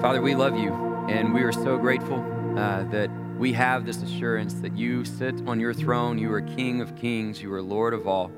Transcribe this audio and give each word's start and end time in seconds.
Father, 0.00 0.22
we 0.22 0.34
love 0.34 0.56
you, 0.56 0.72
and 1.10 1.34
we 1.34 1.42
are 1.42 1.52
so 1.52 1.76
grateful 1.76 2.24
uh, 2.58 2.84
that 2.84 3.10
we 3.36 3.52
have 3.52 3.84
this 3.84 4.02
assurance 4.02 4.54
that 4.54 4.74
you 4.74 5.04
sit 5.04 5.46
on 5.46 5.60
your 5.60 5.74
throne. 5.74 6.16
You 6.16 6.32
are 6.32 6.40
King 6.40 6.80
of 6.80 6.96
kings, 6.96 7.42
you 7.42 7.52
are 7.52 7.60
Lord 7.60 7.92
of 7.92 8.08
all. 8.08 8.32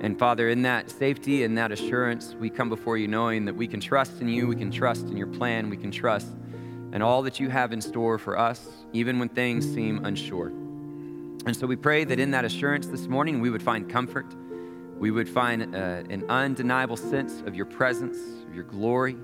And 0.00 0.16
Father, 0.16 0.48
in 0.48 0.62
that 0.62 0.92
safety 0.92 1.42
and 1.42 1.58
that 1.58 1.72
assurance, 1.72 2.36
we 2.38 2.50
come 2.50 2.68
before 2.68 2.96
you 2.96 3.08
knowing 3.08 3.46
that 3.46 3.56
we 3.56 3.66
can 3.66 3.80
trust 3.80 4.20
in 4.20 4.28
you, 4.28 4.46
we 4.46 4.54
can 4.54 4.70
trust 4.70 5.06
in 5.06 5.16
your 5.16 5.26
plan, 5.26 5.70
we 5.70 5.76
can 5.76 5.90
trust 5.90 6.28
in 6.92 7.02
all 7.02 7.22
that 7.22 7.40
you 7.40 7.48
have 7.48 7.72
in 7.72 7.80
store 7.80 8.16
for 8.16 8.38
us, 8.38 8.64
even 8.92 9.18
when 9.18 9.30
things 9.30 9.68
seem 9.74 10.04
unsure. 10.04 10.50
And 11.46 11.56
so 11.56 11.66
we 11.66 11.74
pray 11.74 12.04
that 12.04 12.20
in 12.20 12.30
that 12.30 12.44
assurance 12.44 12.86
this 12.86 13.08
morning, 13.08 13.40
we 13.40 13.50
would 13.50 13.62
find 13.62 13.90
comfort. 13.90 14.32
We 15.00 15.10
would 15.10 15.28
find 15.28 15.74
uh, 15.74 15.78
an 16.10 16.24
undeniable 16.28 16.96
sense 16.96 17.40
of 17.40 17.56
your 17.56 17.66
presence, 17.66 18.18
of 18.46 18.54
your 18.54 18.64
glory. 18.64 19.16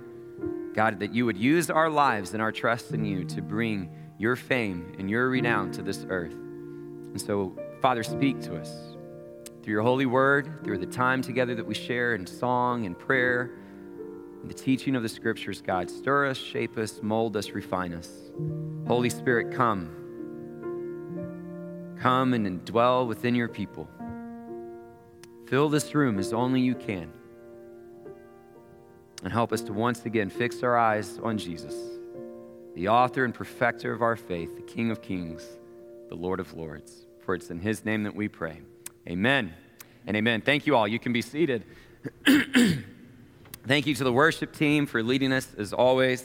God, 0.74 1.00
that 1.00 1.14
you 1.14 1.26
would 1.26 1.36
use 1.36 1.70
our 1.70 1.90
lives 1.90 2.32
and 2.32 2.42
our 2.42 2.52
trust 2.52 2.92
in 2.92 3.04
you 3.04 3.24
to 3.24 3.42
bring 3.42 3.90
your 4.18 4.36
fame 4.36 4.94
and 4.98 5.10
your 5.10 5.28
renown 5.28 5.72
to 5.72 5.82
this 5.82 6.06
earth. 6.08 6.32
And 6.32 7.20
so, 7.20 7.56
Father, 7.80 8.02
speak 8.02 8.40
to 8.42 8.56
us 8.56 8.70
through 9.62 9.72
your 9.72 9.82
holy 9.82 10.06
word, 10.06 10.60
through 10.64 10.78
the 10.78 10.86
time 10.86 11.22
together 11.22 11.54
that 11.54 11.66
we 11.66 11.74
share 11.74 12.14
in 12.14 12.26
song 12.26 12.86
and 12.86 12.98
prayer, 12.98 13.50
and 14.40 14.50
the 14.50 14.54
teaching 14.54 14.96
of 14.96 15.02
the 15.02 15.08
scriptures, 15.08 15.60
God. 15.60 15.90
Stir 15.90 16.26
us, 16.26 16.38
shape 16.38 16.78
us, 16.78 17.00
mold 17.02 17.36
us, 17.36 17.50
refine 17.50 17.92
us. 17.92 18.10
Holy 18.86 19.10
Spirit, 19.10 19.52
come 19.52 19.96
Come 22.00 22.32
and 22.32 22.64
dwell 22.64 23.06
within 23.06 23.34
your 23.34 23.48
people. 23.48 23.86
Fill 25.46 25.68
this 25.68 25.94
room 25.94 26.18
as 26.18 26.32
only 26.32 26.62
you 26.62 26.74
can. 26.74 27.12
And 29.22 29.32
help 29.32 29.52
us 29.52 29.60
to 29.62 29.72
once 29.72 30.06
again 30.06 30.30
fix 30.30 30.62
our 30.62 30.76
eyes 30.76 31.18
on 31.22 31.36
Jesus, 31.36 31.74
the 32.74 32.88
author 32.88 33.24
and 33.24 33.34
perfecter 33.34 33.92
of 33.92 34.00
our 34.00 34.16
faith, 34.16 34.56
the 34.56 34.62
King 34.62 34.90
of 34.90 35.02
kings, 35.02 35.46
the 36.08 36.14
Lord 36.14 36.40
of 36.40 36.54
lords. 36.54 37.06
For 37.20 37.34
it's 37.34 37.50
in 37.50 37.58
his 37.58 37.84
name 37.84 38.02
that 38.04 38.14
we 38.14 38.28
pray. 38.28 38.60
Amen 39.08 39.54
and 40.06 40.16
amen. 40.16 40.40
Thank 40.40 40.66
you 40.66 40.74
all. 40.74 40.88
You 40.88 40.98
can 40.98 41.12
be 41.12 41.22
seated. 41.22 41.64
thank 42.26 43.86
you 43.86 43.94
to 43.94 44.04
the 44.04 44.12
worship 44.12 44.54
team 44.54 44.86
for 44.86 45.02
leading 45.02 45.32
us 45.32 45.48
as 45.58 45.72
always. 45.72 46.24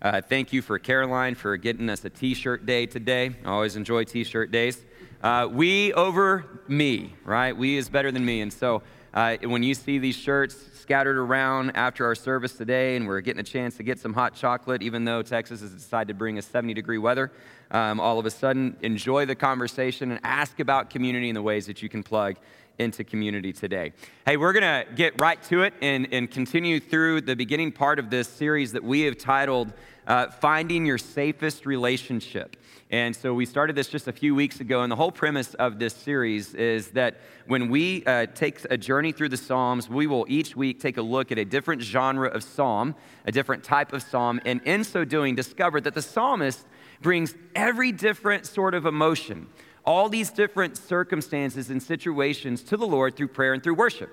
Uh, 0.00 0.22
thank 0.22 0.52
you 0.52 0.62
for 0.62 0.78
Caroline 0.78 1.34
for 1.34 1.56
getting 1.58 1.90
us 1.90 2.04
a 2.06 2.10
t 2.10 2.32
shirt 2.32 2.64
day 2.64 2.86
today. 2.86 3.36
I 3.44 3.48
always 3.50 3.76
enjoy 3.76 4.04
t 4.04 4.24
shirt 4.24 4.50
days. 4.50 4.82
Uh, 5.22 5.46
we 5.50 5.92
over 5.92 6.62
me, 6.66 7.12
right? 7.24 7.54
We 7.54 7.76
is 7.76 7.90
better 7.90 8.10
than 8.10 8.24
me. 8.24 8.40
And 8.40 8.50
so 8.50 8.82
uh, 9.12 9.36
when 9.42 9.62
you 9.62 9.74
see 9.74 9.98
these 9.98 10.16
shirts 10.16 10.56
scattered 10.74 11.16
around 11.16 11.70
after 11.76 12.04
our 12.04 12.14
service 12.14 12.52
today 12.54 12.96
and 12.96 13.06
we're 13.06 13.20
getting 13.20 13.40
a 13.40 13.44
chance 13.44 13.76
to 13.76 13.82
get 13.82 13.98
some 13.98 14.12
hot 14.12 14.34
chocolate, 14.34 14.82
even 14.82 15.04
though 15.04 15.22
Texas 15.22 15.60
has 15.60 15.70
decided 15.70 16.08
to 16.08 16.14
bring 16.14 16.38
us 16.38 16.46
70 16.46 16.74
degree 16.74 16.98
weather, 16.98 17.30
um, 17.70 18.00
all 18.00 18.18
of 18.18 18.26
a 18.26 18.30
sudden 18.30 18.76
enjoy 18.82 19.26
the 19.26 19.34
conversation 19.34 20.10
and 20.10 20.20
ask 20.22 20.60
about 20.60 20.90
community 20.90 21.28
and 21.28 21.36
the 21.36 21.42
ways 21.42 21.66
that 21.66 21.82
you 21.82 21.88
can 21.88 22.02
plug 22.02 22.36
into 22.78 23.04
community 23.04 23.52
today. 23.52 23.92
Hey, 24.24 24.36
we're 24.36 24.52
going 24.52 24.62
to 24.62 24.92
get 24.94 25.20
right 25.20 25.40
to 25.44 25.62
it 25.62 25.74
and, 25.82 26.08
and 26.12 26.30
continue 26.30 26.80
through 26.80 27.20
the 27.20 27.36
beginning 27.36 27.72
part 27.72 27.98
of 27.98 28.10
this 28.10 28.28
series 28.28 28.72
that 28.72 28.82
we 28.82 29.02
have 29.02 29.18
titled 29.18 29.72
uh, 30.06 30.28
Finding 30.28 30.86
Your 30.86 30.98
Safest 30.98 31.66
Relationship. 31.66 32.56
And 32.92 33.14
so 33.14 33.32
we 33.32 33.46
started 33.46 33.76
this 33.76 33.86
just 33.86 34.08
a 34.08 34.12
few 34.12 34.34
weeks 34.34 34.58
ago, 34.58 34.82
and 34.82 34.90
the 34.90 34.96
whole 34.96 35.12
premise 35.12 35.54
of 35.54 35.78
this 35.78 35.94
series 35.94 36.54
is 36.54 36.88
that 36.88 37.20
when 37.46 37.70
we 37.70 38.04
uh, 38.04 38.26
take 38.34 38.66
a 38.68 38.76
journey 38.76 39.12
through 39.12 39.28
the 39.28 39.36
Psalms, 39.36 39.88
we 39.88 40.08
will 40.08 40.26
each 40.28 40.56
week 40.56 40.80
take 40.80 40.96
a 40.96 41.02
look 41.02 41.30
at 41.30 41.38
a 41.38 41.44
different 41.44 41.82
genre 41.82 42.28
of 42.28 42.42
psalm, 42.42 42.96
a 43.26 43.30
different 43.30 43.62
type 43.62 43.92
of 43.92 44.02
psalm, 44.02 44.40
and 44.44 44.60
in 44.64 44.82
so 44.82 45.04
doing, 45.04 45.36
discover 45.36 45.80
that 45.80 45.94
the 45.94 46.02
psalmist 46.02 46.66
brings 47.00 47.36
every 47.54 47.92
different 47.92 48.44
sort 48.44 48.74
of 48.74 48.86
emotion, 48.86 49.46
all 49.86 50.08
these 50.08 50.30
different 50.30 50.76
circumstances 50.76 51.70
and 51.70 51.80
situations 51.80 52.60
to 52.64 52.76
the 52.76 52.86
Lord 52.86 53.14
through 53.14 53.28
prayer 53.28 53.52
and 53.52 53.62
through 53.62 53.74
worship. 53.74 54.10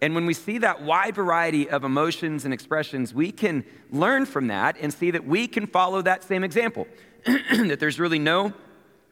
And 0.00 0.14
when 0.14 0.26
we 0.26 0.34
see 0.34 0.58
that 0.58 0.82
wide 0.82 1.14
variety 1.14 1.68
of 1.68 1.82
emotions 1.82 2.44
and 2.44 2.54
expressions, 2.54 3.12
we 3.12 3.32
can 3.32 3.64
learn 3.90 4.26
from 4.26 4.48
that 4.48 4.76
and 4.80 4.92
see 4.92 5.10
that 5.10 5.26
we 5.26 5.48
can 5.48 5.66
follow 5.66 6.02
that 6.02 6.22
same 6.22 6.44
example. 6.44 6.86
that 7.24 7.78
there's 7.80 7.98
really 7.98 8.18
no 8.18 8.52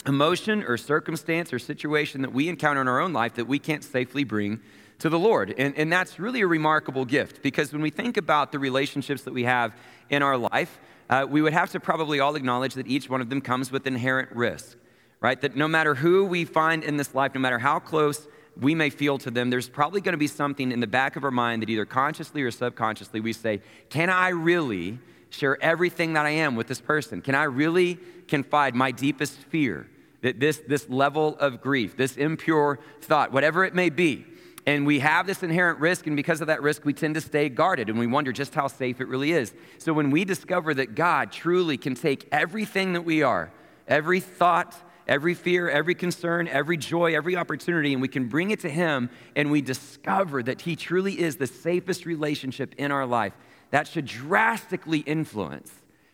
emotion 0.06 0.62
or 0.62 0.76
circumstance 0.76 1.52
or 1.52 1.58
situation 1.58 2.22
that 2.22 2.32
we 2.32 2.48
encounter 2.48 2.80
in 2.80 2.88
our 2.88 3.00
own 3.00 3.12
life 3.12 3.34
that 3.34 3.46
we 3.46 3.58
can't 3.58 3.82
safely 3.82 4.24
bring 4.24 4.60
to 4.98 5.08
the 5.08 5.18
Lord. 5.18 5.54
And, 5.58 5.76
and 5.76 5.92
that's 5.92 6.18
really 6.18 6.40
a 6.40 6.46
remarkable 6.46 7.04
gift 7.04 7.42
because 7.42 7.72
when 7.72 7.82
we 7.82 7.90
think 7.90 8.16
about 8.16 8.52
the 8.52 8.58
relationships 8.58 9.22
that 9.22 9.34
we 9.34 9.44
have 9.44 9.74
in 10.08 10.22
our 10.22 10.36
life, 10.36 10.78
uh, 11.10 11.26
we 11.28 11.42
would 11.42 11.52
have 11.52 11.70
to 11.72 11.80
probably 11.80 12.20
all 12.20 12.34
acknowledge 12.36 12.74
that 12.74 12.86
each 12.86 13.08
one 13.08 13.20
of 13.20 13.28
them 13.28 13.40
comes 13.40 13.70
with 13.70 13.86
inherent 13.86 14.30
risk, 14.32 14.76
right? 15.20 15.40
That 15.40 15.56
no 15.56 15.68
matter 15.68 15.94
who 15.94 16.24
we 16.24 16.44
find 16.44 16.82
in 16.82 16.96
this 16.96 17.14
life, 17.14 17.34
no 17.34 17.40
matter 17.40 17.58
how 17.58 17.78
close 17.78 18.26
we 18.58 18.74
may 18.74 18.90
feel 18.90 19.18
to 19.18 19.30
them, 19.30 19.50
there's 19.50 19.68
probably 19.68 20.00
going 20.00 20.14
to 20.14 20.18
be 20.18 20.26
something 20.26 20.72
in 20.72 20.80
the 20.80 20.86
back 20.86 21.16
of 21.16 21.24
our 21.24 21.30
mind 21.30 21.62
that 21.62 21.68
either 21.68 21.84
consciously 21.84 22.42
or 22.42 22.50
subconsciously 22.50 23.20
we 23.20 23.32
say, 23.32 23.60
Can 23.90 24.08
I 24.08 24.30
really 24.30 24.98
share 25.30 25.62
everything 25.62 26.14
that 26.14 26.26
I 26.26 26.30
am 26.30 26.56
with 26.56 26.66
this 26.66 26.80
person? 26.80 27.22
Can 27.22 27.34
I 27.34 27.44
really 27.44 27.98
confide 28.28 28.74
my 28.74 28.90
deepest 28.90 29.34
fear, 29.34 29.88
that 30.22 30.40
this, 30.40 30.58
this 30.66 30.88
level 30.88 31.36
of 31.38 31.60
grief, 31.60 31.96
this 31.96 32.16
impure 32.16 32.78
thought, 33.00 33.32
whatever 33.32 33.64
it 33.64 33.74
may 33.74 33.90
be? 33.90 34.26
And 34.66 34.84
we 34.84 34.98
have 34.98 35.28
this 35.28 35.44
inherent 35.44 35.78
risk, 35.78 36.08
and 36.08 36.16
because 36.16 36.40
of 36.40 36.48
that 36.48 36.60
risk, 36.60 36.84
we 36.84 36.92
tend 36.92 37.14
to 37.14 37.20
stay 37.20 37.48
guarded 37.48 37.88
and 37.88 37.98
we 37.98 38.08
wonder 38.08 38.32
just 38.32 38.52
how 38.52 38.66
safe 38.66 39.00
it 39.00 39.06
really 39.06 39.30
is. 39.30 39.54
So 39.78 39.92
when 39.92 40.10
we 40.10 40.24
discover 40.24 40.74
that 40.74 40.96
God 40.96 41.30
truly 41.30 41.76
can 41.76 41.94
take 41.94 42.26
everything 42.32 42.94
that 42.94 43.02
we 43.02 43.22
are, 43.22 43.52
every 43.86 44.18
thought, 44.18 44.76
every 45.06 45.34
fear, 45.34 45.70
every 45.70 45.94
concern, 45.94 46.48
every 46.48 46.76
joy, 46.76 47.14
every 47.14 47.36
opportunity, 47.36 47.92
and 47.92 48.02
we 48.02 48.08
can 48.08 48.26
bring 48.26 48.50
it 48.50 48.60
to 48.60 48.68
Him, 48.68 49.08
and 49.36 49.52
we 49.52 49.60
discover 49.60 50.42
that 50.42 50.62
He 50.62 50.74
truly 50.74 51.20
is 51.20 51.36
the 51.36 51.46
safest 51.46 52.04
relationship 52.04 52.74
in 52.76 52.90
our 52.90 53.06
life, 53.06 53.34
that 53.70 53.88
should 53.88 54.06
drastically 54.06 55.00
influence 55.00 55.72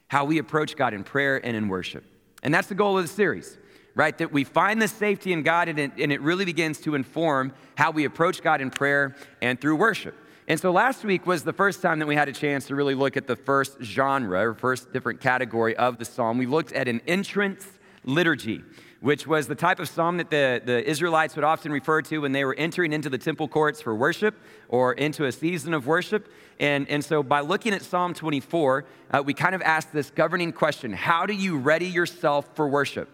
how 0.08 0.24
we 0.24 0.38
approach 0.38 0.76
God 0.76 0.94
in 0.94 1.04
prayer 1.04 1.44
and 1.44 1.56
in 1.56 1.68
worship. 1.68 2.04
And 2.42 2.52
that's 2.52 2.68
the 2.68 2.74
goal 2.74 2.98
of 2.98 3.04
the 3.04 3.12
series, 3.12 3.56
right? 3.94 4.16
That 4.18 4.32
we 4.32 4.44
find 4.44 4.80
the 4.82 4.88
safety 4.88 5.32
in 5.32 5.42
God 5.42 5.68
and 5.68 5.78
it, 5.78 5.92
and 5.98 6.12
it 6.12 6.20
really 6.20 6.44
begins 6.44 6.80
to 6.80 6.94
inform 6.94 7.52
how 7.76 7.90
we 7.90 8.04
approach 8.04 8.42
God 8.42 8.60
in 8.60 8.70
prayer 8.70 9.16
and 9.40 9.60
through 9.60 9.76
worship. 9.76 10.14
And 10.48 10.58
so 10.58 10.72
last 10.72 11.04
week 11.04 11.26
was 11.26 11.44
the 11.44 11.52
first 11.52 11.80
time 11.80 11.98
that 12.00 12.06
we 12.06 12.16
had 12.16 12.28
a 12.28 12.32
chance 12.32 12.66
to 12.66 12.74
really 12.74 12.94
look 12.94 13.16
at 13.16 13.26
the 13.26 13.36
first 13.36 13.80
genre 13.80 14.48
or 14.48 14.54
first 14.54 14.92
different 14.92 15.20
category 15.20 15.76
of 15.76 15.98
the 15.98 16.04
psalm. 16.04 16.36
We 16.36 16.46
looked 16.46 16.72
at 16.72 16.88
an 16.88 17.00
entrance 17.06 17.66
liturgy 18.04 18.62
which 19.02 19.26
was 19.26 19.48
the 19.48 19.54
type 19.54 19.80
of 19.80 19.88
psalm 19.88 20.16
that 20.16 20.30
the, 20.30 20.62
the 20.64 20.88
Israelites 20.88 21.34
would 21.34 21.44
often 21.44 21.72
refer 21.72 22.00
to 22.02 22.18
when 22.18 22.30
they 22.30 22.44
were 22.44 22.54
entering 22.54 22.92
into 22.92 23.10
the 23.10 23.18
temple 23.18 23.48
courts 23.48 23.82
for 23.82 23.94
worship 23.94 24.36
or 24.68 24.92
into 24.92 25.24
a 25.24 25.32
season 25.32 25.74
of 25.74 25.88
worship. 25.88 26.32
And, 26.60 26.88
and 26.88 27.04
so, 27.04 27.22
by 27.24 27.40
looking 27.40 27.74
at 27.74 27.82
Psalm 27.82 28.14
24, 28.14 28.84
uh, 29.10 29.22
we 29.26 29.34
kind 29.34 29.56
of 29.56 29.62
ask 29.62 29.90
this 29.90 30.10
governing 30.10 30.52
question 30.52 30.92
How 30.92 31.26
do 31.26 31.34
you 31.34 31.58
ready 31.58 31.86
yourself 31.86 32.48
for 32.54 32.68
worship? 32.68 33.08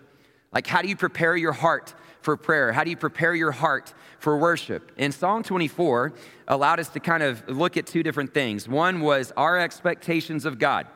Like, 0.52 0.66
how 0.66 0.82
do 0.82 0.88
you 0.88 0.96
prepare 0.96 1.36
your 1.36 1.52
heart 1.52 1.94
for 2.20 2.36
prayer? 2.36 2.72
How 2.72 2.84
do 2.84 2.90
you 2.90 2.96
prepare 2.96 3.34
your 3.34 3.52
heart 3.52 3.94
for 4.18 4.36
worship? 4.36 4.92
And 4.98 5.12
Psalm 5.12 5.42
24 5.42 6.12
allowed 6.48 6.80
us 6.80 6.88
to 6.90 7.00
kind 7.00 7.22
of 7.22 7.48
look 7.48 7.78
at 7.78 7.86
two 7.86 8.02
different 8.02 8.34
things. 8.34 8.68
One 8.68 9.00
was 9.00 9.32
our 9.38 9.58
expectations 9.58 10.44
of 10.44 10.58
God, 10.58 10.86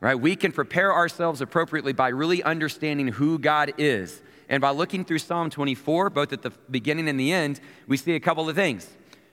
right? 0.00 0.16
We 0.16 0.34
can 0.34 0.50
prepare 0.50 0.92
ourselves 0.92 1.40
appropriately 1.40 1.92
by 1.92 2.08
really 2.08 2.42
understanding 2.42 3.08
who 3.08 3.38
God 3.38 3.72
is 3.78 4.22
and 4.50 4.60
by 4.60 4.70
looking 4.70 5.04
through 5.04 5.20
Psalm 5.20 5.48
24, 5.48 6.10
both 6.10 6.32
at 6.32 6.42
the 6.42 6.50
beginning 6.68 7.08
and 7.08 7.18
the 7.18 7.32
end, 7.32 7.60
we 7.86 7.96
see 7.96 8.16
a 8.16 8.20
couple 8.20 8.48
of 8.48 8.56
things, 8.56 8.86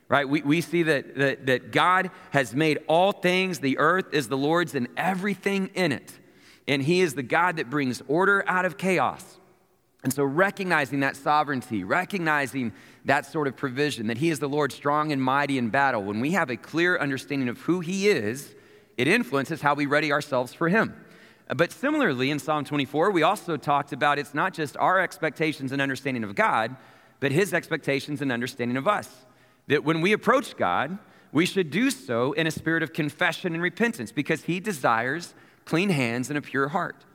right? 0.07 0.29
We, 0.29 0.43
we 0.43 0.61
see 0.61 0.83
that, 0.83 1.15
that, 1.15 1.47
that 1.47 1.71
God 1.71 2.11
has 2.29 2.53
made 2.53 2.77
all 2.87 3.11
things, 3.11 3.59
the 3.59 3.79
earth 3.79 4.13
is 4.13 4.27
the 4.27 4.37
Lord's, 4.37 4.75
and 4.75 4.87
everything 4.95 5.71
in 5.73 5.91
it. 5.91 6.13
And 6.67 6.83
He 6.83 7.01
is 7.01 7.15
the 7.15 7.23
God 7.23 7.57
that 7.57 7.67
brings 7.67 8.03
order 8.07 8.47
out 8.47 8.65
of 8.65 8.77
chaos. 8.77 9.39
And 10.03 10.13
so, 10.13 10.23
recognizing 10.23 10.99
that 10.99 11.15
sovereignty, 11.15 11.83
recognizing 11.83 12.71
that 13.05 13.25
sort 13.25 13.47
of 13.47 13.57
provision, 13.57 14.07
that 14.07 14.17
He 14.17 14.29
is 14.29 14.37
the 14.37 14.47
Lord 14.47 14.71
strong 14.71 15.11
and 15.11 15.21
mighty 15.21 15.57
in 15.57 15.69
battle, 15.69 16.03
when 16.03 16.19
we 16.19 16.31
have 16.31 16.51
a 16.51 16.57
clear 16.57 16.95
understanding 16.99 17.49
of 17.49 17.57
who 17.61 17.79
He 17.79 18.07
is, 18.07 18.53
it 18.97 19.07
influences 19.07 19.61
how 19.61 19.73
we 19.73 19.87
ready 19.87 20.11
ourselves 20.11 20.53
for 20.53 20.69
Him. 20.69 20.93
But 21.55 21.71
similarly, 21.71 22.29
in 22.29 22.39
Psalm 22.39 22.65
24, 22.65 23.11
we 23.11 23.23
also 23.23 23.55
talked 23.55 23.93
about 23.93 24.19
it's 24.19 24.33
not 24.33 24.53
just 24.53 24.75
our 24.77 24.99
expectations 24.99 25.71
and 25.71 25.81
understanding 25.81 26.23
of 26.23 26.35
God, 26.35 26.75
but 27.19 27.31
His 27.31 27.53
expectations 27.53 28.21
and 28.21 28.31
understanding 28.31 28.75
of 28.77 28.87
us. 28.87 29.09
That 29.67 29.83
when 29.83 30.01
we 30.01 30.11
approach 30.11 30.57
God, 30.57 30.97
we 31.31 31.45
should 31.45 31.71
do 31.71 31.89
so 31.89 32.33
in 32.33 32.47
a 32.47 32.51
spirit 32.51 32.83
of 32.83 32.93
confession 32.93 33.53
and 33.53 33.61
repentance 33.61 34.11
because 34.11 34.43
He 34.43 34.59
desires 34.59 35.33
clean 35.65 35.89
hands 35.89 36.29
and 36.29 36.37
a 36.37 36.41
pure 36.41 36.69
heart. 36.69 37.05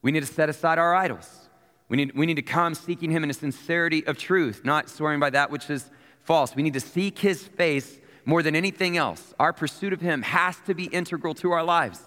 We 0.00 0.12
need 0.12 0.20
to 0.20 0.26
set 0.26 0.48
aside 0.48 0.78
our 0.78 0.94
idols. 0.94 1.48
We 1.88 1.98
need, 1.98 2.16
we 2.16 2.26
need 2.26 2.36
to 2.36 2.42
come 2.42 2.74
seeking 2.74 3.10
Him 3.10 3.22
in 3.22 3.30
a 3.30 3.34
sincerity 3.34 4.06
of 4.06 4.16
truth, 4.16 4.62
not 4.64 4.88
swearing 4.88 5.20
by 5.20 5.30
that 5.30 5.50
which 5.50 5.68
is 5.68 5.90
false. 6.22 6.56
We 6.56 6.62
need 6.62 6.74
to 6.74 6.80
seek 6.80 7.18
His 7.18 7.46
face 7.46 7.98
more 8.24 8.42
than 8.42 8.56
anything 8.56 8.96
else. 8.96 9.34
Our 9.38 9.52
pursuit 9.52 9.92
of 9.92 10.00
Him 10.00 10.22
has 10.22 10.56
to 10.66 10.74
be 10.74 10.84
integral 10.84 11.34
to 11.34 11.52
our 11.52 11.62
lives. 11.62 12.00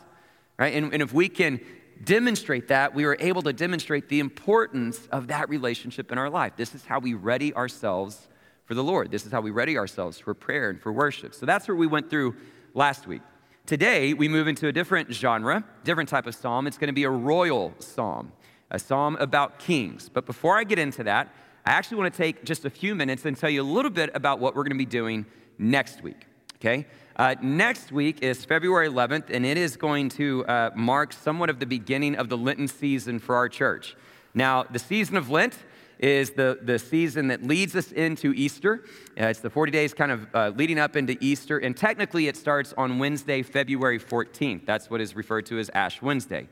Right? 0.57 0.73
And, 0.73 0.93
and 0.93 1.01
if 1.01 1.13
we 1.13 1.29
can 1.29 1.59
demonstrate 2.03 2.67
that, 2.67 2.93
we 2.93 3.05
are 3.05 3.17
able 3.19 3.41
to 3.43 3.53
demonstrate 3.53 4.09
the 4.09 4.19
importance 4.19 5.07
of 5.11 5.27
that 5.27 5.49
relationship 5.49 6.11
in 6.11 6.17
our 6.17 6.29
life. 6.29 6.53
This 6.55 6.75
is 6.75 6.85
how 6.85 6.99
we 6.99 7.13
ready 7.13 7.53
ourselves 7.53 8.27
for 8.65 8.73
the 8.73 8.83
Lord. 8.83 9.11
This 9.11 9.25
is 9.25 9.31
how 9.31 9.41
we 9.41 9.51
ready 9.51 9.77
ourselves 9.77 10.19
for 10.19 10.33
prayer 10.33 10.69
and 10.69 10.79
for 10.79 10.91
worship. 10.91 11.33
So 11.33 11.45
that's 11.45 11.67
what 11.67 11.77
we 11.77 11.87
went 11.87 12.09
through 12.09 12.35
last 12.73 13.07
week. 13.07 13.21
Today, 13.65 14.13
we 14.13 14.27
move 14.27 14.47
into 14.47 14.67
a 14.67 14.71
different 14.71 15.11
genre, 15.11 15.63
different 15.83 16.09
type 16.09 16.27
of 16.27 16.35
psalm. 16.35 16.67
It's 16.67 16.77
going 16.77 16.87
to 16.87 16.93
be 16.93 17.03
a 17.03 17.09
royal 17.09 17.73
psalm, 17.79 18.31
a 18.71 18.79
psalm 18.79 19.17
about 19.19 19.59
kings. 19.59 20.09
But 20.09 20.25
before 20.25 20.57
I 20.57 20.63
get 20.63 20.79
into 20.79 21.03
that, 21.03 21.33
I 21.65 21.71
actually 21.71 21.97
want 21.97 22.13
to 22.13 22.17
take 22.17 22.45
just 22.45 22.63
a 22.63 22.69
few 22.69 22.95
minutes 22.95 23.25
and 23.25 23.35
tell 23.35 23.49
you 23.49 23.61
a 23.61 23.63
little 23.63 23.91
bit 23.91 24.09
about 24.13 24.39
what 24.39 24.55
we're 24.55 24.63
going 24.63 24.77
to 24.77 24.77
be 24.77 24.85
doing 24.85 25.25
next 25.57 26.01
week. 26.01 26.26
Okay? 26.59 26.85
Uh, 27.15 27.35
next 27.41 27.91
week 27.91 28.21
is 28.21 28.45
February 28.45 28.89
11th, 28.89 29.29
and 29.29 29.45
it 29.45 29.57
is 29.57 29.75
going 29.75 30.09
to 30.09 30.45
uh, 30.45 30.71
mark 30.75 31.13
somewhat 31.13 31.49
of 31.49 31.59
the 31.59 31.65
beginning 31.65 32.15
of 32.15 32.29
the 32.29 32.37
Lenten 32.37 32.67
season 32.67 33.19
for 33.19 33.35
our 33.35 33.49
church. 33.49 33.95
Now, 34.33 34.63
the 34.63 34.79
season 34.79 35.17
of 35.17 35.29
Lent 35.29 35.55
is 35.99 36.31
the, 36.31 36.59
the 36.61 36.77
season 36.77 37.27
that 37.27 37.43
leads 37.43 37.75
us 37.75 37.91
into 37.91 38.33
Easter. 38.33 38.83
Uh, 39.19 39.25
it's 39.25 39.39
the 39.39 39.49
40 39.49 39.71
days 39.71 39.93
kind 39.93 40.11
of 40.11 40.27
uh, 40.33 40.51
leading 40.55 40.79
up 40.79 40.95
into 40.95 41.17
Easter, 41.19 41.57
and 41.57 41.75
technically 41.75 42.27
it 42.27 42.37
starts 42.37 42.73
on 42.77 42.99
Wednesday, 42.99 43.41
February 43.41 43.99
14th. 43.99 44.65
That's 44.65 44.89
what 44.89 45.01
is 45.01 45.15
referred 45.15 45.45
to 45.47 45.59
as 45.59 45.69
Ash 45.73 46.01
Wednesday. 46.01 46.47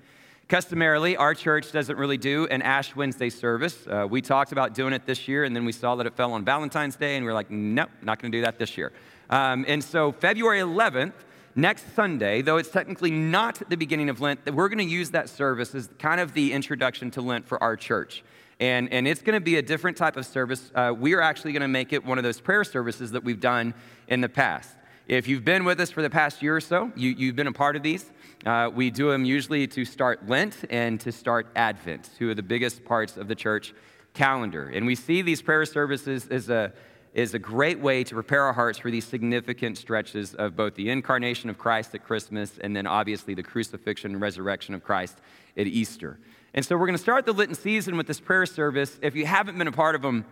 Customarily, 0.48 1.18
our 1.18 1.34
church 1.34 1.72
doesn't 1.72 1.98
really 1.98 2.18
do 2.18 2.46
an 2.48 2.62
Ash 2.62 2.96
Wednesday 2.96 3.32
service. 3.32 3.88
Uh, 3.88 4.06
we 4.08 4.22
talked 4.22 4.52
about 4.52 4.76
doing 4.76 4.94
it 4.94 5.06
this 5.08 5.28
year, 5.28 5.44
and 5.44 5.56
then 5.56 5.66
we 5.66 5.72
saw 5.72 5.96
that 5.96 6.06
it 6.06 6.14
fell 6.14 6.34
on 6.34 6.46
Valentine's 6.46 6.96
Day, 6.96 7.16
and 7.16 7.26
we 7.26 7.32
are 7.32 7.34
like, 7.34 7.50
nope, 7.50 7.90
not 8.04 8.22
going 8.22 8.32
to 8.32 8.38
do 8.38 8.44
that 8.44 8.60
this 8.60 8.78
year. 8.78 8.92
Um, 9.30 9.66
and 9.68 9.84
so, 9.84 10.12
February 10.12 10.60
11th, 10.60 11.14
next 11.56 11.96
Sunday, 11.96 12.42
though 12.42 12.58
it's 12.58 12.70
technically 12.70 13.12
not 13.12 13.62
the 13.70 13.78
beginning 13.78 14.10
of 14.10 14.22
Lent, 14.22 14.40
we're 14.54 14.70
going 14.70 14.78
to 14.80 14.84
use 14.84 15.12
that 15.12 15.30
service 15.30 15.74
as 15.74 15.90
kind 16.00 16.20
of 16.20 16.34
the 16.34 16.54
introduction 16.54 17.12
to 17.12 17.22
Lent 17.22 17.48
for 17.48 17.62
our 17.64 17.76
church. 17.76 18.24
And, 18.60 18.92
and 18.94 19.08
it's 19.08 19.22
going 19.22 19.34
to 19.34 19.44
be 19.44 19.58
a 19.58 19.62
different 19.62 19.98
type 19.98 20.16
of 20.16 20.26
service. 20.26 20.72
Uh, 20.74 20.94
we 20.98 21.14
are 21.14 21.22
actually 21.22 21.52
going 21.52 21.62
to 21.62 21.68
make 21.68 21.92
it 21.92 22.06
one 22.06 22.18
of 22.18 22.24
those 22.24 22.40
prayer 22.40 22.64
services 22.64 23.12
that 23.12 23.24
we've 23.24 23.40
done 23.40 23.74
in 24.08 24.22
the 24.22 24.30
past. 24.30 24.70
If 25.08 25.28
you've 25.28 25.46
been 25.46 25.66
with 25.66 25.80
us 25.80 25.92
for 25.92 26.02
the 26.02 26.10
past 26.10 26.42
year 26.42 26.56
or 26.56 26.62
so, 26.62 26.92
you, 26.96 27.12
you've 27.12 27.36
been 27.36 27.48
a 27.48 27.54
part 27.54 27.76
of 27.76 27.84
these. 27.84 28.12
Uh, 28.46 28.72
we 28.74 28.90
do 28.90 29.12
them 29.12 29.26
usually 29.26 29.68
to 29.68 29.86
start 29.86 30.28
Lent 30.28 30.56
and 30.70 31.00
to 31.02 31.12
start 31.12 31.48
Advent, 31.56 32.10
two 32.18 32.32
of 32.32 32.38
the 32.38 32.44
biggest 32.44 32.84
parts 32.86 33.18
of 33.18 33.28
the 33.28 33.36
church 33.36 33.74
calendar. 34.14 34.70
And 34.74 34.86
we 34.86 34.96
see 34.96 35.22
these 35.22 35.42
prayer 35.42 35.66
services 35.66 36.28
as 36.30 36.50
a, 36.50 36.74
is 37.16 37.34
a 37.34 37.40
great 37.40 37.80
way 37.80 38.04
to 38.04 38.14
prepare 38.14 38.44
our 38.44 38.52
hearts 38.52 38.78
for 38.78 38.92
these 38.92 39.06
significant 39.06 39.78
stretches 39.78 40.36
of 40.36 40.56
both 40.58 40.76
the 40.76 40.90
incarnation 40.90 41.50
of 41.50 41.58
Christ 41.58 41.96
at 41.96 42.04
Christmas 42.04 42.60
and 42.62 42.76
then 42.76 42.86
obviously 42.86 43.34
the 43.34 43.42
crucifixion 43.42 44.12
and 44.12 44.22
resurrection 44.22 44.76
of 44.76 44.84
Christ 44.84 45.18
at 45.56 45.66
Easter. 45.66 46.20
And 46.54 46.66
so 46.66 46.76
we're 46.76 46.88
going 46.88 46.98
to 46.98 47.02
start 47.02 47.26
the 47.26 47.32
Lenten 47.32 47.56
season 47.56 47.96
with 47.96 48.06
this 48.06 48.20
prayer 48.20 48.46
service. 48.46 49.00
If 49.02 49.16
you 49.16 49.26
haven't 49.26 49.58
been 49.58 49.68
a 49.68 49.72
part 49.72 49.96
of 49.96 50.02
them, 50.02 50.26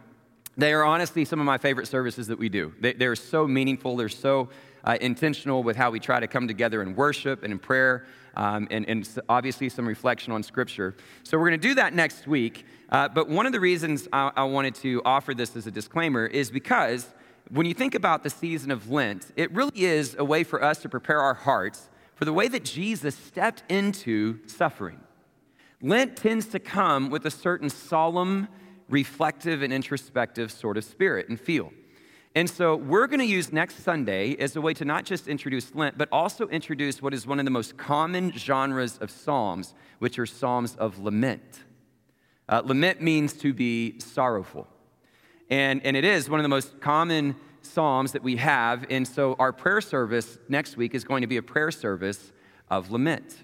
they 0.57 0.73
are 0.73 0.83
honestly 0.83 1.25
some 1.25 1.39
of 1.39 1.45
my 1.45 1.57
favorite 1.57 1.87
services 1.87 2.27
that 2.27 2.37
we 2.37 2.49
do. 2.49 2.73
They, 2.79 3.05
are 3.05 3.15
so 3.15 3.47
meaningful, 3.47 3.95
they're 3.95 4.09
so 4.09 4.49
uh, 4.83 4.97
intentional 5.01 5.63
with 5.63 5.75
how 5.75 5.91
we 5.91 5.99
try 5.99 6.19
to 6.19 6.27
come 6.27 6.47
together 6.47 6.81
in 6.81 6.95
worship 6.95 7.43
and 7.43 7.51
in 7.51 7.59
prayer, 7.59 8.05
um, 8.35 8.67
and, 8.69 8.87
and, 8.87 9.07
obviously 9.29 9.69
some 9.69 9.87
reflection 9.87 10.33
on 10.33 10.43
Scripture. 10.43 10.95
So 11.23 11.37
we're 11.37 11.49
going 11.49 11.61
to 11.61 11.67
do 11.67 11.75
that 11.75 11.93
next 11.93 12.27
week. 12.27 12.65
Uh, 12.89 13.07
but 13.07 13.29
one 13.29 13.45
of 13.45 13.51
the 13.51 13.59
reasons 13.59 14.07
I, 14.11 14.31
I 14.35 14.43
wanted 14.43 14.75
to 14.75 15.01
offer 15.05 15.33
this 15.33 15.55
as 15.55 15.67
a 15.67 15.71
disclaimer 15.71 16.25
is 16.25 16.51
because 16.51 17.07
when 17.49 17.65
you 17.65 17.73
think 17.73 17.95
about 17.95 18.23
the 18.23 18.29
season 18.29 18.71
of 18.71 18.89
Lent, 18.89 19.31
it 19.35 19.51
really 19.51 19.83
is 19.83 20.15
a 20.17 20.25
way 20.25 20.43
for 20.43 20.63
us 20.63 20.79
to 20.79 20.89
prepare 20.89 21.19
our 21.19 21.33
hearts 21.33 21.89
for 22.15 22.25
the 22.25 22.33
way 22.33 22.47
that 22.47 22.63
Jesus 22.63 23.15
stepped 23.15 23.63
into 23.69 24.39
suffering. 24.47 24.99
Lent 25.81 26.15
tends 26.15 26.47
to 26.47 26.59
come 26.59 27.09
with 27.09 27.25
a 27.25 27.31
certain 27.31 27.69
solemn, 27.69 28.47
reflective, 28.89 29.61
and 29.61 29.73
introspective 29.73 30.51
sort 30.51 30.77
of 30.77 30.83
spirit 30.83 31.29
and 31.29 31.39
feel. 31.39 31.71
And 32.35 32.49
so 32.49 32.75
we're 32.75 33.05
going 33.05 33.19
to 33.19 33.25
use 33.25 33.53
next 33.53 33.83
Sunday 33.83 34.35
as 34.37 34.55
a 34.55 34.61
way 34.61 34.73
to 34.75 34.85
not 34.85 35.05
just 35.05 35.27
introduce 35.27 35.75
Lent, 35.75 35.97
but 35.97 36.09
also 36.11 36.47
introduce 36.47 36.99
what 36.99 37.13
is 37.13 37.27
one 37.27 37.37
of 37.37 37.45
the 37.45 37.51
most 37.51 37.77
common 37.77 38.31
genres 38.31 38.97
of 38.97 39.11
Psalms, 39.11 39.75
which 39.99 40.17
are 40.17 40.25
Psalms 40.25 40.75
of 40.75 40.97
lament. 40.97 41.63
Uh, 42.49 42.63
lament 42.65 43.01
means 43.01 43.33
to 43.33 43.53
be 43.53 43.99
sorrowful. 43.99 44.67
And, 45.49 45.85
and 45.85 45.95
it 45.95 46.03
is 46.03 46.27
one 46.27 46.39
of 46.39 46.43
the 46.43 46.49
most 46.49 46.81
common 46.81 47.35
Psalms 47.61 48.13
that 48.13 48.23
we 48.23 48.37
have. 48.37 48.85
And 48.89 49.07
so 49.07 49.35
our 49.37 49.53
prayer 49.53 49.79
service 49.81 50.39
next 50.49 50.75
week 50.75 50.95
is 50.95 51.03
going 51.03 51.21
to 51.21 51.27
be 51.27 51.37
a 51.37 51.43
prayer 51.43 51.69
service 51.69 52.31
of 52.69 52.91
lament. 52.91 53.42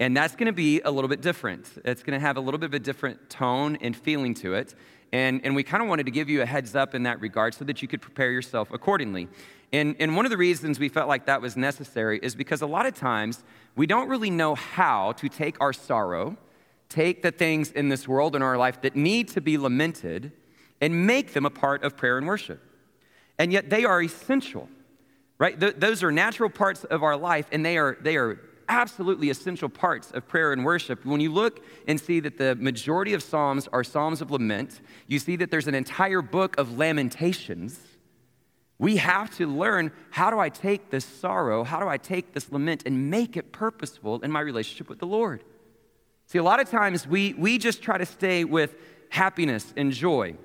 And 0.00 0.16
that's 0.16 0.34
going 0.34 0.46
to 0.46 0.52
be 0.52 0.80
a 0.80 0.90
little 0.90 1.08
bit 1.08 1.20
different. 1.20 1.70
It's 1.84 2.02
going 2.02 2.18
to 2.18 2.26
have 2.26 2.38
a 2.38 2.40
little 2.40 2.56
bit 2.56 2.66
of 2.66 2.74
a 2.74 2.78
different 2.78 3.28
tone 3.28 3.76
and 3.82 3.94
feeling 3.94 4.32
to 4.36 4.54
it. 4.54 4.74
And, 5.12 5.42
and 5.44 5.54
we 5.54 5.62
kind 5.62 5.82
of 5.82 5.90
wanted 5.90 6.06
to 6.06 6.10
give 6.10 6.30
you 6.30 6.40
a 6.40 6.46
heads 6.46 6.74
up 6.74 6.94
in 6.94 7.02
that 7.02 7.20
regard 7.20 7.52
so 7.52 7.66
that 7.66 7.82
you 7.82 7.88
could 7.88 8.00
prepare 8.00 8.32
yourself 8.32 8.70
accordingly. 8.72 9.28
And, 9.74 9.94
and 10.00 10.16
one 10.16 10.24
of 10.24 10.30
the 10.30 10.38
reasons 10.38 10.80
we 10.80 10.88
felt 10.88 11.06
like 11.06 11.26
that 11.26 11.42
was 11.42 11.54
necessary 11.54 12.18
is 12.22 12.34
because 12.34 12.62
a 12.62 12.66
lot 12.66 12.86
of 12.86 12.94
times 12.94 13.44
we 13.76 13.86
don't 13.86 14.08
really 14.08 14.30
know 14.30 14.54
how 14.54 15.12
to 15.12 15.28
take 15.28 15.60
our 15.60 15.74
sorrow, 15.74 16.38
take 16.88 17.20
the 17.20 17.30
things 17.30 17.70
in 17.70 17.90
this 17.90 18.08
world 18.08 18.34
in 18.34 18.40
our 18.40 18.56
life 18.56 18.80
that 18.80 18.96
need 18.96 19.28
to 19.28 19.42
be 19.42 19.58
lamented, 19.58 20.32
and 20.80 21.06
make 21.06 21.34
them 21.34 21.44
a 21.44 21.50
part 21.50 21.84
of 21.84 21.94
prayer 21.94 22.16
and 22.16 22.26
worship. 22.26 22.62
And 23.38 23.52
yet 23.52 23.68
they 23.68 23.84
are 23.84 24.02
essential, 24.02 24.66
right? 25.38 25.60
Th- 25.60 25.74
those 25.76 26.02
are 26.02 26.10
natural 26.10 26.48
parts 26.48 26.84
of 26.84 27.02
our 27.02 27.18
life, 27.18 27.46
and 27.52 27.66
they 27.66 27.76
are, 27.76 27.98
they 28.00 28.16
are 28.16 28.40
absolutely 28.70 29.28
essential 29.28 29.68
parts 29.68 30.12
of 30.12 30.26
prayer 30.28 30.52
and 30.52 30.64
worship. 30.64 31.04
When 31.04 31.20
you 31.20 31.32
look 31.32 31.62
and 31.86 32.00
see 32.00 32.20
that 32.20 32.38
the 32.38 32.54
majority 32.54 33.12
of 33.12 33.22
Psalms 33.22 33.68
are 33.72 33.84
Psalms 33.84 34.22
of 34.22 34.30
lament, 34.30 34.80
you 35.08 35.18
see 35.18 35.36
that 35.36 35.50
there's 35.50 35.66
an 35.66 35.74
entire 35.74 36.22
book 36.22 36.56
of 36.56 36.78
lamentations. 36.78 37.80
We 38.78 38.96
have 38.96 39.36
to 39.36 39.46
learn 39.46 39.92
how 40.10 40.30
do 40.30 40.38
I 40.38 40.48
take 40.48 40.88
this 40.90 41.04
sorrow, 41.04 41.64
how 41.64 41.80
do 41.80 41.88
I 41.88 41.98
take 41.98 42.32
this 42.32 42.50
lament 42.50 42.84
and 42.86 43.10
make 43.10 43.36
it 43.36 43.52
purposeful 43.52 44.20
in 44.20 44.30
my 44.30 44.40
relationship 44.40 44.88
with 44.88 45.00
the 45.00 45.06
Lord? 45.06 45.44
See, 46.26 46.38
a 46.38 46.42
lot 46.42 46.60
of 46.60 46.70
times 46.70 47.06
we, 47.06 47.34
we 47.34 47.58
just 47.58 47.82
try 47.82 47.98
to 47.98 48.06
stay 48.06 48.44
with 48.44 48.76
happiness 49.10 49.74
and 49.76 49.92
joy. 49.92 50.36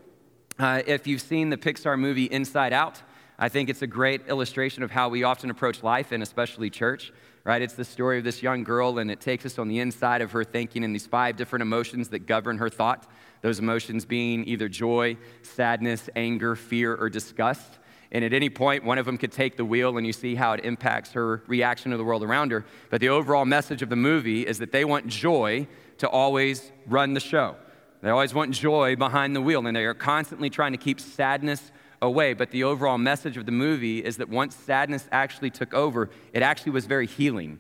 Uh, 0.57 0.81
if 0.87 1.05
you've 1.05 1.21
seen 1.21 1.51
the 1.51 1.57
Pixar 1.57 1.97
movie 1.99 2.25
Inside 2.25 2.73
Out, 2.73 3.01
I 3.37 3.49
think 3.49 3.69
it's 3.69 3.81
a 3.81 3.87
great 3.87 4.27
illustration 4.27 4.83
of 4.83 4.91
how 4.91 5.09
we 5.09 5.23
often 5.23 5.49
approach 5.49 5.83
life 5.83 6.11
and 6.11 6.23
especially 6.23 6.69
church 6.69 7.11
right? 7.45 7.61
It's 7.61 7.75
the 7.75 7.85
story 7.85 8.17
of 8.17 8.23
this 8.23 8.43
young 8.43 8.63
girl, 8.63 8.97
and 8.97 9.09
it 9.09 9.21
takes 9.21 9.45
us 9.45 9.57
on 9.59 9.67
the 9.67 9.79
inside 9.79 10.21
of 10.21 10.31
her 10.31 10.43
thinking 10.43 10.83
and 10.83 10.93
these 10.93 11.05
five 11.05 11.37
different 11.37 11.61
emotions 11.61 12.09
that 12.09 12.25
govern 12.25 12.57
her 12.57 12.69
thought. 12.69 13.09
Those 13.41 13.59
emotions 13.59 14.03
being 14.03 14.45
either 14.47 14.67
joy, 14.67 15.17
sadness, 15.43 16.09
anger, 16.15 16.55
fear, 16.55 16.95
or 16.95 17.07
disgust. 17.07 17.77
And 18.11 18.25
at 18.25 18.33
any 18.33 18.49
point, 18.49 18.83
one 18.83 18.97
of 18.97 19.05
them 19.05 19.17
could 19.17 19.31
take 19.31 19.57
the 19.57 19.65
wheel, 19.65 19.97
and 19.97 20.07
you 20.07 20.13
see 20.13 20.33
how 20.33 20.53
it 20.53 20.65
impacts 20.65 21.11
her 21.11 21.43
reaction 21.45 21.91
to 21.91 21.97
the 21.97 22.03
world 22.03 22.23
around 22.23 22.51
her. 22.51 22.65
But 22.89 22.99
the 22.99 23.09
overall 23.09 23.45
message 23.45 23.83
of 23.83 23.89
the 23.89 23.95
movie 23.95 24.47
is 24.47 24.57
that 24.57 24.71
they 24.71 24.83
want 24.83 25.07
joy 25.07 25.67
to 25.99 26.09
always 26.09 26.71
run 26.87 27.13
the 27.13 27.19
show. 27.19 27.55
They 28.01 28.09
always 28.09 28.33
want 28.33 28.53
joy 28.53 28.95
behind 28.95 29.35
the 29.35 29.41
wheel, 29.41 29.65
and 29.65 29.75
they 29.75 29.85
are 29.85 29.93
constantly 29.93 30.49
trying 30.49 30.71
to 30.71 30.77
keep 30.79 30.99
sadness 30.99 31.71
away. 32.05 32.33
But 32.33 32.51
the 32.51 32.63
overall 32.63 32.97
message 32.97 33.37
of 33.37 33.45
the 33.45 33.51
movie 33.51 33.99
is 34.03 34.17
that 34.17 34.29
once 34.29 34.55
sadness 34.55 35.07
actually 35.11 35.49
took 35.49 35.73
over, 35.73 36.09
it 36.33 36.41
actually 36.41 36.71
was 36.71 36.85
very 36.85 37.07
healing. 37.07 37.59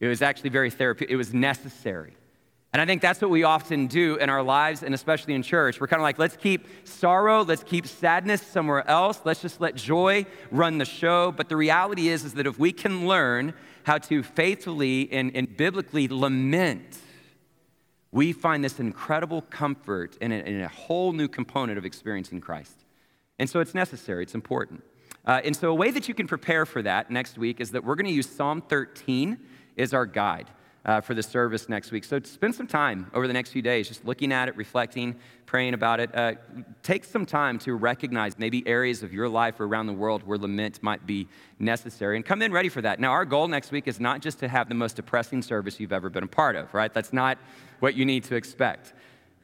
It 0.00 0.08
was 0.08 0.22
actually 0.22 0.50
very 0.50 0.70
therapeutic. 0.70 1.12
It 1.12 1.16
was 1.16 1.32
necessary. 1.32 2.14
And 2.72 2.82
I 2.82 2.84
think 2.84 3.00
that's 3.00 3.22
what 3.22 3.30
we 3.30 3.42
often 3.42 3.86
do 3.86 4.16
in 4.16 4.28
our 4.28 4.42
lives 4.42 4.82
and 4.82 4.94
especially 4.94 5.32
in 5.32 5.42
church. 5.42 5.80
We're 5.80 5.86
kind 5.86 6.00
of 6.00 6.04
like, 6.04 6.18
let's 6.18 6.36
keep 6.36 6.66
sorrow, 6.84 7.42
let's 7.42 7.64
keep 7.64 7.86
sadness 7.86 8.42
somewhere 8.42 8.86
else. 8.86 9.20
Let's 9.24 9.40
just 9.40 9.62
let 9.62 9.76
joy 9.76 10.26
run 10.50 10.76
the 10.76 10.84
show. 10.84 11.32
But 11.32 11.48
the 11.48 11.56
reality 11.56 12.08
is, 12.08 12.24
is 12.24 12.34
that 12.34 12.46
if 12.46 12.58
we 12.58 12.72
can 12.72 13.06
learn 13.06 13.54
how 13.84 13.98
to 13.98 14.22
faithfully 14.22 15.10
and, 15.10 15.34
and 15.34 15.56
biblically 15.56 16.06
lament, 16.08 16.98
we 18.12 18.32
find 18.32 18.64
this 18.64 18.78
incredible 18.80 19.42
comfort 19.42 20.16
in 20.20 20.32
a, 20.32 20.36
in 20.36 20.60
a 20.60 20.68
whole 20.68 21.12
new 21.12 21.28
component 21.28 21.78
of 21.78 21.84
experiencing 21.84 22.40
Christ. 22.40 22.85
And 23.38 23.48
so 23.48 23.60
it's 23.60 23.74
necessary, 23.74 24.22
it's 24.22 24.34
important. 24.34 24.82
Uh, 25.26 25.40
and 25.44 25.56
so, 25.56 25.70
a 25.70 25.74
way 25.74 25.90
that 25.90 26.08
you 26.08 26.14
can 26.14 26.28
prepare 26.28 26.64
for 26.64 26.82
that 26.82 27.10
next 27.10 27.36
week 27.36 27.60
is 27.60 27.72
that 27.72 27.84
we're 27.84 27.96
going 27.96 28.06
to 28.06 28.12
use 28.12 28.28
Psalm 28.28 28.62
13 28.62 29.36
as 29.76 29.92
our 29.92 30.06
guide 30.06 30.48
uh, 30.84 31.00
for 31.00 31.14
the 31.14 31.22
service 31.22 31.68
next 31.68 31.90
week. 31.90 32.04
So, 32.04 32.20
spend 32.20 32.54
some 32.54 32.68
time 32.68 33.10
over 33.12 33.26
the 33.26 33.32
next 33.32 33.50
few 33.50 33.60
days 33.60 33.88
just 33.88 34.04
looking 34.04 34.30
at 34.30 34.48
it, 34.48 34.56
reflecting, 34.56 35.16
praying 35.44 35.74
about 35.74 35.98
it. 35.98 36.14
Uh, 36.14 36.34
take 36.84 37.04
some 37.04 37.26
time 37.26 37.58
to 37.60 37.74
recognize 37.74 38.38
maybe 38.38 38.66
areas 38.68 39.02
of 39.02 39.12
your 39.12 39.28
life 39.28 39.58
or 39.58 39.66
around 39.66 39.86
the 39.86 39.92
world 39.92 40.22
where 40.22 40.38
lament 40.38 40.80
might 40.80 41.04
be 41.06 41.26
necessary 41.58 42.14
and 42.14 42.24
come 42.24 42.40
in 42.40 42.52
ready 42.52 42.68
for 42.68 42.80
that. 42.82 43.00
Now, 43.00 43.10
our 43.10 43.24
goal 43.24 43.48
next 43.48 43.72
week 43.72 43.88
is 43.88 43.98
not 43.98 44.22
just 44.22 44.38
to 44.38 44.48
have 44.48 44.68
the 44.68 44.76
most 44.76 44.94
depressing 44.94 45.42
service 45.42 45.80
you've 45.80 45.92
ever 45.92 46.08
been 46.08 46.24
a 46.24 46.28
part 46.28 46.54
of, 46.54 46.72
right? 46.72 46.92
That's 46.94 47.12
not 47.12 47.36
what 47.80 47.96
you 47.96 48.04
need 48.04 48.22
to 48.24 48.36
expect. 48.36 48.92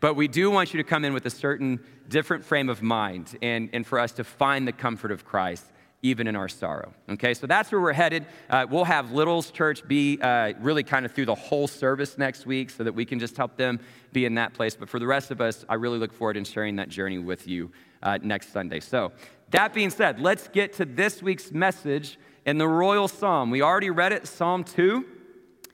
But 0.03 0.17
we 0.17 0.27
do 0.27 0.51
want 0.51 0.75
you 0.75 0.79
to 0.79 0.85
come 0.85 1.05
in 1.05 1.15
with 1.15 1.27
a 1.27 1.31
certain 1.31 1.79
different 2.09 2.45
frame 2.45 2.69
of 2.69 2.83
mind 2.83 3.39
and, 3.41 3.71
and 3.73 3.87
for 3.87 4.01
us 4.01 4.11
to 4.15 4.25
find 4.25 4.67
the 4.67 4.73
comfort 4.73 5.13
of 5.13 5.25
Christ 5.25 5.65
even 6.03 6.27
in 6.27 6.35
our 6.35 6.49
sorrow. 6.49 6.93
Okay, 7.09 7.35
so 7.35 7.47
that's 7.47 7.71
where 7.71 7.81
we're 7.81 7.93
headed. 7.93 8.27
Uh, 8.51 8.67
we'll 8.69 8.83
have 8.83 9.13
Littles 9.13 9.53
Church 9.53 9.87
be 9.87 10.21
uh, 10.21 10.55
really 10.59 10.83
kind 10.83 11.07
of 11.07 11.13
through 11.13 11.27
the 11.27 11.37
whole 11.37 11.69
service 11.69 12.19
next 12.19 12.47
week 12.47 12.71
so 12.71 12.83
that 12.83 12.93
we 12.93 13.05
can 13.05 13.21
just 13.21 13.37
help 13.37 13.57
them 13.57 13.79
be 14.13 14.25
in 14.25 14.35
that 14.35 14.55
place. 14.55 14.75
But 14.75 14.89
for 14.89 14.99
the 14.99 15.07
rest 15.07 15.31
of 15.31 15.41
us, 15.41 15.65
I 15.69 15.75
really 15.75 15.99
look 15.99 16.13
forward 16.13 16.35
to 16.35 16.45
sharing 16.45 16.75
that 16.77 16.89
journey 16.89 17.19
with 17.19 17.47
you 17.47 17.71
uh, 18.03 18.19
next 18.21 18.53
Sunday. 18.53 18.81
So, 18.81 19.13
that 19.51 19.73
being 19.73 19.91
said, 19.91 20.19
let's 20.19 20.49
get 20.49 20.73
to 20.75 20.85
this 20.85 21.23
week's 21.23 21.53
message 21.53 22.19
in 22.45 22.59
the 22.59 22.67
Royal 22.67 23.07
Psalm. 23.07 23.51
We 23.51 23.63
already 23.63 23.91
read 23.91 24.11
it, 24.11 24.27
Psalm 24.27 24.65
2. 24.65 25.07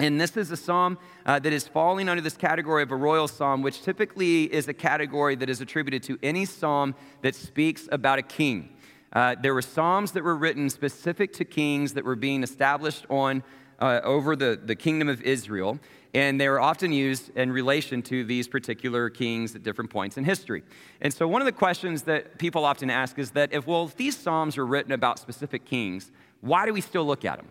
And 0.00 0.20
this 0.20 0.36
is 0.36 0.50
a 0.52 0.56
psalm 0.56 0.96
uh, 1.26 1.40
that 1.40 1.52
is 1.52 1.66
falling 1.66 2.08
under 2.08 2.22
this 2.22 2.36
category 2.36 2.84
of 2.84 2.92
a 2.92 2.96
royal 2.96 3.26
psalm, 3.26 3.62
which 3.62 3.82
typically 3.82 4.44
is 4.44 4.68
a 4.68 4.74
category 4.74 5.34
that 5.34 5.50
is 5.50 5.60
attributed 5.60 6.04
to 6.04 6.18
any 6.22 6.44
psalm 6.44 6.94
that 7.22 7.34
speaks 7.34 7.88
about 7.90 8.20
a 8.20 8.22
king. 8.22 8.68
Uh, 9.12 9.34
there 9.42 9.54
were 9.54 9.62
psalms 9.62 10.12
that 10.12 10.22
were 10.22 10.36
written 10.36 10.70
specific 10.70 11.32
to 11.32 11.44
kings 11.44 11.94
that 11.94 12.04
were 12.04 12.14
being 12.14 12.44
established 12.44 13.06
on 13.10 13.42
uh, 13.80 14.00
over 14.04 14.36
the, 14.36 14.60
the 14.64 14.76
kingdom 14.76 15.08
of 15.08 15.20
Israel, 15.22 15.78
and 16.14 16.40
they 16.40 16.48
were 16.48 16.60
often 16.60 16.92
used 16.92 17.36
in 17.36 17.50
relation 17.50 18.02
to 18.02 18.24
these 18.24 18.46
particular 18.46 19.10
kings 19.10 19.54
at 19.54 19.62
different 19.62 19.90
points 19.90 20.16
in 20.16 20.24
history. 20.24 20.62
And 21.00 21.12
so, 21.12 21.26
one 21.26 21.40
of 21.40 21.46
the 21.46 21.52
questions 21.52 22.02
that 22.02 22.38
people 22.38 22.64
often 22.64 22.90
ask 22.90 23.18
is 23.18 23.32
that 23.32 23.52
if, 23.52 23.66
well, 23.66 23.84
if 23.84 23.96
these 23.96 24.16
psalms 24.16 24.56
were 24.56 24.66
written 24.66 24.92
about 24.92 25.18
specific 25.18 25.64
kings, 25.64 26.10
why 26.40 26.66
do 26.66 26.72
we 26.72 26.80
still 26.80 27.04
look 27.04 27.24
at 27.24 27.38
them? 27.38 27.48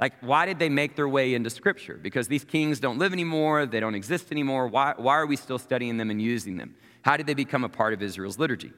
Like, 0.00 0.14
why 0.20 0.46
did 0.46 0.58
they 0.58 0.70
make 0.70 0.96
their 0.96 1.08
way 1.08 1.34
into 1.34 1.50
Scripture? 1.50 1.98
Because 2.00 2.26
these 2.26 2.42
kings 2.42 2.80
don't 2.80 2.98
live 2.98 3.12
anymore, 3.12 3.66
they 3.66 3.80
don't 3.80 3.94
exist 3.94 4.32
anymore. 4.32 4.66
Why, 4.66 4.94
why 4.96 5.14
are 5.14 5.26
we 5.26 5.36
still 5.36 5.58
studying 5.58 5.98
them 5.98 6.10
and 6.10 6.22
using 6.22 6.56
them? 6.56 6.74
How 7.02 7.18
did 7.18 7.26
they 7.26 7.34
become 7.34 7.64
a 7.64 7.68
part 7.68 7.92
of 7.92 8.02
Israel's 8.02 8.38
liturgy? 8.38 8.72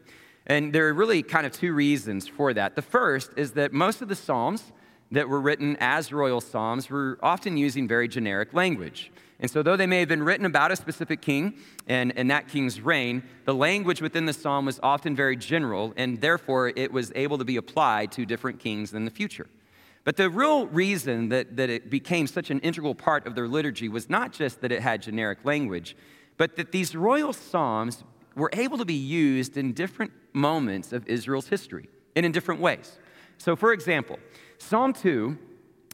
And 0.47 0.73
there 0.73 0.89
are 0.89 0.93
really 0.93 1.23
kind 1.23 1.47
of 1.47 1.53
two 1.53 1.73
reasons 1.73 2.27
for 2.27 2.53
that. 2.55 2.75
The 2.75 2.83
first 2.83 3.31
is 3.37 3.53
that 3.53 3.73
most 3.73 4.03
of 4.03 4.09
the 4.09 4.17
Psalms 4.17 4.73
that 5.13 5.29
were 5.29 5.41
written 5.41 5.77
as 5.79 6.13
royal 6.13 6.41
Psalms 6.41 6.91
were 6.91 7.19
often 7.23 7.57
using 7.57 7.87
very 7.87 8.09
generic 8.09 8.53
language. 8.53 9.13
And 9.39 9.51
so, 9.51 9.63
though 9.63 9.77
they 9.77 9.87
may 9.87 10.01
have 10.01 10.09
been 10.09 10.23
written 10.23 10.47
about 10.47 10.71
a 10.71 10.77
specific 10.77 11.21
king 11.21 11.55
and, 11.89 12.17
and 12.17 12.31
that 12.31 12.49
king's 12.49 12.81
reign, 12.81 13.25
the 13.45 13.55
language 13.55 14.01
within 14.01 14.25
the 14.25 14.33
psalm 14.33 14.67
was 14.67 14.79
often 14.85 15.17
very 15.17 15.37
general, 15.37 15.93
and 15.97 16.21
therefore 16.21 16.73
it 16.77 16.93
was 16.93 17.11
able 17.17 17.39
to 17.39 17.45
be 17.45 17.57
applied 17.57 18.13
to 18.13 18.25
different 18.25 18.61
kings 18.61 18.95
in 18.95 19.05
the 19.05 19.11
future. 19.11 19.49
But 20.05 20.17
the 20.17 20.29
real 20.29 20.67
reason 20.67 21.29
that, 21.29 21.57
that 21.57 21.71
it 21.71 21.91
became 21.91 22.27
such 22.27 22.51
an 22.51 22.59
integral 22.61 22.95
part 22.95 23.27
of 23.27 23.35
their 23.35 23.47
liturgy 23.47 23.89
was 23.89 24.11
not 24.11 24.33
just 24.33 24.61
that 24.61 24.73
it 24.73 24.83
had 24.83 25.03
generic 25.03 25.39
language, 25.45 25.97
but 26.37 26.57
that 26.57 26.73
these 26.73 26.97
royal 26.97 27.33
psalms 27.33 28.03
were 28.35 28.51
able 28.53 28.79
to 28.79 28.85
be 28.85 28.95
used 28.95 29.57
in 29.57 29.73
different 29.73 30.13
moments 30.33 30.93
of 30.93 31.07
Israel's 31.07 31.49
history 31.49 31.89
and 32.17 32.27
in 32.27 32.33
different 32.33 32.61
ways. 32.61 32.99
So, 33.39 33.55
for 33.55 33.73
example, 33.73 34.19
Psalm 34.59 34.93
2 34.93 35.39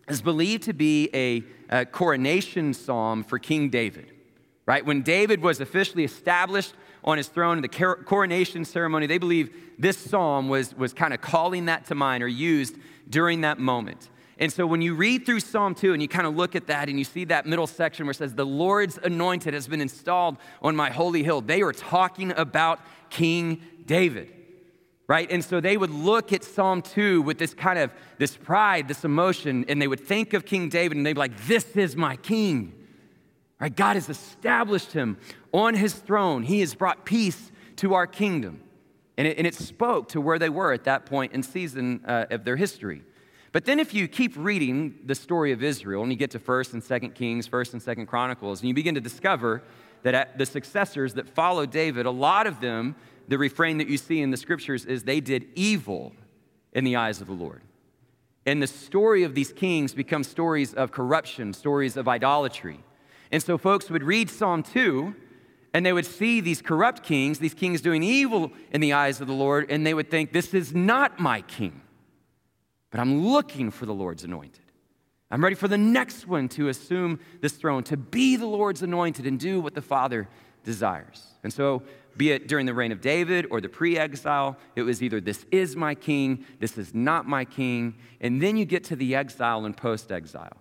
is 0.09 0.23
believed 0.23 0.63
to 0.65 0.73
be 0.73 1.11
a, 1.13 1.43
a 1.69 1.85
coronation 1.85 2.73
psalm 2.73 3.25
for 3.25 3.39
King 3.39 3.69
David, 3.69 4.13
right? 4.67 4.85
When 4.85 5.03
David 5.03 5.43
was 5.43 5.61
officially 5.61 6.05
established 6.05 6.75
on 7.05 7.17
his 7.17 7.29
throne 7.29 7.59
in 7.59 7.63
the 7.63 7.69
coronation 7.69 8.65
ceremony, 8.65 9.07
they 9.07 9.19
believe 9.19 9.55
this 9.79 9.97
psalm 9.97 10.49
was, 10.49 10.75
was 10.75 10.93
kind 10.93 11.15
of 11.15 11.21
calling 11.21 11.67
that 11.67 11.87
to 11.87 11.95
mind 11.95 12.23
or 12.23 12.29
used 12.29 12.77
during 13.09 13.43
that 13.43 13.59
moment. 13.59 14.11
And 14.41 14.53
so 14.53 14.67
when 14.67 14.81
you 14.81 14.95
read 14.95 15.27
through 15.27 15.41
Psalm 15.41 15.75
2 15.75 15.93
and 15.93 16.01
you 16.01 16.07
kind 16.07 16.27
of 16.27 16.37
look 16.37 16.55
at 16.55 16.69
that 16.69 16.89
and 16.89 16.97
you 16.99 17.05
see 17.05 17.25
that 17.25 17.45
middle 17.45 17.67
section 17.67 18.07
where 18.07 18.13
it 18.13 18.17
says, 18.17 18.35
The 18.35 18.47
Lord's 18.47 18.99
anointed 19.03 19.53
has 19.53 19.67
been 19.67 19.81
installed 19.81 20.37
on 20.63 20.77
my 20.77 20.91
holy 20.91 21.25
hill, 21.25 21.41
they 21.41 21.63
are 21.63 21.73
talking 21.73 22.33
about 22.37 22.81
King 23.11 23.63
David. 23.85 24.33
Right? 25.09 25.31
And 25.31 25.43
so 25.43 25.61
they 25.61 25.77
would 25.77 25.91
look 25.91 26.35
at 26.35 26.45
Psalm 26.45 26.83
2 26.83 27.23
with 27.23 27.39
this 27.39 27.55
kind 27.55 27.79
of 27.79 27.91
this 28.19 28.37
pride, 28.37 28.89
this 28.89 29.05
emotion, 29.05 29.65
and 29.67 29.81
they 29.81 29.89
would 29.89 30.01
think 30.01 30.35
of 30.35 30.45
King 30.45 30.69
David 30.69 30.99
and 30.99 31.07
they'd 31.07 31.15
be 31.15 31.19
like, 31.19 31.47
This 31.47 31.65
is 31.77 31.97
my 31.97 32.17
king. 32.17 32.75
Right? 33.59 33.75
God 33.75 33.97
has 33.97 34.09
established 34.09 34.93
him 34.93 35.19
on 35.53 35.75
his 35.75 35.95
throne. 35.95 36.45
He 36.45 36.61
has 36.61 36.75
brought 36.75 37.05
peace 37.05 37.51
to 37.77 37.95
our 37.95 38.07
kingdom. 38.07 38.61
And 39.19 39.27
it, 39.27 39.37
and 39.37 39.47
it 39.47 39.55
spoke 39.55 40.09
to 40.11 40.21
where 40.21 40.39
they 40.39 40.49
were 40.49 40.73
at 40.73 40.85
that 40.85 41.05
point 41.05 41.33
in 41.33 41.43
season 41.43 42.03
uh, 42.07 42.27
of 42.31 42.45
their 42.45 42.57
history. 42.57 43.03
But 43.53 43.65
then 43.65 43.81
if 43.81 43.93
you 43.93 44.07
keep 44.07 44.33
reading 44.37 45.01
the 45.05 45.15
story 45.15 45.53
of 45.53 45.63
Israel 45.63 46.03
and 46.03 46.13
you 46.13 46.17
get 46.17 46.31
to 46.31 46.39
1st 46.39 46.75
and 46.75 46.83
2nd 46.83 47.15
Kings, 47.15 47.49
1st 47.49 47.73
and 47.75 47.83
2nd 47.83 48.07
Chronicles, 48.07 48.61
and 48.61 48.69
you 48.69 48.75
begin 48.75 48.95
to 48.95 49.01
discover 49.01 49.63
that 50.05 50.39
the 50.39 50.47
successors 50.47 51.15
that 51.15 51.29
followed 51.29 51.73
David, 51.73 52.07
a 52.07 52.11
lot 52.11 52.47
of 52.47 52.61
them, 52.61 52.95
the 53.27 53.37
refrain 53.37 53.79
that 53.79 53.89
you 53.89 53.99
see 53.99 54.21
in 54.21 54.31
the 54.31 54.37
scriptures 54.37 54.85
is 54.85 55.03
they 55.03 55.21
did 55.21 55.49
evil 55.57 56.13
in 56.73 56.85
the 56.85 56.95
eyes 56.95 57.21
of 57.21 57.27
the 57.27 57.33
Lord. 57.33 57.63
And 58.47 58.63
the 58.63 58.69
story 58.69 59.25
of 59.25 59.35
these 59.35 59.53
kings 59.53 59.95
becomes 59.95 60.29
stories 60.29 60.73
of 60.75 60.93
corruption, 60.93 61.53
stories 61.53 61.97
of 61.97 62.07
idolatry. 62.07 62.85
And 63.33 63.43
so 63.43 63.59
folks 63.59 63.91
would 63.91 64.05
read 64.05 64.31
Psalm 64.31 64.63
2 64.63 65.15
and 65.75 65.85
they 65.85 65.93
would 65.93 66.07
see 66.07 66.41
these 66.41 66.63
corrupt 66.63 67.03
kings, 67.03 67.39
these 67.39 67.55
kings 67.55 67.81
doing 67.81 68.03
evil 68.03 68.53
in 68.73 68.81
the 68.81 68.93
eyes 68.93 69.21
of 69.21 69.27
the 69.27 69.35
Lord, 69.35 69.71
and 69.71 69.87
they 69.87 69.95
would 69.95 70.11
think, 70.11 70.33
This 70.33 70.55
is 70.55 70.75
not 70.75 71.21
my 71.21 71.43
king. 71.43 71.83
But 72.91 73.01
I'm 73.01 73.27
looking 73.27 73.71
for 73.71 73.87
the 73.87 73.95
Lord's 73.95 74.25
anointed. 74.25 74.65
I'm 75.31 75.45
ready 75.45 75.57
for 75.57 75.69
the 75.69 75.77
next 75.77 76.27
one 76.27 76.49
to 76.51 76.69
assume 76.69 77.21
this 77.43 77.53
throne, 77.53 77.83
to 77.85 77.99
be 77.99 78.37
the 78.37 78.47
Lord's 78.47 78.83
anointed 78.83 79.27
and 79.27 79.39
do 79.39 79.61
what 79.61 79.75
the 79.75 79.83
Father 79.83 80.27
desires. 80.65 81.27
And 81.43 81.53
so, 81.53 81.83
be 82.17 82.33
it 82.33 82.49
during 82.49 82.67
the 82.67 82.75
reign 82.75 82.91
of 82.91 83.01
David 83.01 83.47
or 83.51 83.61
the 83.61 83.69
pre 83.69 83.97
exile, 83.99 84.57
it 84.75 84.83
was 84.83 85.03
either 85.03 85.21
this 85.21 85.45
is 85.53 85.77
my 85.77 85.95
king, 85.95 86.45
this 86.59 86.77
is 86.79 86.95
not 86.95 87.29
my 87.29 87.45
king. 87.45 87.95
And 88.21 88.43
then 88.43 88.57
you 88.57 88.65
get 88.65 88.85
to 88.85 88.97
the 88.97 89.15
exile 89.15 89.67
and 89.67 89.77
post 89.77 90.11
exile 90.11 90.57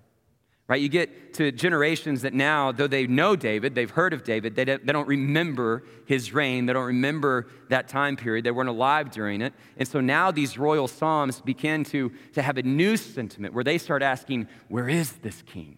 right? 0.68 0.82
You 0.82 0.90
get 0.90 1.34
to 1.36 1.52
generations 1.52 2.24
that 2.24 2.34
now, 2.34 2.72
though 2.72 2.88
they 2.88 3.08
know 3.08 3.36
David, 3.36 3.74
they've 3.74 3.90
heard 3.90 4.14
of 4.14 4.24
David, 4.24 4.56
they 4.56 4.66
don't, 4.66 4.86
they 4.86 4.92
don't 4.92 5.08
remember 5.08 5.84
his 6.06 6.34
reign, 6.34 6.66
they 6.66 6.74
don't 6.74 6.86
remember 6.86 7.48
that 7.70 7.88
time 7.88 8.18
period, 8.18 8.46
they 8.46 8.52
weren't 8.52 8.70
alive 8.70 9.10
during 9.12 9.42
it. 9.42 9.54
And 9.78 9.88
so 9.88 10.02
now 10.02 10.30
these 10.32 10.58
royal 10.58 10.88
psalms 10.88 11.40
begin 11.40 11.86
to, 11.86 12.12
to 12.34 12.42
have 12.42 12.58
a 12.58 12.64
new 12.64 12.98
sentiment 12.98 13.54
where 13.54 13.64
they 13.64 13.78
start 13.78 14.02
asking, 14.02 14.48
Where 14.68 14.90
is 14.90 15.14
this 15.14 15.42
king? 15.42 15.78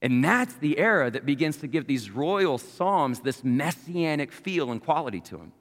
And 0.00 0.22
that's 0.24 0.54
the 0.54 0.78
era 0.78 1.10
that 1.10 1.26
begins 1.26 1.58
to 1.58 1.66
give 1.66 1.86
these 1.86 2.10
royal 2.10 2.58
psalms 2.58 3.20
this 3.20 3.42
messianic 3.44 4.32
feel 4.32 4.70
and 4.70 4.82
quality 4.82 5.20
to 5.22 5.36
them, 5.36 5.52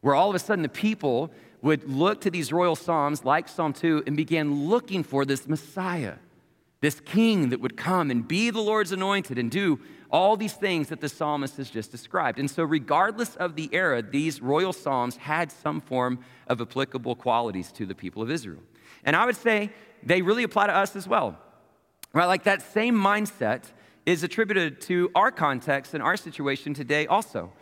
where 0.00 0.14
all 0.14 0.28
of 0.28 0.34
a 0.34 0.38
sudden 0.38 0.62
the 0.62 0.68
people 0.68 1.32
would 1.62 1.88
look 1.88 2.20
to 2.22 2.30
these 2.30 2.52
royal 2.52 2.74
psalms 2.74 3.24
like 3.24 3.48
Psalm 3.48 3.72
2 3.72 4.04
and 4.06 4.16
begin 4.16 4.68
looking 4.68 5.04
for 5.04 5.24
this 5.24 5.46
Messiah 5.46 6.14
this 6.82 7.00
king 7.00 7.48
that 7.48 7.60
would 7.60 7.76
come 7.76 8.10
and 8.10 8.28
be 8.28 8.50
the 8.50 8.60
Lord's 8.60 8.92
anointed 8.92 9.38
and 9.38 9.50
do 9.50 9.80
all 10.10 10.36
these 10.36 10.52
things 10.52 10.88
that 10.88 11.00
the 11.00 11.08
psalmist 11.08 11.56
has 11.56 11.70
just 11.70 11.90
described. 11.90 12.38
And 12.38 12.50
so, 12.50 12.64
regardless 12.64 13.34
of 13.36 13.54
the 13.54 13.70
era, 13.72 14.02
these 14.02 14.42
royal 14.42 14.74
psalms 14.74 15.16
had 15.16 15.50
some 15.50 15.80
form 15.80 16.18
of 16.48 16.60
applicable 16.60 17.16
qualities 17.16 17.72
to 17.72 17.86
the 17.86 17.94
people 17.94 18.20
of 18.20 18.30
Israel. 18.30 18.60
And 19.04 19.16
I 19.16 19.24
would 19.24 19.36
say 19.36 19.70
they 20.02 20.20
really 20.20 20.42
apply 20.42 20.66
to 20.66 20.76
us 20.76 20.96
as 20.96 21.08
well. 21.08 21.38
Right? 22.12 22.26
Like 22.26 22.42
that 22.42 22.60
same 22.60 22.96
mindset 22.96 23.62
is 24.04 24.24
attributed 24.24 24.80
to 24.82 25.10
our 25.14 25.30
context 25.30 25.94
and 25.94 26.02
our 26.02 26.16
situation 26.16 26.74
today 26.74 27.06
also. 27.06 27.52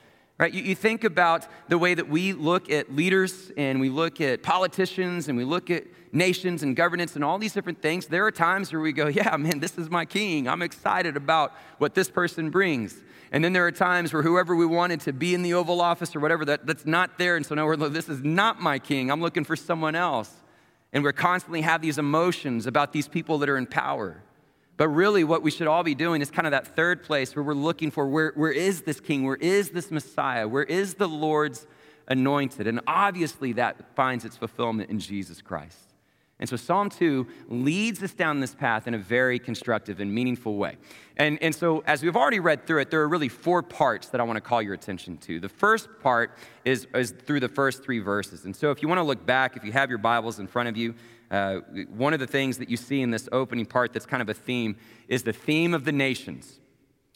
Right? 0.41 0.55
You, 0.55 0.63
you 0.63 0.75
think 0.75 1.05
about 1.05 1.47
the 1.69 1.77
way 1.77 1.93
that 1.93 2.09
we 2.09 2.33
look 2.33 2.71
at 2.71 2.97
leaders 2.97 3.53
and 3.59 3.79
we 3.79 3.91
look 3.91 4.23
at 4.23 4.43
politicians 4.43 5.29
and 5.29 5.37
we 5.37 5.45
look 5.45 5.69
at 5.69 5.85
nations 6.13 6.63
and 6.63 6.75
governance 6.75 7.15
and 7.15 7.23
all 7.23 7.37
these 7.37 7.53
different 7.53 7.83
things. 7.83 8.07
There 8.07 8.25
are 8.25 8.31
times 8.31 8.73
where 8.73 8.81
we 8.81 8.93
go, 8.93 9.07
yeah, 9.09 9.37
man, 9.37 9.61
this 9.61 9.77
is 9.77 9.91
my 9.91 10.07
king. 10.07 10.49
I'm 10.49 10.63
excited 10.63 11.15
about 11.15 11.53
what 11.77 11.95
this 11.95 12.09
person 12.09 12.49
brings. 12.49 12.97
And 13.33 13.45
then 13.45 13.53
there 13.53 13.67
are 13.67 13.71
times 13.71 14.15
where 14.15 14.23
whoever 14.23 14.57
we 14.57 14.65
wanted 14.65 15.01
to 15.01 15.13
be 15.13 15.35
in 15.35 15.43
the 15.43 15.53
Oval 15.53 15.83
Office 15.83 16.17
or 16.17 16.21
whatever, 16.21 16.47
that, 16.47 16.67
that's 16.67 16.87
not 16.87 17.19
there. 17.19 17.37
And 17.37 17.45
so 17.45 17.55
now 17.55 17.67
we're 17.67 17.77
like, 17.77 17.93
this 17.93 18.09
is 18.09 18.25
not 18.25 18.63
my 18.63 18.79
king. 18.79 19.11
I'm 19.11 19.21
looking 19.21 19.45
for 19.45 19.57
someone 19.57 19.95
else. 19.95 20.33
And 20.95 21.05
we 21.05 21.13
constantly 21.13 21.61
have 21.61 21.83
these 21.83 21.99
emotions 21.99 22.67
about 22.67 22.95
these 22.95 23.09
people 23.09 23.37
that 23.41 23.51
are 23.51 23.59
in 23.59 23.67
power. 23.67 24.23
But 24.81 24.89
really, 24.89 25.25
what 25.25 25.43
we 25.43 25.51
should 25.51 25.67
all 25.67 25.83
be 25.83 25.95
doing 25.95 26.23
is 26.23 26.31
kind 26.31 26.47
of 26.47 26.53
that 26.53 26.75
third 26.75 27.03
place 27.03 27.37
where 27.37 27.43
we're 27.43 27.53
looking 27.53 27.91
for 27.91 28.07
where, 28.07 28.33
where 28.35 28.51
is 28.51 28.81
this 28.81 28.99
king? 28.99 29.25
Where 29.25 29.37
is 29.37 29.69
this 29.69 29.91
Messiah? 29.91 30.49
Where 30.49 30.63
is 30.63 30.95
the 30.95 31.07
Lord's 31.07 31.67
anointed? 32.09 32.67
And 32.67 32.81
obviously, 32.87 33.53
that 33.53 33.95
finds 33.95 34.25
its 34.25 34.39
fulfillment 34.39 34.89
in 34.89 34.99
Jesus 34.99 35.43
Christ. 35.43 35.93
And 36.39 36.49
so 36.49 36.57
Psalm 36.57 36.89
2 36.89 37.27
leads 37.51 38.03
us 38.03 38.15
down 38.15 38.41
this 38.41 38.55
path 38.55 38.89
in 38.89 38.95
a 38.95 38.99
very 38.99 39.39
constructive 39.39 40.01
and 40.01 40.15
meaningful 40.15 40.57
way. 40.57 40.79
And, 41.19 41.39
and 41.43 41.55
so, 41.55 41.83
as 41.87 42.03
we've 42.03 42.17
already 42.17 42.41
read 42.41 42.67
through 42.67 42.81
it, 42.81 42.91
there 42.91 43.03
are 43.03 43.09
really 43.09 43.29
four 43.29 43.63
parts 43.63 44.09
that 44.09 44.21
I 44.23 44.25
want 44.25 44.39
to 44.39 44.41
call 44.41 44.63
your 44.63 44.73
attention 44.73 45.19
to. 45.19 45.41
The 45.41 45.51
first 45.51 45.91
part 46.01 46.39
is, 46.65 46.87
is 46.95 47.11
through 47.11 47.41
the 47.41 47.51
first 47.51 47.85
three 47.85 47.99
verses. 47.99 48.47
And 48.47 48.57
so, 48.57 48.71
if 48.71 48.81
you 48.81 48.89
want 48.89 49.01
to 49.01 49.05
look 49.05 49.27
back, 49.27 49.59
if 49.59 49.65
you 49.65 49.73
have 49.73 49.91
your 49.91 49.99
Bibles 49.99 50.39
in 50.39 50.47
front 50.47 50.71
of 50.71 50.79
you, 50.79 50.95
uh, 51.31 51.57
one 51.89 52.13
of 52.13 52.21
the 52.21 52.27
things 52.27 52.59
that 52.59 52.69
you 52.69 52.77
see 52.77 53.03
in 53.03 53.11
this 53.11 53.29
opening 53.31 53.67
part 53.67 53.93
that's 53.93 54.07
kind 54.07 54.21
of 54.21 54.29
a 54.29 54.35
theme 54.35 54.77
is 55.09 55.23
the 55.23 55.33
theme 55.33 55.75
of 55.75 55.85
the 55.85 55.93
nations. 55.93 56.59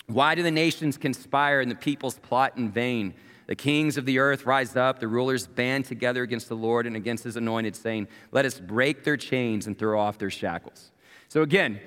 Why 0.07 0.35
do 0.35 0.43
the 0.43 0.51
nations 0.51 0.97
conspire 0.97 1.61
and 1.61 1.71
the 1.71 1.77
peoples 1.77 2.19
plot 2.19 2.57
in 2.57 2.71
vain? 2.71 3.15
The 3.47 3.57
kings 3.57 3.99
of 3.99 4.07
the 4.07 4.19
earth 4.19 4.47
rise 4.47 4.77
up, 4.77 5.01
the 5.01 5.09
rulers 5.09 5.47
band 5.47 5.85
together 5.85 6.23
against 6.23 6.49
the 6.49 6.57
Lord 6.57 6.87
and 6.87 6.97
against 6.97 7.25
his 7.25 7.37
anointed, 7.37 7.77
saying, 7.77 8.09
Let 8.33 8.45
us 8.45 8.59
break 8.59 9.05
their 9.05 9.17
chains 9.17 9.67
and 9.67 9.79
throw 9.79 10.01
off 10.01 10.19
their 10.19 10.31
shackles. 10.31 10.93
So, 11.29 11.43
again, 11.43 11.81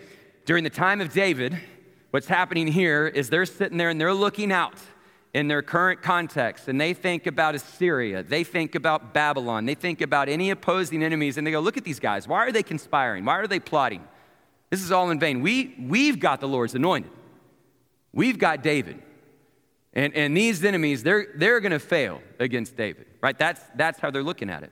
during 0.46 0.63
the 0.63 0.69
time 0.69 1.01
of 1.01 1.13
David, 1.13 1.57
what's 2.12 2.27
happening 2.27 2.67
here 2.67 3.07
is 3.07 3.29
they're 3.29 3.46
sitting 3.46 3.77
there 3.77 3.89
and 3.89 4.00
they're 4.00 4.13
looking 4.13 4.51
out 4.51 4.75
in 5.34 5.48
their 5.48 5.62
current 5.62 6.01
context 6.01 6.67
and 6.67 6.79
they 6.79 6.93
think 6.93 7.27
about 7.27 7.55
Assyria, 7.55 8.24
they 8.24 8.43
think 8.43 8.75
about 8.75 9.13
Babylon, 9.13 9.65
they 9.65 9.75
think 9.75 10.01
about 10.01 10.29
any 10.29 10.50
opposing 10.50 11.03
enemies, 11.03 11.38
and 11.38 11.46
they 11.46 11.51
go, 11.51 11.60
Look 11.60 11.77
at 11.77 11.84
these 11.84 12.00
guys. 12.00 12.27
Why 12.27 12.46
are 12.46 12.51
they 12.51 12.63
conspiring? 12.63 13.25
Why 13.25 13.38
are 13.38 13.48
they 13.48 13.60
plotting? 13.60 14.03
This 14.69 14.81
is 14.81 14.91
all 14.91 15.10
in 15.12 15.19
vain. 15.19 15.41
We, 15.41 15.75
we've 15.79 16.19
got 16.19 16.41
the 16.41 16.48
Lord's 16.48 16.75
anointed, 16.75 17.12
we've 18.13 18.39
got 18.39 18.63
David. 18.63 19.03
And, 19.93 20.13
and 20.13 20.38
these 20.38 20.63
enemies, 20.63 21.01
they're, 21.01 21.25
they're 21.34 21.60
going 21.60 21.72
to 21.72 21.79
fail 21.79 22.22
against 22.39 22.77
David, 22.77 23.07
right? 23.19 23.36
That's, 23.36 23.62
that's 23.74 24.00
how 24.00 24.12
they're 24.12 24.22
looking 24.22 24.48
at 24.48 24.62
it. 24.62 24.72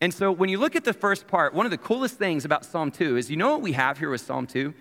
And 0.00 0.14
so 0.14 0.32
when 0.32 0.48
you 0.48 0.58
look 0.58 0.74
at 0.76 0.84
the 0.84 0.94
first 0.94 1.26
part, 1.26 1.52
one 1.52 1.66
of 1.66 1.70
the 1.70 1.76
coolest 1.76 2.16
things 2.16 2.46
about 2.46 2.64
Psalm 2.64 2.90
2 2.90 3.18
is 3.18 3.30
you 3.30 3.36
know 3.36 3.52
what 3.52 3.60
we 3.60 3.72
have 3.72 3.98
here 3.98 4.08
with 4.08 4.22
Psalm 4.22 4.46
2? 4.46 4.72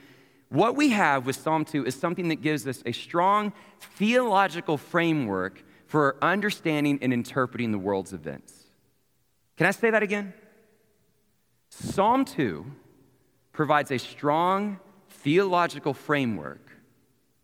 What 0.52 0.76
we 0.76 0.90
have 0.90 1.26
with 1.26 1.38
Psalm 1.38 1.64
2 1.64 1.86
is 1.86 1.96
something 1.96 2.28
that 2.28 2.42
gives 2.42 2.68
us 2.68 2.84
a 2.86 2.92
strong 2.92 3.54
theological 3.80 4.78
framework 4.78 5.64
for 5.86 6.18
understanding 6.22 7.00
and 7.02 7.14
interpreting 7.14 7.72
the 7.72 7.80
world's 7.80 8.12
events. 8.12 8.66
Can 9.56 9.66
I 9.66 9.72
say 9.72 9.90
that 9.92 10.04
again? 10.04 10.34
Psalm 11.70 12.26
2 12.26 12.66
provides 13.54 13.92
a 13.92 13.98
strong 13.98 14.78
theological 15.10 15.94
framework 15.94 16.70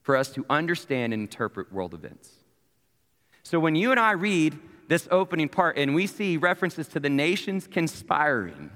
for 0.02 0.18
us 0.18 0.34
to 0.34 0.46
understand 0.50 1.14
and 1.14 1.22
interpret 1.22 1.72
world 1.72 1.94
events. 1.94 2.30
So 3.44 3.58
when 3.58 3.76
you 3.76 3.92
and 3.92 4.02
I 4.02 4.12
read 4.12 4.60
this 4.90 5.08
opening 5.12 5.48
part 5.48 5.78
and 5.78 5.96
we 5.96 6.08
see 6.08 6.36
references 6.36 6.90
to 6.90 7.00
the 7.00 7.10
nations 7.10 7.68
conspiring 7.68 8.70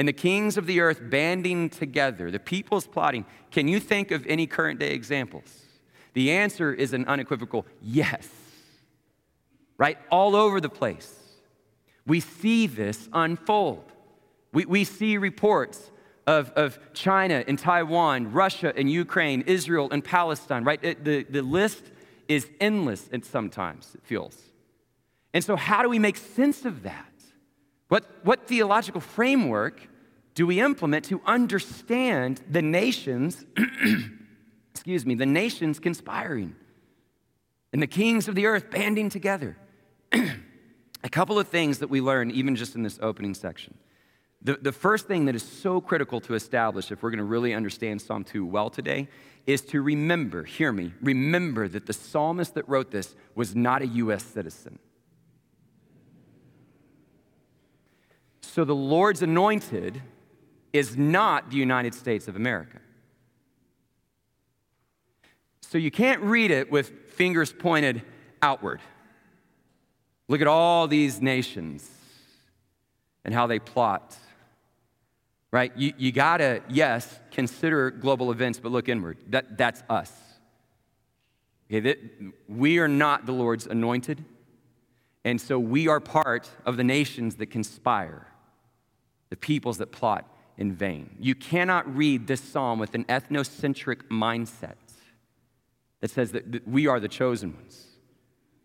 and 0.00 0.08
the 0.08 0.14
kings 0.14 0.56
of 0.56 0.64
the 0.64 0.80
earth 0.80 0.98
banding 1.02 1.68
together, 1.68 2.30
the 2.30 2.38
peoples 2.38 2.86
plotting, 2.86 3.26
can 3.50 3.68
you 3.68 3.78
think 3.78 4.10
of 4.10 4.26
any 4.26 4.46
current 4.46 4.80
day 4.80 4.94
examples? 4.94 5.60
The 6.14 6.30
answer 6.30 6.72
is 6.72 6.94
an 6.94 7.04
unequivocal 7.04 7.66
yes. 7.82 8.26
Right? 9.76 9.98
All 10.10 10.34
over 10.34 10.58
the 10.58 10.70
place. 10.70 11.14
We 12.06 12.20
see 12.20 12.66
this 12.66 13.10
unfold. 13.12 13.92
We, 14.54 14.64
we 14.64 14.84
see 14.84 15.18
reports 15.18 15.90
of, 16.26 16.50
of 16.52 16.78
China 16.94 17.44
and 17.46 17.58
Taiwan, 17.58 18.32
Russia 18.32 18.72
and 18.74 18.90
Ukraine, 18.90 19.42
Israel 19.42 19.90
and 19.92 20.02
Palestine, 20.02 20.64
right? 20.64 20.82
It, 20.82 21.04
the, 21.04 21.24
the 21.24 21.42
list 21.42 21.82
is 22.26 22.48
endless 22.58 23.06
and 23.12 23.22
sometimes, 23.22 23.94
it 23.94 24.00
feels. 24.02 24.40
And 25.34 25.44
so, 25.44 25.56
how 25.56 25.82
do 25.82 25.90
we 25.90 25.98
make 25.98 26.16
sense 26.16 26.64
of 26.64 26.84
that? 26.84 27.04
What, 27.88 28.04
what 28.22 28.46
theological 28.46 29.02
framework 29.02 29.89
do 30.40 30.46
we 30.46 30.58
implement 30.58 31.04
to 31.04 31.20
understand 31.26 32.40
the 32.48 32.62
nations, 32.62 33.44
excuse 34.70 35.04
me, 35.04 35.14
the 35.14 35.26
nations 35.26 35.78
conspiring 35.78 36.56
and 37.74 37.82
the 37.82 37.86
kings 37.86 38.26
of 38.26 38.34
the 38.34 38.46
earth 38.46 38.70
banding 38.70 39.10
together? 39.10 39.58
A 41.04 41.10
couple 41.10 41.38
of 41.38 41.48
things 41.48 41.80
that 41.80 41.90
we 41.90 42.00
learn, 42.00 42.30
even 42.30 42.56
just 42.56 42.74
in 42.74 42.82
this 42.82 42.98
opening 43.02 43.34
section. 43.34 43.76
The, 44.40 44.56
the 44.56 44.72
first 44.72 45.06
thing 45.06 45.26
that 45.26 45.34
is 45.34 45.42
so 45.42 45.78
critical 45.78 46.22
to 46.22 46.32
establish 46.32 46.90
if 46.90 47.02
we're 47.02 47.10
going 47.10 47.18
to 47.18 47.24
really 47.24 47.52
understand 47.52 48.00
Psalm 48.00 48.24
2 48.24 48.46
well 48.46 48.70
today 48.70 49.10
is 49.46 49.60
to 49.60 49.82
remember, 49.82 50.44
hear 50.44 50.72
me, 50.72 50.94
remember 51.02 51.68
that 51.68 51.84
the 51.84 51.92
psalmist 51.92 52.54
that 52.54 52.66
wrote 52.66 52.90
this 52.90 53.14
was 53.34 53.54
not 53.54 53.82
a 53.82 53.86
U.S. 53.88 54.24
citizen. 54.24 54.78
So 58.40 58.64
the 58.64 58.74
Lord's 58.74 59.20
anointed 59.20 60.00
is 60.72 60.96
not 60.96 61.50
the 61.50 61.56
United 61.56 61.94
States 61.94 62.28
of 62.28 62.36
America. 62.36 62.78
So 65.60 65.78
you 65.78 65.90
can't 65.90 66.20
read 66.22 66.50
it 66.50 66.70
with 66.70 67.10
fingers 67.10 67.52
pointed 67.52 68.02
outward. 68.42 68.80
Look 70.28 70.40
at 70.40 70.46
all 70.46 70.88
these 70.88 71.20
nations 71.20 71.88
and 73.24 73.34
how 73.34 73.46
they 73.46 73.58
plot 73.58 74.16
right? 75.50 75.72
You, 75.76 75.92
you 75.96 76.12
gotta, 76.12 76.62
yes, 76.68 77.18
consider 77.30 77.90
global 77.90 78.30
events, 78.30 78.58
but 78.58 78.72
look 78.72 78.88
inward. 78.88 79.18
That, 79.28 79.56
that's 79.58 79.82
us. 79.88 80.12
Okay, 81.68 81.80
that, 81.80 81.98
we 82.48 82.78
are 82.78 82.88
not 82.88 83.26
the 83.26 83.32
Lord's 83.32 83.66
anointed, 83.66 84.24
and 85.24 85.40
so 85.40 85.58
we 85.58 85.88
are 85.88 86.00
part 86.00 86.48
of 86.64 86.76
the 86.76 86.84
nations 86.84 87.36
that 87.36 87.46
conspire, 87.46 88.26
the 89.28 89.36
peoples 89.36 89.78
that 89.78 89.92
plot 89.92 90.26
in 90.56 90.74
vain. 90.74 91.16
You 91.18 91.34
cannot 91.34 91.94
read 91.96 92.26
this 92.26 92.40
psalm 92.40 92.78
with 92.78 92.94
an 92.94 93.04
ethnocentric 93.04 94.02
mindset 94.08 94.76
that 96.00 96.10
says 96.10 96.32
that, 96.32 96.66
we 96.66 96.86
are 96.86 96.98
the 96.98 97.08
chosen 97.08 97.54
ones, 97.54 97.86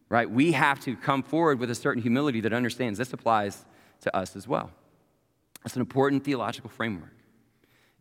right? 0.09 0.29
We 0.29 0.53
have 0.53 0.79
to 0.81 0.95
come 0.95 1.23
forward 1.23 1.59
with 1.59 1.69
a 1.69 1.75
certain 1.75 2.01
humility 2.01 2.41
that 2.41 2.53
understands 2.53 2.97
this 2.97 3.13
applies 3.13 3.65
to 4.01 4.15
us 4.15 4.35
as 4.35 4.47
well. 4.47 4.71
It's 5.65 5.75
an 5.75 5.81
important 5.81 6.23
theological 6.23 6.69
framework. 6.69 7.15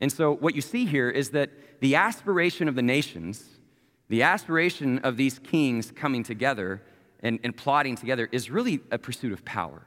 And 0.00 0.12
so, 0.12 0.32
what 0.34 0.54
you 0.54 0.60
see 0.60 0.86
here 0.86 1.08
is 1.08 1.30
that 1.30 1.50
the 1.80 1.94
aspiration 1.94 2.68
of 2.68 2.74
the 2.74 2.82
nations, 2.82 3.44
the 4.08 4.22
aspiration 4.22 4.98
of 4.98 5.16
these 5.16 5.38
kings 5.38 5.90
coming 5.90 6.22
together 6.22 6.82
and, 7.20 7.38
and 7.42 7.56
plotting 7.56 7.96
together, 7.96 8.28
is 8.32 8.50
really 8.50 8.80
a 8.90 8.98
pursuit 8.98 9.32
of 9.32 9.44
power. 9.44 9.86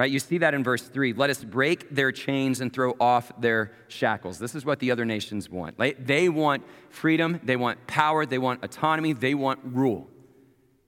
Right? 0.00 0.10
You 0.10 0.18
see 0.18 0.38
that 0.38 0.54
in 0.54 0.64
verse 0.64 0.84
3. 0.84 1.12
Let 1.12 1.28
us 1.28 1.44
break 1.44 1.94
their 1.94 2.10
chains 2.10 2.62
and 2.62 2.72
throw 2.72 2.96
off 2.98 3.38
their 3.38 3.72
shackles. 3.88 4.38
This 4.38 4.54
is 4.54 4.64
what 4.64 4.78
the 4.78 4.90
other 4.90 5.04
nations 5.04 5.50
want. 5.50 5.76
They 5.76 6.30
want 6.30 6.64
freedom, 6.88 7.38
they 7.42 7.56
want 7.56 7.86
power, 7.86 8.24
they 8.24 8.38
want 8.38 8.64
autonomy, 8.64 9.12
they 9.12 9.34
want 9.34 9.60
rule. 9.62 10.08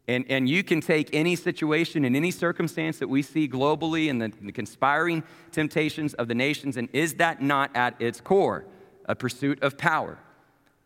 And, 0.09 0.25
and 0.31 0.49
you 0.49 0.65
can 0.65 0.81
take 0.81 1.11
any 1.13 1.37
situation 1.37 2.07
and 2.07 2.17
any 2.17 2.31
circumstance 2.31 3.01
that 3.01 3.09
we 3.09 3.21
see 3.21 3.47
globally 3.47 4.09
and 4.09 4.19
the, 4.19 4.33
the 4.41 4.51
conspiring 4.51 5.25
temptations 5.51 6.15
of 6.15 6.29
the 6.29 6.35
nations, 6.35 6.79
and 6.79 6.89
is 6.95 7.17
that 7.17 7.43
not 7.43 7.71
at 7.77 8.01
its 8.01 8.19
core 8.19 8.65
a 9.05 9.15
pursuit 9.15 9.63
of 9.63 9.77
power? 9.77 10.21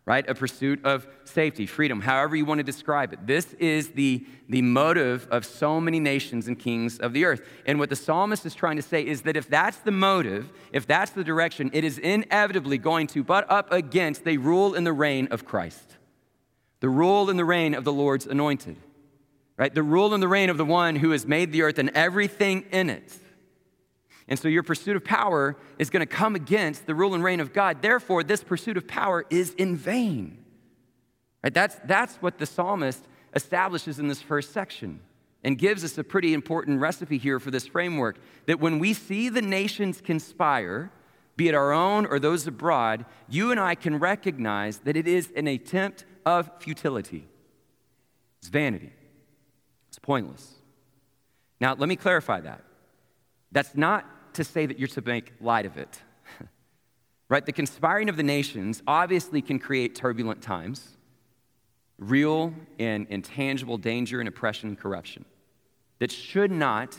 Right? 0.07 0.29
A 0.29 0.35
pursuit 0.35 0.85
of 0.85 1.07
safety, 1.25 1.67
freedom, 1.67 2.01
however 2.01 2.37
you 2.37 2.45
want 2.45 2.61
to 2.61 2.65
describe 2.65 3.13
it. 3.13 3.27
This 3.27 3.53
is 3.55 3.89
the, 3.91 4.25
the 4.49 4.63
motive 4.63 5.27
of 5.33 5.45
so 5.45 5.81
many 5.81 5.99
nations 5.99 6.47
and 6.47 6.57
kings 6.57 6.99
of 6.99 7.13
the 7.13 7.25
earth. 7.25 7.43
And 7.67 7.81
what 7.81 7.91
the 7.91 7.97
psalmist 7.97 8.47
is 8.47 8.55
trying 8.55 8.77
to 8.77 8.83
say 8.83 9.05
is 9.05 9.23
that 9.23 9.37
if 9.37 9.49
that's 9.49 9.79
the 9.79 9.91
motive, 9.91 10.53
if 10.73 10.87
that's 10.87 11.11
the 11.11 11.25
direction, 11.25 11.71
it 11.73 11.83
is 11.83 11.99
inevitably 11.99 12.79
going 12.79 13.09
to 13.09 13.25
butt 13.25 13.51
up 13.51 13.73
against 13.73 14.25
the 14.25 14.39
rule 14.39 14.75
and 14.75 14.87
the 14.87 14.93
reign 14.93 15.27
of 15.33 15.45
Christ, 15.45 15.97
the 16.79 16.89
rule 16.89 17.29
and 17.29 17.39
the 17.39 17.45
reign 17.45 17.75
of 17.75 17.83
the 17.83 17.93
Lord's 17.93 18.27
anointed 18.27 18.77
right? 19.59 19.75
The 19.75 19.83
rule 19.83 20.13
and 20.13 20.23
the 20.23 20.29
reign 20.29 20.51
of 20.51 20.59
the 20.59 20.65
one 20.65 20.97
who 20.97 21.11
has 21.11 21.27
made 21.27 21.53
the 21.53 21.63
earth 21.63 21.79
and 21.79 21.91
everything 21.95 22.67
in 22.71 22.91
it. 22.91 23.19
And 24.29 24.39
so 24.39 24.49
your 24.49 24.63
pursuit 24.63 24.97
of 24.97 25.05
power 25.05 25.57
is 25.79 25.91
going 25.91 26.01
to 26.01 26.07
come 26.07 26.35
against 26.35 26.87
the 26.87 26.95
rule 26.95 27.15
and 27.15 27.23
reign 27.23 27.41
of 27.41 27.53
God. 27.53 27.81
Therefore, 27.81 28.25
this 28.25 28.43
pursuit 28.43 28.77
of 28.77 28.89
power 28.89 29.25
is 29.31 29.55
in 29.55 29.77
vain. 29.77 30.45
Right? 31.45 31.55
That's, 31.55 31.77
that's 31.85 32.17
what 32.17 32.39
the 32.39 32.47
psalmist 32.47 33.07
establishes 33.35 33.99
in 33.99 34.09
this 34.09 34.21
first 34.21 34.53
section 34.53 35.01
and 35.45 35.57
gives 35.57 35.85
us 35.85 35.97
a 35.97 36.03
pretty 36.03 36.35
important 36.35 36.81
recipe 36.81 37.19
here 37.19 37.39
for 37.39 37.53
this 37.53 37.69
framework 37.69 38.19
that 38.47 38.59
when 38.59 38.81
we 38.81 38.93
see 38.93 39.29
the 39.29 39.43
nations 39.43 40.01
conspire, 40.01 40.91
be 41.37 41.49
it 41.49 41.55
our 41.55 41.73
own 41.73 42.07
or 42.07 42.19
those 42.19 42.49
abroad, 42.49 43.05
you 43.29 43.53
and 43.53 43.61
I 43.61 43.77
can 43.77 43.99
recognize 43.99 44.79
that 44.79 44.97
it 44.97 45.07
is 45.07 45.31
an 45.37 45.47
attempt 45.47 46.05
of 46.25 46.51
futility. 46.59 47.29
It's 48.41 48.49
vanity. 48.49 48.93
It's 49.89 50.01
pointless. 50.01 50.55
Now, 51.61 51.75
let 51.75 51.89
me 51.89 51.95
clarify 51.97 52.41
that. 52.41 52.65
That's 53.53 53.77
not 53.77 54.05
to 54.37 54.45
say 54.45 54.67
that 54.67 54.79
you're 54.79 54.89
to 54.89 55.03
make 55.03 55.33
light 55.41 55.67
of 55.67 55.77
it. 55.77 56.01
right? 57.29 57.45
The 57.45 57.53
conspiring 57.53 58.09
of 58.09 58.17
the 58.17 58.23
nations 58.23 58.83
obviously 58.87 59.43
can 59.43 59.59
create 59.59 59.95
turbulent 59.95 60.43
times, 60.43 60.97
real 61.99 62.55
and 62.79 63.07
intangible 63.11 63.79
danger 63.79 64.21
and 64.21 64.29
oppression 64.29 64.69
and 64.69 64.79
corruption 64.79 65.25
that 65.99 66.13
should 66.13 66.51
not 66.51 66.97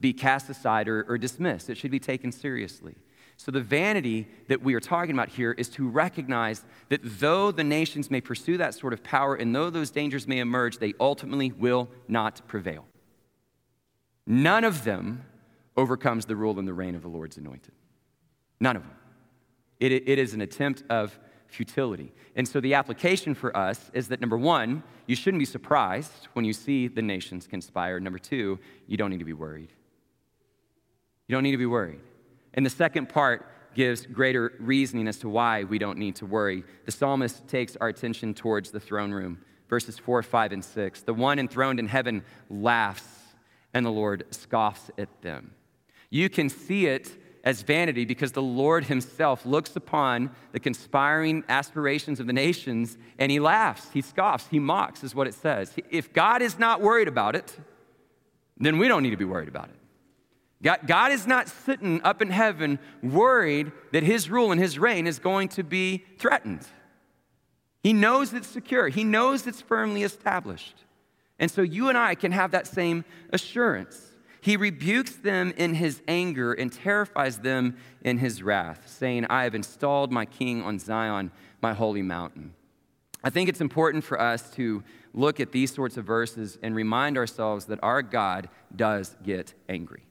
be 0.00 0.12
cast 0.12 0.48
aside 0.48 0.88
or, 0.88 1.04
or 1.08 1.18
dismissed. 1.18 1.68
It 1.68 1.76
should 1.76 1.90
be 1.90 2.00
taken 2.00 2.32
seriously. 2.32 2.96
So, 3.36 3.50
the 3.50 3.60
vanity 3.62 4.28
that 4.48 4.62
we 4.62 4.74
are 4.74 4.80
talking 4.80 5.14
about 5.14 5.30
here 5.30 5.52
is 5.52 5.70
to 5.70 5.88
recognize 5.88 6.62
that 6.90 7.00
though 7.02 7.50
the 7.50 7.64
nations 7.64 8.10
may 8.10 8.20
pursue 8.20 8.58
that 8.58 8.74
sort 8.74 8.92
of 8.92 9.02
power 9.02 9.34
and 9.34 9.54
though 9.54 9.70
those 9.70 9.90
dangers 9.90 10.26
may 10.28 10.40
emerge, 10.40 10.76
they 10.76 10.92
ultimately 11.00 11.50
will 11.52 11.88
not 12.06 12.46
prevail. 12.48 12.84
None 14.26 14.64
of 14.64 14.84
them 14.84 15.24
overcomes 15.80 16.26
the 16.26 16.36
rule 16.36 16.58
and 16.58 16.68
the 16.68 16.74
reign 16.74 16.94
of 16.94 17.02
the 17.02 17.08
Lord's 17.08 17.38
anointed. 17.38 17.72
None 18.60 18.76
of 18.76 18.82
them. 18.82 18.92
It, 19.80 19.92
it 19.92 20.18
is 20.18 20.34
an 20.34 20.42
attempt 20.42 20.84
of 20.90 21.18
futility. 21.46 22.12
And 22.36 22.46
so 22.46 22.60
the 22.60 22.74
application 22.74 23.34
for 23.34 23.56
us 23.56 23.90
is 23.94 24.08
that 24.08 24.20
number 24.20 24.36
one, 24.36 24.82
you 25.06 25.16
shouldn't 25.16 25.40
be 25.40 25.46
surprised 25.46 26.28
when 26.34 26.44
you 26.44 26.52
see 26.52 26.86
the 26.86 27.02
nations 27.02 27.46
conspire. 27.46 27.98
Number 27.98 28.18
two, 28.18 28.58
you 28.86 28.96
don't 28.96 29.10
need 29.10 29.18
to 29.18 29.24
be 29.24 29.32
worried. 29.32 29.72
You 31.26 31.34
don't 31.34 31.42
need 31.42 31.52
to 31.52 31.58
be 31.58 31.66
worried. 31.66 32.00
And 32.54 32.64
the 32.64 32.70
second 32.70 33.08
part 33.08 33.46
gives 33.74 34.04
greater 34.04 34.52
reasoning 34.58 35.08
as 35.08 35.18
to 35.18 35.28
why 35.28 35.64
we 35.64 35.78
don't 35.78 35.98
need 35.98 36.16
to 36.16 36.26
worry. 36.26 36.64
The 36.84 36.92
psalmist 36.92 37.48
takes 37.48 37.76
our 37.76 37.88
attention 37.88 38.34
towards 38.34 38.70
the 38.70 38.80
throne 38.80 39.12
room, 39.12 39.38
verses 39.68 39.98
4, 39.98 40.22
5, 40.22 40.52
and 40.52 40.64
6. 40.64 41.02
The 41.02 41.14
one 41.14 41.38
enthroned 41.38 41.78
in 41.78 41.86
heaven 41.86 42.24
laughs, 42.48 43.06
and 43.72 43.86
the 43.86 43.90
Lord 43.90 44.24
scoffs 44.30 44.90
at 44.98 45.08
them. 45.22 45.52
You 46.10 46.28
can 46.28 46.48
see 46.48 46.86
it 46.86 47.16
as 47.42 47.62
vanity 47.62 48.04
because 48.04 48.32
the 48.32 48.42
Lord 48.42 48.84
himself 48.84 49.46
looks 49.46 49.74
upon 49.76 50.30
the 50.52 50.60
conspiring 50.60 51.44
aspirations 51.48 52.20
of 52.20 52.26
the 52.26 52.32
nations 52.32 52.98
and 53.18 53.32
he 53.32 53.40
laughs, 53.40 53.88
he 53.92 54.02
scoffs, 54.02 54.48
he 54.48 54.58
mocks, 54.58 55.02
is 55.02 55.14
what 55.14 55.26
it 55.26 55.34
says. 55.34 55.74
If 55.90 56.12
God 56.12 56.42
is 56.42 56.58
not 56.58 56.82
worried 56.82 57.08
about 57.08 57.34
it, 57.34 57.56
then 58.58 58.78
we 58.78 58.88
don't 58.88 59.02
need 59.02 59.10
to 59.10 59.16
be 59.16 59.24
worried 59.24 59.48
about 59.48 59.68
it. 59.70 59.76
God, 60.62 60.80
God 60.86 61.12
is 61.12 61.26
not 61.26 61.48
sitting 61.48 62.02
up 62.02 62.20
in 62.20 62.30
heaven 62.30 62.78
worried 63.02 63.72
that 63.92 64.02
his 64.02 64.28
rule 64.28 64.52
and 64.52 64.60
his 64.60 64.78
reign 64.78 65.06
is 65.06 65.18
going 65.18 65.48
to 65.50 65.64
be 65.64 66.04
threatened. 66.18 66.66
He 67.82 67.94
knows 67.94 68.34
it's 68.34 68.48
secure, 68.48 68.88
he 68.88 69.04
knows 69.04 69.46
it's 69.46 69.62
firmly 69.62 70.02
established. 70.02 70.84
And 71.38 71.50
so 71.50 71.62
you 71.62 71.88
and 71.88 71.96
I 71.96 72.14
can 72.14 72.32
have 72.32 72.50
that 72.50 72.66
same 72.66 73.06
assurance. 73.32 74.09
He 74.40 74.56
rebukes 74.56 75.12
them 75.16 75.52
in 75.56 75.74
his 75.74 76.00
anger 76.08 76.52
and 76.52 76.72
terrifies 76.72 77.38
them 77.38 77.76
in 78.02 78.18
his 78.18 78.42
wrath, 78.42 78.88
saying, 78.88 79.26
I 79.28 79.44
have 79.44 79.54
installed 79.54 80.10
my 80.10 80.24
king 80.24 80.62
on 80.62 80.78
Zion, 80.78 81.30
my 81.60 81.74
holy 81.74 82.02
mountain. 82.02 82.54
I 83.22 83.28
think 83.28 83.50
it's 83.50 83.60
important 83.60 84.02
for 84.02 84.18
us 84.18 84.50
to 84.52 84.82
look 85.12 85.40
at 85.40 85.52
these 85.52 85.74
sorts 85.74 85.98
of 85.98 86.06
verses 86.06 86.58
and 86.62 86.74
remind 86.74 87.18
ourselves 87.18 87.66
that 87.66 87.78
our 87.82 88.00
God 88.00 88.48
does 88.74 89.14
get 89.22 89.52
angry. 89.68 90.04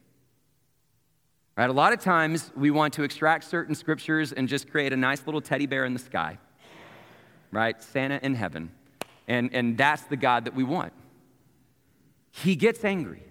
Right? 1.58 1.70
A 1.70 1.74
lot 1.74 1.92
of 1.92 2.00
times 2.00 2.52
we 2.56 2.70
want 2.70 2.94
to 2.94 3.04
extract 3.04 3.46
certain 3.46 3.74
scriptures 3.74 4.32
and 4.32 4.48
just 4.48 4.70
create 4.70 4.94
a 4.94 4.98
nice 4.98 5.26
little 5.26 5.42
teddy 5.42 5.66
bear 5.66 5.86
in 5.86 5.94
the 5.94 6.00
sky, 6.00 6.38
right? 7.52 7.82
Santa 7.82 8.20
in 8.22 8.36
heaven. 8.36 8.72
And, 9.28 9.50
and 9.54 9.78
that's 9.78 10.04
the 10.04 10.16
God 10.16 10.46
that 10.46 10.56
we 10.56 10.64
want. 10.64 10.94
He 12.32 12.56
gets 12.56 12.86
angry. 12.86 13.24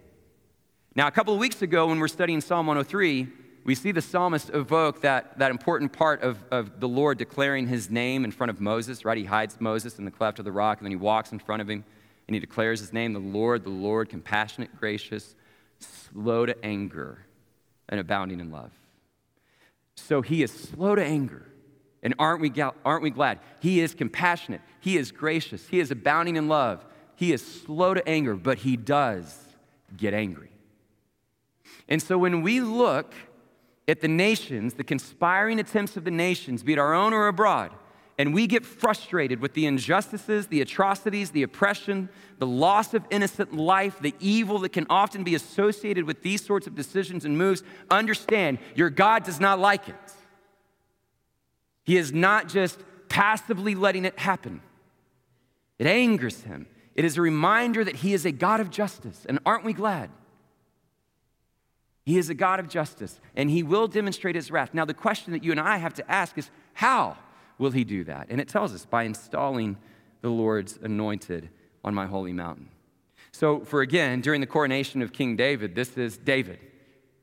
Now, 0.99 1.07
a 1.07 1.13
couple 1.13 1.33
of 1.33 1.39
weeks 1.39 1.63
ago, 1.63 1.87
when 1.87 2.01
we're 2.01 2.09
studying 2.09 2.41
Psalm 2.41 2.67
103, 2.67 3.29
we 3.63 3.77
see 3.77 3.93
the 3.93 4.03
psalmist 4.03 4.51
evoke 4.53 5.03
that, 5.03 5.39
that 5.39 5.53
important 5.53 5.93
part 5.93 6.23
of, 6.23 6.45
of 6.51 6.81
the 6.81 6.89
Lord 6.89 7.19
declaring 7.19 7.69
his 7.69 7.89
name 7.89 8.25
in 8.25 8.33
front 8.33 8.51
of 8.51 8.61
Moses, 8.61 9.05
right? 9.05 9.17
He 9.17 9.23
hides 9.23 9.61
Moses 9.61 10.01
in 10.01 10.05
the 10.05 10.11
cleft 10.11 10.41
of 10.41 10.45
the 10.45 10.51
rock, 10.51 10.79
and 10.79 10.87
then 10.87 10.91
he 10.91 10.97
walks 10.97 11.31
in 11.31 11.39
front 11.39 11.63
of 11.63 11.71
him, 11.71 11.85
and 12.27 12.35
he 12.35 12.41
declares 12.41 12.81
his 12.81 12.93
name, 12.93 13.13
the 13.13 13.21
Lord, 13.21 13.63
the 13.63 13.71
Lord, 13.71 14.09
compassionate, 14.09 14.77
gracious, 14.77 15.37
slow 15.79 16.47
to 16.47 16.65
anger, 16.65 17.25
and 17.89 18.01
abounding 18.01 18.41
in 18.41 18.51
love. 18.51 18.73
So 19.95 20.21
he 20.21 20.43
is 20.43 20.51
slow 20.51 20.97
to 20.97 21.05
anger. 21.05 21.47
And 22.03 22.13
aren't 22.19 22.41
we, 22.41 22.53
aren't 22.85 23.03
we 23.05 23.11
glad? 23.11 23.39
He 23.61 23.79
is 23.79 23.95
compassionate. 23.95 24.63
He 24.81 24.97
is 24.97 25.13
gracious. 25.13 25.69
He 25.69 25.79
is 25.79 25.93
abounding 25.93 26.35
in 26.35 26.49
love. 26.49 26.85
He 27.15 27.33
is 27.33 27.63
slow 27.63 27.95
to 27.95 28.09
anger, 28.09 28.35
but 28.35 28.59
he 28.59 28.77
does 28.77 29.47
get 29.97 30.13
angry. 30.13 30.51
And 31.89 32.03
so 32.03 32.19
when 32.19 32.43
we 32.43 32.61
look 32.61 33.15
at 33.87 34.01
the 34.01 34.09
nations, 34.09 34.75
the 34.75 34.85
conspiring 34.85 35.59
attempts 35.59 35.97
of 35.97 36.05
the 36.05 36.11
nations, 36.11 36.63
be 36.63 36.75
it 36.75 36.79
our 36.79 36.95
own 36.95 37.13
or 37.13 37.29
abroad, 37.29 37.73
and 38.19 38.35
we 38.35 38.49
get 38.49 38.67
frustrated 38.67 39.41
with 39.41 39.55
the 39.55 39.65
injustices, 39.65 40.49
the 40.49 40.61
atrocities, 40.61 41.31
the 41.31 41.45
oppression, 41.45 42.09
the 42.39 42.47
loss 42.47 42.93
of 42.93 43.05
innocent 43.11 43.55
life, 43.55 44.01
the 44.01 44.15
evil 44.19 44.59
that 44.59 44.73
can 44.73 44.87
often 44.91 45.23
be 45.23 45.37
associated 45.37 46.05
with 46.05 46.23
these 46.23 46.45
sorts 46.45 46.67
of 46.67 46.75
decisions 46.75 47.25
and 47.25 47.39
moves, 47.39 47.63
understand 47.91 48.59
your 48.75 48.91
God 48.91 49.23
does 49.23 49.39
not 49.39 49.61
like 49.61 49.89
it. 49.89 49.95
He 51.85 51.97
is 51.97 52.13
not 52.13 52.49
just 52.49 52.81
passively 53.09 53.77
letting 53.77 54.05
it 54.05 54.19
happen, 54.19 54.63
it 55.79 55.87
angers 55.87 56.43
him. 56.43 56.67
It 56.97 57.05
is 57.05 57.17
a 57.17 57.23
reminder 57.23 57.85
that 57.85 57.95
he 57.95 58.13
is 58.13 58.27
a 58.27 58.33
God 58.33 58.59
of 58.59 58.71
justice. 58.71 59.25
And 59.29 59.39
aren't 59.47 59.65
we 59.65 59.73
glad? 59.73 60.11
He 62.09 62.17
is 62.17 62.31
a 62.31 62.35
God 62.35 62.59
of 62.59 62.71
justice, 62.71 63.21
and 63.37 63.51
He 63.51 63.63
will 63.63 63.87
demonstrate 63.87 64.35
His 64.35 64.51
wrath. 64.51 64.73
Now, 64.73 64.87
the 64.87 64.95
question 64.95 65.35
that 65.35 65.45
you 65.45 65.51
and 65.51 65.61
I 65.61 65.77
have 65.77 65.93
to 65.93 66.11
ask 66.11 66.39
is 66.39 66.49
how 66.73 67.19
will 67.59 67.71
He 67.71 67.85
do 67.85 68.03
that? 68.05 68.29
And 68.31 68.41
it 68.41 68.49
tells 68.49 68.73
us 68.73 68.87
by 68.87 69.03
installing 69.03 69.77
the 70.23 70.31
Lord's 70.31 70.79
anointed 70.81 71.51
on 71.85 71.95
my 71.95 72.07
holy 72.07 72.33
mountain. 72.33 72.71
So, 73.31 73.61
for 73.61 73.83
again, 73.83 74.23
during 74.23 74.41
the 74.41 74.47
coronation 74.47 75.03
of 75.03 75.13
King 75.13 75.37
David, 75.37 75.75
this 75.75 75.99
is 75.99 76.17
David, 76.17 76.61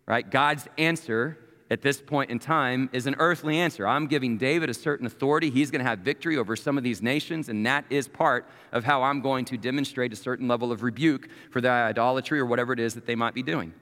right? 0.06 0.30
God's 0.30 0.68
answer 0.78 1.40
at 1.72 1.82
this 1.82 2.00
point 2.00 2.30
in 2.30 2.38
time 2.38 2.88
is 2.94 3.08
an 3.08 3.16
earthly 3.18 3.58
answer. 3.58 3.88
I'm 3.88 4.06
giving 4.06 4.38
David 4.38 4.70
a 4.70 4.74
certain 4.76 5.08
authority. 5.08 5.50
He's 5.50 5.72
going 5.72 5.84
to 5.84 5.90
have 5.90 6.02
victory 6.02 6.38
over 6.38 6.56
some 6.56 6.78
of 6.78 6.84
these 6.84 7.02
nations, 7.02 7.50
and 7.50 7.66
that 7.66 7.86
is 7.90 8.08
part 8.08 8.48
of 8.72 8.84
how 8.84 9.02
I'm 9.02 9.22
going 9.22 9.46
to 9.46 9.58
demonstrate 9.58 10.14
a 10.14 10.16
certain 10.16 10.48
level 10.48 10.72
of 10.72 10.84
rebuke 10.84 11.28
for 11.50 11.60
the 11.60 11.70
idolatry 11.70 12.40
or 12.40 12.46
whatever 12.46 12.72
it 12.72 12.80
is 12.80 12.94
that 12.94 13.08
they 13.08 13.16
might 13.16 13.34
be 13.34 13.42
doing. 13.42 13.74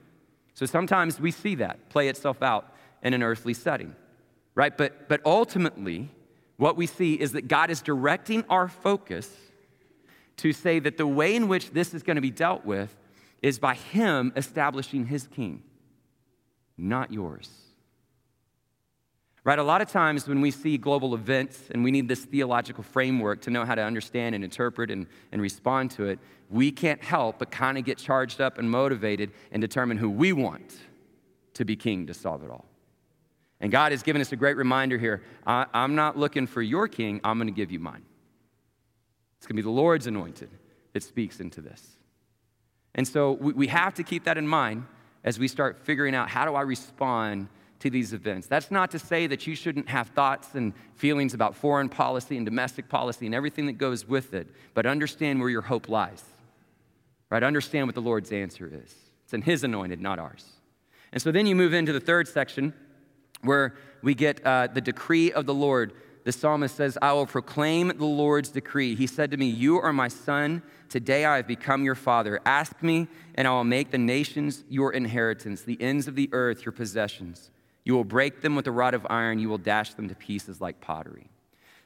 So 0.54 0.66
sometimes 0.66 1.20
we 1.20 1.30
see 1.30 1.56
that 1.56 1.88
play 1.90 2.08
itself 2.08 2.42
out 2.42 2.72
in 3.02 3.12
an 3.12 3.22
earthly 3.22 3.54
setting, 3.54 3.94
right? 4.54 4.76
But, 4.76 5.08
but 5.08 5.20
ultimately, 5.26 6.10
what 6.56 6.76
we 6.76 6.86
see 6.86 7.14
is 7.14 7.32
that 7.32 7.48
God 7.48 7.70
is 7.70 7.82
directing 7.82 8.44
our 8.48 8.68
focus 8.68 9.30
to 10.38 10.52
say 10.52 10.78
that 10.78 10.96
the 10.96 11.06
way 11.06 11.34
in 11.36 11.48
which 11.48 11.70
this 11.70 11.92
is 11.94 12.02
going 12.02 12.16
to 12.16 12.22
be 12.22 12.30
dealt 12.30 12.64
with 12.64 12.96
is 13.42 13.58
by 13.58 13.74
Him 13.74 14.32
establishing 14.36 15.06
His 15.06 15.26
king, 15.26 15.62
not 16.78 17.12
yours. 17.12 17.50
Right? 19.44 19.58
A 19.58 19.62
lot 19.62 19.82
of 19.82 19.90
times 19.90 20.26
when 20.26 20.40
we 20.40 20.50
see 20.50 20.78
global 20.78 21.14
events 21.14 21.68
and 21.70 21.84
we 21.84 21.90
need 21.90 22.08
this 22.08 22.24
theological 22.24 22.82
framework 22.82 23.42
to 23.42 23.50
know 23.50 23.66
how 23.66 23.74
to 23.74 23.82
understand 23.82 24.34
and 24.34 24.42
interpret 24.42 24.90
and, 24.90 25.06
and 25.32 25.42
respond 25.42 25.90
to 25.92 26.04
it, 26.04 26.18
we 26.48 26.70
can't 26.70 27.02
help 27.02 27.38
but 27.38 27.50
kind 27.50 27.76
of 27.76 27.84
get 27.84 27.98
charged 27.98 28.40
up 28.40 28.56
and 28.56 28.70
motivated 28.70 29.32
and 29.52 29.60
determine 29.60 29.98
who 29.98 30.08
we 30.08 30.32
want 30.32 30.74
to 31.52 31.64
be 31.66 31.76
king 31.76 32.06
to 32.06 32.14
solve 32.14 32.42
it 32.42 32.50
all. 32.50 32.64
And 33.60 33.70
God 33.70 33.92
has 33.92 34.02
given 34.02 34.22
us 34.22 34.32
a 34.32 34.36
great 34.36 34.56
reminder 34.56 34.96
here 34.96 35.22
I, 35.46 35.66
am 35.74 35.94
not 35.94 36.18
looking 36.18 36.46
for 36.46 36.62
your 36.62 36.88
king, 36.88 37.20
I'm 37.22 37.36
going 37.36 37.48
to 37.48 37.54
give 37.54 37.70
you 37.70 37.78
mine. 37.78 38.02
It's 39.36 39.46
going 39.46 39.56
to 39.56 39.62
be 39.62 39.66
the 39.66 39.70
Lord's 39.70 40.06
anointed 40.06 40.48
that 40.94 41.02
speaks 41.02 41.40
into 41.40 41.60
this. 41.60 41.96
And 42.94 43.06
so 43.06 43.32
we, 43.32 43.52
we 43.52 43.66
have 43.66 43.92
to 43.94 44.02
keep 44.02 44.24
that 44.24 44.38
in 44.38 44.48
mind 44.48 44.86
as 45.22 45.38
we 45.38 45.48
start 45.48 45.78
figuring 45.84 46.14
out 46.14 46.30
how 46.30 46.46
do 46.46 46.54
I 46.54 46.62
respond 46.62 47.48
to 47.84 47.90
these 47.90 48.14
events. 48.14 48.46
That's 48.46 48.70
not 48.70 48.90
to 48.92 48.98
say 48.98 49.26
that 49.26 49.46
you 49.46 49.54
shouldn't 49.54 49.90
have 49.90 50.08
thoughts 50.08 50.54
and 50.54 50.72
feelings 50.94 51.34
about 51.34 51.54
foreign 51.54 51.90
policy 51.90 52.38
and 52.38 52.46
domestic 52.46 52.88
policy 52.88 53.26
and 53.26 53.34
everything 53.34 53.66
that 53.66 53.74
goes 53.74 54.08
with 54.08 54.32
it, 54.32 54.48
but 54.72 54.86
understand 54.86 55.38
where 55.38 55.50
your 55.50 55.60
hope 55.60 55.90
lies. 55.90 56.24
Right? 57.28 57.42
Understand 57.42 57.86
what 57.86 57.94
the 57.94 58.00
Lord's 58.00 58.32
answer 58.32 58.66
is. 58.66 58.94
It's 59.24 59.34
in 59.34 59.42
His 59.42 59.64
anointed, 59.64 60.00
not 60.00 60.18
ours. 60.18 60.46
And 61.12 61.20
so 61.20 61.30
then 61.30 61.44
you 61.44 61.54
move 61.54 61.74
into 61.74 61.92
the 61.92 62.00
third 62.00 62.26
section 62.26 62.72
where 63.42 63.74
we 64.00 64.14
get 64.14 64.44
uh, 64.46 64.68
the 64.68 64.80
decree 64.80 65.30
of 65.32 65.44
the 65.44 65.52
Lord. 65.52 65.92
The 66.24 66.32
psalmist 66.32 66.74
says, 66.74 66.96
I 67.02 67.12
will 67.12 67.26
proclaim 67.26 67.88
the 67.88 68.06
Lord's 68.06 68.48
decree. 68.48 68.94
He 68.94 69.06
said 69.06 69.30
to 69.32 69.36
me, 69.36 69.44
You 69.44 69.78
are 69.78 69.92
my 69.92 70.08
son. 70.08 70.62
Today 70.88 71.26
I 71.26 71.36
have 71.36 71.46
become 71.46 71.84
your 71.84 71.96
father. 71.96 72.40
Ask 72.46 72.82
me, 72.82 73.08
and 73.34 73.46
I 73.46 73.50
will 73.50 73.64
make 73.64 73.90
the 73.90 73.98
nations 73.98 74.64
your 74.70 74.90
inheritance, 74.94 75.60
the 75.60 75.80
ends 75.82 76.08
of 76.08 76.14
the 76.14 76.30
earth 76.32 76.64
your 76.64 76.72
possessions. 76.72 77.50
You 77.84 77.94
will 77.94 78.04
break 78.04 78.40
them 78.40 78.56
with 78.56 78.66
a 78.66 78.72
rod 78.72 78.94
of 78.94 79.06
iron, 79.10 79.38
you 79.38 79.48
will 79.48 79.58
dash 79.58 79.94
them 79.94 80.08
to 80.08 80.14
pieces 80.14 80.60
like 80.60 80.80
pottery. 80.80 81.28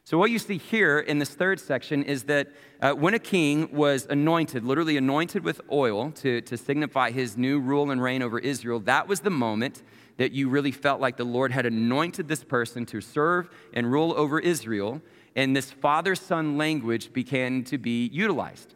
So, 0.05 0.17
what 0.17 0.31
you 0.31 0.39
see 0.39 0.57
here 0.57 1.01
in 1.01 1.19
this 1.19 1.35
third 1.35 1.61
section 1.61 2.03
is 2.03 2.25
that 2.25 2.49
uh, 2.81 2.93
when 2.93 3.13
a 3.13 3.19
king 3.19 3.69
was 3.73 4.07
anointed, 4.09 4.65
literally 4.65 4.97
anointed 4.97 5.45
with 5.45 5.61
oil 5.71 6.13
to, 6.13 6.41
to 6.41 6.57
signify 6.57 7.11
his 7.11 7.37
new 7.37 7.61
rule 7.61 7.91
and 7.91 8.01
reign 8.01 8.23
over 8.23 8.39
Israel, 8.39 8.81
that 8.81 9.07
was 9.07 9.21
the 9.21 9.29
moment 9.29 9.83
that 10.17 10.33
you 10.33 10.49
really 10.49 10.73
felt 10.73 11.01
like 11.01 11.19
the 11.19 11.25
Lord 11.25 11.53
had 11.53 11.67
anointed 11.67 12.27
this 12.27 12.43
person 12.43 12.87
to 12.87 13.03
serve 13.03 13.51
and 13.75 13.93
rule 13.93 14.15
over 14.17 14.39
Israel. 14.41 15.03
And 15.37 15.55
this 15.55 15.71
father 15.71 16.15
son 16.15 16.57
language 16.57 17.13
began 17.13 17.63
to 17.65 17.77
be 17.77 18.07
utilized. 18.07 18.75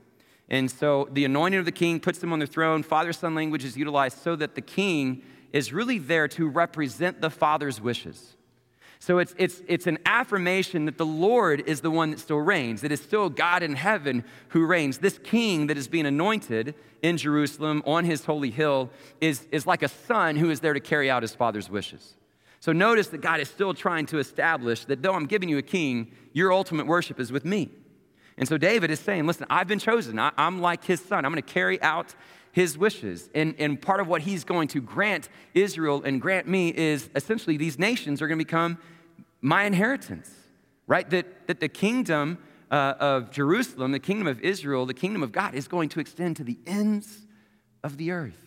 And 0.50 0.70
so 0.70 1.08
the 1.12 1.24
anointing 1.24 1.58
of 1.58 1.64
the 1.64 1.72
king 1.72 1.98
puts 1.98 2.18
them 2.18 2.32
on 2.34 2.40
the 2.40 2.46
throne. 2.46 2.82
Father 2.82 3.12
son 3.14 3.34
language 3.34 3.64
is 3.64 3.74
utilized 3.74 4.18
so 4.18 4.36
that 4.36 4.54
the 4.54 4.60
king 4.60 5.22
is 5.52 5.72
really 5.72 5.98
there 5.98 6.28
to 6.28 6.48
represent 6.48 7.20
the 7.20 7.30
Father's 7.30 7.80
wishes. 7.80 8.36
So 8.98 9.18
it's, 9.18 9.34
it's, 9.36 9.60
it's 9.66 9.88
an 9.88 9.98
affirmation 10.06 10.84
that 10.84 10.96
the 10.96 11.04
Lord 11.04 11.64
is 11.66 11.80
the 11.80 11.90
one 11.90 12.12
that 12.12 12.20
still 12.20 12.38
reigns. 12.38 12.84
It 12.84 12.92
is 12.92 13.00
still 13.00 13.28
God 13.28 13.64
in 13.64 13.74
heaven 13.74 14.22
who 14.50 14.64
reigns. 14.64 14.98
This 14.98 15.18
king 15.18 15.66
that 15.66 15.76
is 15.76 15.88
being 15.88 16.06
anointed 16.06 16.76
in 17.02 17.16
Jerusalem 17.16 17.82
on 17.84 18.04
his 18.04 18.24
holy 18.24 18.50
hill 18.50 18.90
is, 19.20 19.48
is 19.50 19.66
like 19.66 19.82
a 19.82 19.88
son 19.88 20.36
who 20.36 20.50
is 20.50 20.60
there 20.60 20.72
to 20.72 20.78
carry 20.78 21.10
out 21.10 21.22
his 21.22 21.34
father's 21.34 21.68
wishes. 21.68 22.14
So 22.60 22.70
notice 22.70 23.08
that 23.08 23.20
God 23.20 23.40
is 23.40 23.48
still 23.48 23.74
trying 23.74 24.06
to 24.06 24.20
establish 24.20 24.84
that 24.84 25.02
though 25.02 25.14
I'm 25.14 25.26
giving 25.26 25.48
you 25.48 25.58
a 25.58 25.62
king, 25.62 26.12
your 26.32 26.52
ultimate 26.52 26.86
worship 26.86 27.18
is 27.18 27.32
with 27.32 27.44
me. 27.44 27.70
And 28.36 28.48
so 28.48 28.56
David 28.56 28.92
is 28.92 29.00
saying, 29.00 29.26
listen, 29.26 29.46
I've 29.50 29.66
been 29.66 29.80
chosen. 29.80 30.18
I, 30.20 30.30
am 30.38 30.60
like 30.60 30.84
his 30.84 31.00
son. 31.00 31.24
I'm 31.24 31.32
going 31.32 31.42
to 31.42 31.52
carry 31.52 31.82
out 31.82 32.14
his 32.52 32.78
wishes. 32.78 33.30
And, 33.34 33.54
and 33.58 33.80
part 33.80 34.00
of 34.00 34.06
what 34.06 34.22
he's 34.22 34.44
going 34.44 34.68
to 34.68 34.80
grant 34.80 35.28
Israel 35.54 36.02
and 36.04 36.20
grant 36.20 36.46
me 36.46 36.68
is 36.68 37.10
essentially 37.16 37.56
these 37.56 37.78
nations 37.78 38.22
are 38.22 38.28
going 38.28 38.38
to 38.38 38.44
become 38.44 38.78
my 39.40 39.64
inheritance, 39.64 40.30
right? 40.86 41.08
That, 41.10 41.48
that 41.48 41.60
the 41.60 41.68
kingdom 41.68 42.38
uh, 42.70 42.94
of 43.00 43.30
Jerusalem, 43.30 43.92
the 43.92 43.98
kingdom 43.98 44.26
of 44.26 44.40
Israel, 44.40 44.86
the 44.86 44.94
kingdom 44.94 45.22
of 45.22 45.32
God 45.32 45.54
is 45.54 45.66
going 45.66 45.88
to 45.90 46.00
extend 46.00 46.36
to 46.36 46.44
the 46.44 46.58
ends 46.66 47.26
of 47.82 47.96
the 47.96 48.12
earth, 48.12 48.38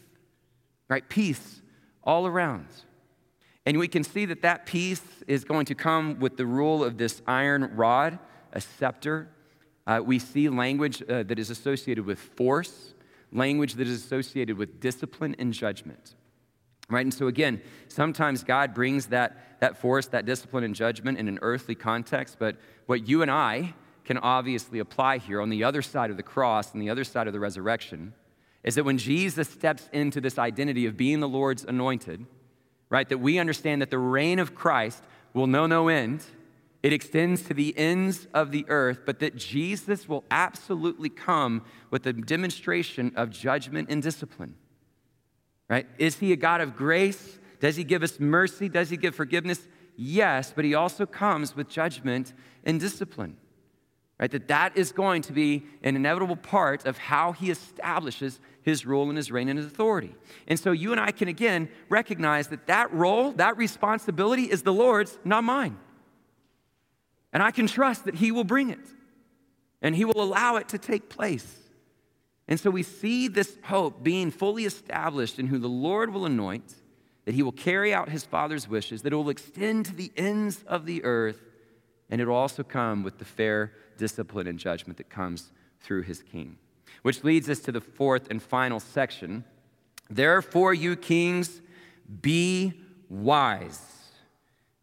right? 0.87 1.07
Peace 1.09 1.61
all 2.03 2.25
around. 2.25 2.67
And 3.65 3.79
we 3.79 3.87
can 3.87 4.03
see 4.03 4.25
that 4.25 4.43
that 4.43 4.65
peace 4.65 5.03
is 5.27 5.43
going 5.43 5.65
to 5.65 5.75
come 5.75 6.19
with 6.19 6.37
the 6.37 6.45
rule 6.45 6.83
of 6.83 6.97
this 6.97 7.21
iron 7.25 7.75
rod, 7.75 8.19
a 8.53 8.61
scepter. 8.61 9.29
Uh, 9.87 10.01
we 10.03 10.19
see 10.19 10.49
language 10.49 11.01
uh, 11.03 11.23
that 11.23 11.39
is 11.39 11.49
associated 11.49 12.05
with 12.05 12.19
force, 12.19 12.94
language 13.31 13.75
that 13.75 13.87
is 13.87 14.03
associated 14.03 14.57
with 14.57 14.79
discipline 14.79 15.35
and 15.39 15.53
judgment. 15.53 16.15
Right? 16.89 17.05
And 17.05 17.13
so, 17.13 17.27
again, 17.27 17.61
sometimes 17.87 18.43
God 18.43 18.73
brings 18.73 19.07
that, 19.07 19.59
that 19.59 19.77
force, 19.77 20.07
that 20.07 20.25
discipline 20.25 20.63
and 20.63 20.75
judgment 20.75 21.17
in 21.17 21.27
an 21.27 21.39
earthly 21.41 21.73
context, 21.73 22.37
but 22.37 22.57
what 22.85 23.07
you 23.07 23.21
and 23.21 23.31
I 23.31 23.73
can 24.03 24.17
obviously 24.19 24.79
apply 24.79 25.17
here 25.17 25.41
on 25.41 25.49
the 25.49 25.63
other 25.63 25.81
side 25.81 26.11
of 26.11 26.17
the 26.17 26.23
cross 26.23 26.73
and 26.73 26.81
the 26.81 26.89
other 26.89 27.03
side 27.03 27.25
of 27.27 27.33
the 27.33 27.39
resurrection 27.39 28.13
is 28.63 28.75
that 28.75 28.83
when 28.83 28.97
Jesus 28.97 29.49
steps 29.49 29.89
into 29.93 30.21
this 30.21 30.37
identity 30.39 30.85
of 30.85 30.97
being 30.97 31.19
the 31.19 31.27
Lord's 31.27 31.63
anointed, 31.63 32.25
right, 32.89 33.07
that 33.09 33.19
we 33.19 33.39
understand 33.39 33.81
that 33.81 33.91
the 33.91 33.97
reign 33.99 34.39
of 34.39 34.55
Christ 34.55 35.03
will 35.33 35.47
know 35.47 35.67
no 35.67 35.87
end. 35.87 36.23
It 36.85 36.93
extends 36.93 37.41
to 37.45 37.55
the 37.55 37.75
ends 37.75 38.27
of 38.31 38.51
the 38.51 38.63
earth, 38.69 38.99
but 39.07 39.17
that 39.17 39.35
Jesus 39.35 40.07
will 40.07 40.23
absolutely 40.29 41.09
come 41.09 41.63
with 41.89 42.05
a 42.05 42.13
demonstration 42.13 43.11
of 43.15 43.31
judgment 43.31 43.89
and 43.89 44.03
discipline. 44.03 44.53
Right? 45.67 45.87
Is 45.97 46.17
he 46.19 46.31
a 46.31 46.35
God 46.35 46.61
of 46.61 46.75
grace? 46.75 47.39
Does 47.59 47.75
he 47.75 47.83
give 47.83 48.03
us 48.03 48.19
mercy? 48.19 48.69
Does 48.69 48.91
he 48.91 48.97
give 48.97 49.15
forgiveness? 49.15 49.67
Yes, 49.95 50.53
but 50.55 50.63
he 50.63 50.75
also 50.75 51.07
comes 51.07 51.55
with 51.55 51.69
judgment 51.69 52.33
and 52.63 52.79
discipline 52.79 53.37
right? 54.19 54.31
That 54.31 54.47
that 54.47 54.77
is 54.77 54.93
going 54.93 55.23
to 55.23 55.33
be 55.33 55.65
an 55.83 55.97
inevitable 55.97 56.37
part 56.37 56.85
of 56.85 56.97
how 56.97 57.33
he 57.33 57.51
establishes 57.51 58.39
his 58.61 58.85
rule 58.85 59.09
and 59.09 59.17
his 59.17 59.29
reign 59.29 59.49
and 59.49 59.57
his 59.57 59.67
authority. 59.67 60.15
And 60.47 60.57
so 60.59 60.71
you 60.71 60.91
and 60.91 61.01
I 61.01 61.11
can 61.11 61.27
again 61.27 61.67
recognize 61.89 62.47
that 62.47 62.67
that 62.67 62.93
role, 62.93 63.33
that 63.33 63.57
responsibility 63.57 64.43
is 64.43 64.63
the 64.63 64.71
Lord's, 64.71 65.19
not 65.25 65.43
mine. 65.43 65.77
And 67.35 67.43
I 67.43 67.51
can 67.51 67.67
trust 67.67 68.05
that 68.05 68.15
he 68.15 68.31
will 68.31 68.45
bring 68.45 68.69
it 68.69 68.79
and 69.81 69.93
he 69.93 70.05
will 70.05 70.21
allow 70.21 70.55
it 70.55 70.69
to 70.69 70.77
take 70.77 71.09
place. 71.09 71.59
And 72.47 72.57
so 72.57 72.69
we 72.69 72.81
see 72.81 73.27
this 73.27 73.57
hope 73.65 74.01
being 74.01 74.31
fully 74.31 74.63
established 74.63 75.37
in 75.37 75.47
who 75.47 75.59
the 75.59 75.67
Lord 75.67 76.13
will 76.13 76.25
anoint, 76.25 76.75
that 77.25 77.35
he 77.35 77.43
will 77.43 77.51
carry 77.51 77.93
out 77.93 78.07
his 78.07 78.23
Father's 78.23 78.69
wishes, 78.69 79.01
that 79.01 79.11
it 79.11 79.17
will 79.17 79.27
extend 79.27 79.87
to 79.87 79.93
the 79.93 80.13
ends 80.15 80.63
of 80.65 80.85
the 80.85 81.03
earth, 81.03 81.41
and 82.09 82.21
it 82.21 82.25
will 82.25 82.35
also 82.35 82.63
come 82.63 83.03
with 83.03 83.17
the 83.17 83.25
fair 83.25 83.73
discipline 83.97 84.47
and 84.47 84.57
judgment 84.57 84.95
that 84.95 85.09
comes 85.09 85.51
through 85.81 86.03
his 86.03 86.23
king. 86.23 86.55
Which 87.01 87.25
leads 87.25 87.49
us 87.49 87.59
to 87.59 87.73
the 87.73 87.81
fourth 87.81 88.31
and 88.31 88.41
final 88.41 88.79
section. 88.79 89.43
Therefore, 90.09 90.73
you 90.73 90.95
kings, 90.95 91.61
be 92.21 92.79
wise. 93.09 93.94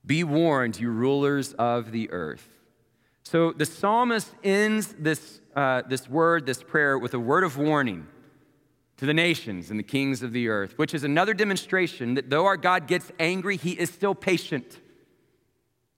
Be 0.05 0.25
warned, 0.25 0.81
you 0.81 0.91
rulers 0.91 1.53
of 1.55 1.93
the 1.93 2.11
earth. 2.11 2.49
So 3.23 3.53
the 3.53 3.67
psalmist 3.67 4.31
ends 4.43 4.95
this, 4.99 5.41
uh, 5.55 5.83
this 5.89 6.09
word, 6.09 6.45
this 6.45 6.63
prayer, 6.63 6.99
with 6.99 7.15
a 7.15 7.21
word 7.21 7.45
of 7.45 7.57
warning 7.57 8.07
to 8.97 9.07
the 9.07 9.15
nations 9.15 9.71
and 9.71 9.79
the 9.79 9.85
kings 9.85 10.23
of 10.23 10.33
the 10.33 10.49
earth, 10.49 10.77
which 10.77 10.93
is 10.95 11.05
another 11.05 11.35
demonstration 11.35 12.15
that 12.15 12.31
though 12.31 12.47
our 12.47 12.57
God 12.57 12.87
gets 12.87 13.11
angry, 13.19 13.57
he 13.57 13.73
is 13.73 13.91
still 13.91 14.15
patient. 14.15 14.81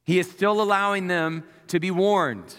He 0.05 0.19
is 0.19 0.31
still 0.31 0.61
allowing 0.61 1.07
them 1.07 1.45
to 1.69 1.81
be 1.81 1.91
warned 1.91 2.55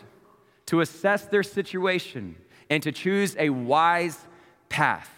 to 0.65 0.81
assess 0.81 1.25
their 1.25 1.43
situation 1.43 2.36
and 2.69 2.81
to 2.84 2.91
choose 2.91 3.36
a 3.38 3.49
wise 3.49 4.25
path. 4.69 5.10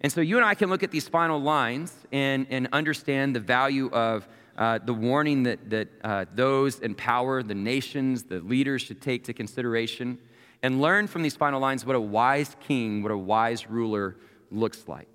And 0.00 0.10
so 0.10 0.20
you 0.20 0.36
and 0.36 0.44
I 0.44 0.54
can 0.54 0.70
look 0.70 0.82
at 0.82 0.90
these 0.90 1.08
final 1.08 1.40
lines 1.40 1.94
and, 2.12 2.46
and 2.50 2.68
understand 2.72 3.36
the 3.36 3.40
value 3.40 3.90
of 3.90 4.26
uh, 4.56 4.78
the 4.78 4.94
warning 4.94 5.42
that, 5.44 5.70
that 5.70 5.88
uh, 6.02 6.24
those 6.34 6.80
in 6.80 6.94
power, 6.94 7.42
the 7.42 7.54
nations, 7.54 8.24
the 8.24 8.40
leaders 8.40 8.82
should 8.82 9.00
take 9.00 9.24
to 9.24 9.32
consideration, 9.32 10.18
and 10.62 10.80
learn 10.80 11.06
from 11.06 11.22
these 11.22 11.36
final 11.36 11.60
lines 11.60 11.84
what 11.84 11.96
a 11.96 12.00
wise 12.00 12.56
king, 12.60 13.02
what 13.02 13.12
a 13.12 13.18
wise 13.18 13.68
ruler 13.68 14.16
looks 14.50 14.88
like 14.88 15.14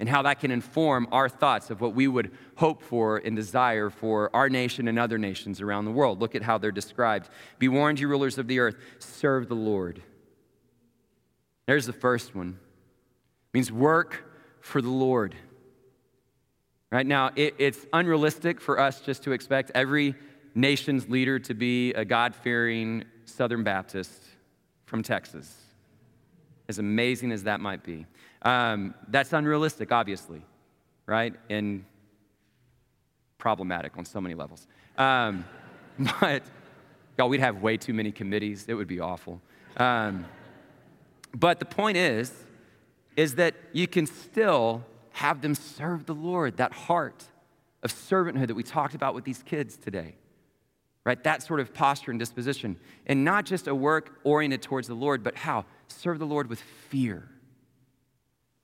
and 0.00 0.08
how 0.08 0.22
that 0.22 0.40
can 0.40 0.50
inform 0.50 1.06
our 1.12 1.28
thoughts 1.28 1.68
of 1.68 1.82
what 1.82 1.94
we 1.94 2.08
would 2.08 2.32
hope 2.56 2.82
for 2.82 3.18
and 3.18 3.36
desire 3.36 3.90
for 3.90 4.34
our 4.34 4.48
nation 4.48 4.88
and 4.88 4.98
other 4.98 5.18
nations 5.18 5.60
around 5.60 5.84
the 5.84 5.90
world. 5.90 6.20
Look 6.20 6.34
at 6.34 6.42
how 6.42 6.56
they're 6.56 6.72
described. 6.72 7.28
Be 7.58 7.68
warned, 7.68 8.00
you 8.00 8.08
rulers 8.08 8.38
of 8.38 8.48
the 8.48 8.60
earth, 8.60 8.76
serve 8.98 9.48
the 9.48 9.54
Lord. 9.54 10.02
There's 11.66 11.84
the 11.84 11.92
first 11.92 12.34
one. 12.34 12.58
It 12.58 13.54
means 13.54 13.70
work 13.70 14.24
for 14.62 14.80
the 14.80 14.88
Lord. 14.88 15.36
Right 16.90 17.06
now, 17.06 17.30
it, 17.36 17.54
it's 17.58 17.86
unrealistic 17.92 18.60
for 18.60 18.80
us 18.80 19.00
just 19.00 19.22
to 19.24 19.32
expect 19.32 19.70
every 19.74 20.16
nation's 20.56 21.08
leader 21.08 21.38
to 21.38 21.54
be 21.54 21.92
a 21.94 22.04
God 22.04 22.34
fearing 22.34 23.04
Southern 23.24 23.62
Baptist 23.62 24.24
from 24.86 25.04
Texas, 25.04 25.56
as 26.68 26.80
amazing 26.80 27.30
as 27.30 27.44
that 27.44 27.60
might 27.60 27.84
be. 27.84 28.06
Um, 28.42 28.94
that's 29.06 29.32
unrealistic, 29.32 29.92
obviously, 29.92 30.42
right? 31.06 31.34
And 31.48 31.84
problematic 33.38 33.96
on 33.96 34.04
so 34.04 34.20
many 34.20 34.34
levels. 34.34 34.66
Um, 34.98 35.44
but, 36.20 36.42
God, 37.16 37.26
we'd 37.26 37.40
have 37.40 37.62
way 37.62 37.76
too 37.76 37.94
many 37.94 38.10
committees. 38.10 38.64
It 38.66 38.74
would 38.74 38.88
be 38.88 38.98
awful. 38.98 39.40
Um, 39.76 40.26
but 41.32 41.60
the 41.60 41.66
point 41.66 41.96
is, 41.96 42.32
is 43.16 43.36
that 43.36 43.54
you 43.72 43.86
can 43.86 44.06
still 44.06 44.84
have 45.20 45.40
them 45.40 45.54
serve 45.54 46.06
the 46.06 46.14
Lord, 46.14 46.56
that 46.58 46.72
heart 46.72 47.24
of 47.82 47.92
servanthood 47.92 48.48
that 48.48 48.54
we 48.54 48.62
talked 48.62 48.94
about 48.94 49.14
with 49.14 49.24
these 49.24 49.42
kids 49.42 49.76
today, 49.76 50.14
right? 51.04 51.22
That 51.24 51.42
sort 51.42 51.60
of 51.60 51.72
posture 51.72 52.10
and 52.10 52.20
disposition. 52.20 52.76
And 53.06 53.24
not 53.24 53.46
just 53.46 53.68
a 53.68 53.74
work 53.74 54.18
oriented 54.24 54.62
towards 54.62 54.88
the 54.88 54.94
Lord, 54.94 55.22
but 55.22 55.36
how? 55.36 55.64
Serve 55.88 56.18
the 56.18 56.26
Lord 56.26 56.48
with 56.48 56.60
fear 56.90 57.28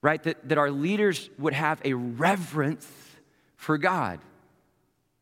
right? 0.01 0.21
That, 0.23 0.47
that 0.49 0.57
our 0.57 0.71
leaders 0.71 1.29
would 1.37 1.53
have 1.53 1.81
a 1.83 1.93
reverence 1.93 2.87
for 3.55 3.77
God, 3.77 4.19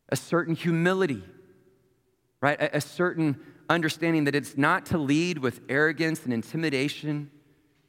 a 0.10 0.16
certain 0.16 0.56
humility, 0.56 1.24
right? 2.42 2.60
A, 2.60 2.78
a 2.78 2.82
certain 2.82 3.40
understanding 3.70 4.26
that 4.26 4.36
it's 4.36 4.58
not 4.58 4.86
to 4.88 4.98
lead 4.98 5.40
with 5.40 5.62
arrogance 5.70 6.24
and 6.26 6.34
intimidation, 6.34 7.32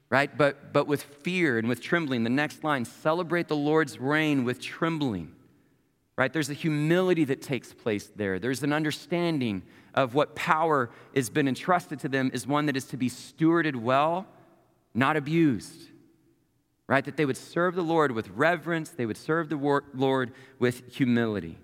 right? 0.09 0.37
But, 0.37 0.73
but 0.73 0.87
with 0.87 1.03
fear 1.03 1.59
and 1.59 1.69
with 1.69 1.81
trembling. 1.81 2.25
The 2.25 2.31
next 2.31 2.63
line 2.63 2.85
celebrate 2.85 3.49
the 3.49 3.57
Lord's 3.57 3.99
reign 3.99 4.45
with 4.45 4.61
trembling, 4.61 5.33
right? 6.17 6.33
There's 6.33 6.51
a 6.51 6.55
humility 6.55 7.25
that 7.25 7.43
takes 7.43 7.73
place 7.73 8.11
there. 8.15 8.39
There's 8.39 8.63
an 8.63 8.73
understanding 8.73 9.63
of 9.95 10.15
what 10.15 10.35
power 10.35 10.91
has 11.15 11.31
been 11.31 11.49
entrusted 11.49 12.01
to 12.01 12.09
them 12.09 12.31
is 12.35 12.47
one 12.47 12.67
that 12.67 12.77
is 12.77 12.85
to 12.87 12.97
be 12.97 13.09
stewarded 13.09 13.77
well, 13.77 14.27
not 14.95 15.17
abused 15.17 15.89
right? 16.89 17.05
That 17.05 17.17
they 17.17 17.25
would 17.25 17.37
serve 17.37 17.75
the 17.75 17.83
Lord 17.83 18.13
with 18.13 18.29
reverence, 18.31 18.91
they 18.91 19.07
would 19.07 19.17
serve 19.17 19.49
the 19.49 19.83
Lord 19.95 20.33
with 20.59 20.95
humility. 20.95 21.59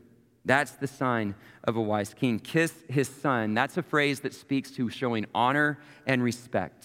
That's 0.45 0.73
the 0.73 0.89
sign 0.89 1.37
of 1.63 1.77
a 1.77 1.81
wise 1.81 2.15
king. 2.15 2.41
Kiss 2.41 2.75
his 2.89 3.09
son. 3.09 3.55
That's 3.55 3.77
a 3.77 3.83
phrase 3.83 4.21
that 4.21 4.35
speaks 4.35 4.73
to 4.73 4.91
showing 4.91 5.27
honor 5.35 5.79
and 6.05 6.23
respect. 6.23 6.85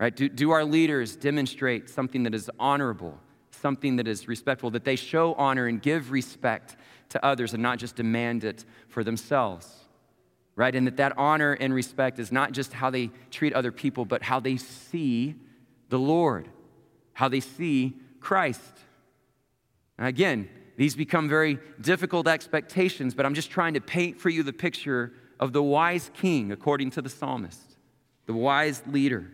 Right? 0.00 0.14
Do, 0.14 0.28
do 0.28 0.50
our 0.50 0.64
leaders 0.64 1.14
demonstrate 1.14 1.90
something 1.90 2.22
that 2.24 2.34
is 2.34 2.50
honorable, 2.58 3.20
something 3.50 3.96
that 3.96 4.08
is 4.08 4.26
respectful, 4.26 4.70
that 4.70 4.84
they 4.84 4.96
show 4.96 5.34
honor 5.34 5.66
and 5.66 5.80
give 5.80 6.10
respect 6.10 6.76
to 7.10 7.24
others 7.24 7.52
and 7.52 7.62
not 7.62 7.78
just 7.78 7.96
demand 7.96 8.42
it 8.42 8.64
for 8.88 9.04
themselves? 9.04 9.72
Right? 10.56 10.74
And 10.74 10.86
that 10.86 10.96
that 10.96 11.18
honor 11.18 11.52
and 11.52 11.74
respect 11.74 12.18
is 12.18 12.32
not 12.32 12.52
just 12.52 12.72
how 12.72 12.90
they 12.90 13.10
treat 13.30 13.52
other 13.52 13.70
people, 13.70 14.04
but 14.04 14.22
how 14.22 14.40
they 14.40 14.56
see 14.56 15.36
the 15.90 15.98
Lord 15.98 16.48
how 17.20 17.28
they 17.28 17.40
see 17.40 17.94
Christ. 18.18 18.72
And 19.98 20.08
again, 20.08 20.48
these 20.78 20.96
become 20.96 21.28
very 21.28 21.58
difficult 21.78 22.26
expectations, 22.26 23.12
but 23.12 23.26
I'm 23.26 23.34
just 23.34 23.50
trying 23.50 23.74
to 23.74 23.80
paint 23.82 24.18
for 24.18 24.30
you 24.30 24.42
the 24.42 24.54
picture 24.54 25.12
of 25.38 25.52
the 25.52 25.62
wise 25.62 26.10
king, 26.14 26.50
according 26.50 26.92
to 26.92 27.02
the 27.02 27.10
psalmist, 27.10 27.76
the 28.24 28.32
wise 28.32 28.82
leader. 28.86 29.30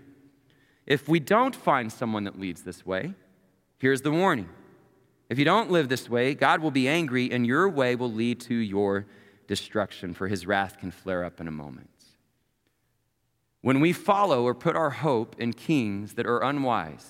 If 0.86 1.08
we 1.08 1.18
don't 1.18 1.54
find 1.54 1.92
someone 1.92 2.24
that 2.24 2.38
leads 2.38 2.62
this 2.62 2.86
way, 2.86 3.14
here's 3.78 4.02
the 4.02 4.12
warning 4.12 4.48
If 5.28 5.38
you 5.38 5.44
don't 5.44 5.70
live 5.70 5.88
this 5.88 6.08
way, 6.08 6.34
God 6.34 6.60
will 6.60 6.70
be 6.70 6.88
angry 6.88 7.30
and 7.30 7.46
your 7.46 7.68
way 7.68 7.96
will 7.96 8.12
lead 8.12 8.40
to 8.42 8.54
your 8.54 9.06
destruction, 9.46 10.14
for 10.14 10.28
his 10.28 10.46
wrath 10.46 10.78
can 10.78 10.90
flare 10.90 11.24
up 11.24 11.40
in 11.40 11.48
a 11.48 11.52
moment. 11.52 11.90
When 13.62 13.80
we 13.80 13.92
follow 13.92 14.44
or 14.44 14.54
put 14.54 14.76
our 14.76 14.90
hope 14.90 15.36
in 15.40 15.52
kings 15.52 16.14
that 16.14 16.26
are 16.26 16.42
unwise, 16.42 17.08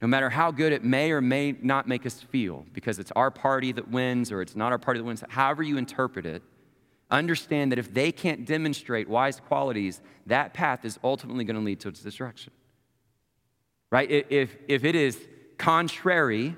no 0.00 0.08
matter 0.08 0.30
how 0.30 0.50
good 0.50 0.72
it 0.72 0.84
may 0.84 1.12
or 1.12 1.20
may 1.20 1.52
not 1.60 1.88
make 1.88 2.06
us 2.06 2.20
feel, 2.20 2.66
because 2.72 2.98
it's 2.98 3.12
our 3.12 3.30
party 3.30 3.72
that 3.72 3.88
wins 3.88 4.30
or 4.30 4.42
it's 4.42 4.56
not 4.56 4.72
our 4.72 4.78
party 4.78 5.00
that 5.00 5.04
wins, 5.04 5.24
however 5.28 5.62
you 5.62 5.76
interpret 5.76 6.26
it, 6.26 6.42
understand 7.12 7.70
that 7.70 7.78
if 7.78 7.92
they 7.92 8.10
can't 8.10 8.44
demonstrate 8.44 9.08
wise 9.08 9.38
qualities, 9.38 10.00
that 10.26 10.54
path 10.54 10.84
is 10.84 10.98
ultimately 11.04 11.44
going 11.44 11.56
to 11.56 11.62
lead 11.62 11.78
to 11.80 11.88
its 11.88 12.00
destruction. 12.00 12.52
Right? 13.90 14.10
If, 14.10 14.56
if 14.66 14.84
it 14.84 14.94
is 14.94 15.20
contrary 15.58 16.56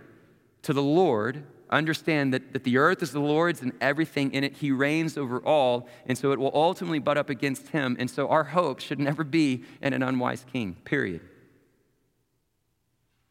to 0.63 0.73
the 0.73 0.83
Lord, 0.83 1.45
understand 1.69 2.33
that, 2.33 2.53
that 2.53 2.63
the 2.63 2.79
earth 2.79 3.03
is 3.03 3.11
the 3.11 3.21
Lord's 3.21 3.61
and 3.61 3.73
everything 3.81 4.33
in 4.33 4.45
it, 4.45 4.55
He 4.55 4.71
reigns 4.71 5.19
over 5.19 5.41
all, 5.41 5.89
and 6.07 6.17
so 6.17 6.31
it 6.31 6.39
will 6.39 6.53
ultimately 6.55 7.01
butt 7.01 7.19
up 7.19 7.29
against 7.29 7.69
Him. 7.69 7.97
And 7.99 8.09
so 8.09 8.29
our 8.29 8.45
hope 8.45 8.81
should 8.81 9.01
never 9.01 9.25
be 9.25 9.65
in 9.83 9.93
an 9.93 10.03
unwise 10.03 10.47
king, 10.53 10.77
period. 10.85 11.21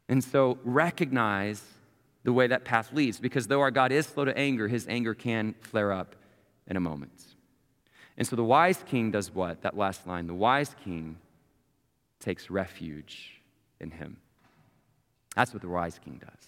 And 0.10 0.22
so 0.22 0.58
recognize 0.64 1.64
the 2.24 2.34
way 2.34 2.48
that 2.48 2.66
path 2.66 2.92
leads, 2.92 3.20
because 3.20 3.48
though 3.48 3.62
our 3.62 3.72
God 3.72 3.94
is 3.94 4.06
slow 4.06 4.26
to 4.26 4.38
anger, 4.38 4.68
His 4.68 4.86
anger 4.90 5.14
can 5.14 5.56
flare 5.62 5.94
up 5.94 6.18
in 6.68 6.78
a 6.78 6.80
moment. 6.80 7.36
And 8.18 8.28
so 8.28 8.36
the 8.36 8.44
wise 8.44 8.84
king 8.88 9.12
does 9.12 9.34
what? 9.34 9.62
That 9.62 9.76
last 9.76 10.06
line 10.06 10.28
the 10.28 10.34
wise 10.34 10.76
king 10.84 11.18
takes 12.20 12.50
refuge 12.50 13.42
in 13.80 13.92
him. 13.92 14.18
That's 15.36 15.54
what 15.54 15.62
the 15.62 15.70
wise 15.70 16.00
king 16.04 16.22
does. 16.24 16.48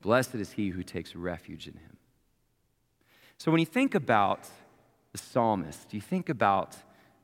Blessed 0.00 0.36
is 0.36 0.52
he 0.52 0.68
who 0.68 0.82
takes 0.82 1.14
refuge 1.14 1.66
in 1.66 1.74
him. 1.74 1.96
So 3.38 3.50
when 3.50 3.60
you 3.60 3.66
think 3.66 3.94
about 3.94 4.48
the 5.12 5.18
psalmist, 5.18 5.92
you 5.92 6.00
think 6.00 6.28
about 6.28 6.76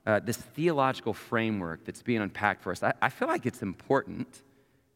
uh, 0.07 0.21
this 0.21 0.37
theological 0.37 1.13
framework 1.13 1.85
that's 1.85 2.03
being 2.03 2.21
unpacked 2.21 2.63
for 2.63 2.73
us. 2.73 2.83
I, 2.83 2.93
I 3.03 3.09
feel 3.09 3.29
like 3.29 3.47
it's 3.47 3.63
important. 3.63 4.43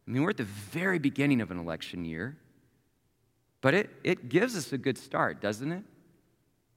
I 0.06 0.10
mean, 0.10 0.22
we're 0.22 0.30
at 0.30 0.36
the 0.36 0.44
very 0.44 0.98
beginning 0.98 1.40
of 1.40 1.50
an 1.50 1.58
election 1.58 2.04
year, 2.04 2.36
but 3.60 3.74
it, 3.74 3.90
it 4.02 4.28
gives 4.28 4.56
us 4.56 4.72
a 4.72 4.78
good 4.78 4.98
start, 4.98 5.40
doesn't 5.40 5.72
it? 5.72 5.84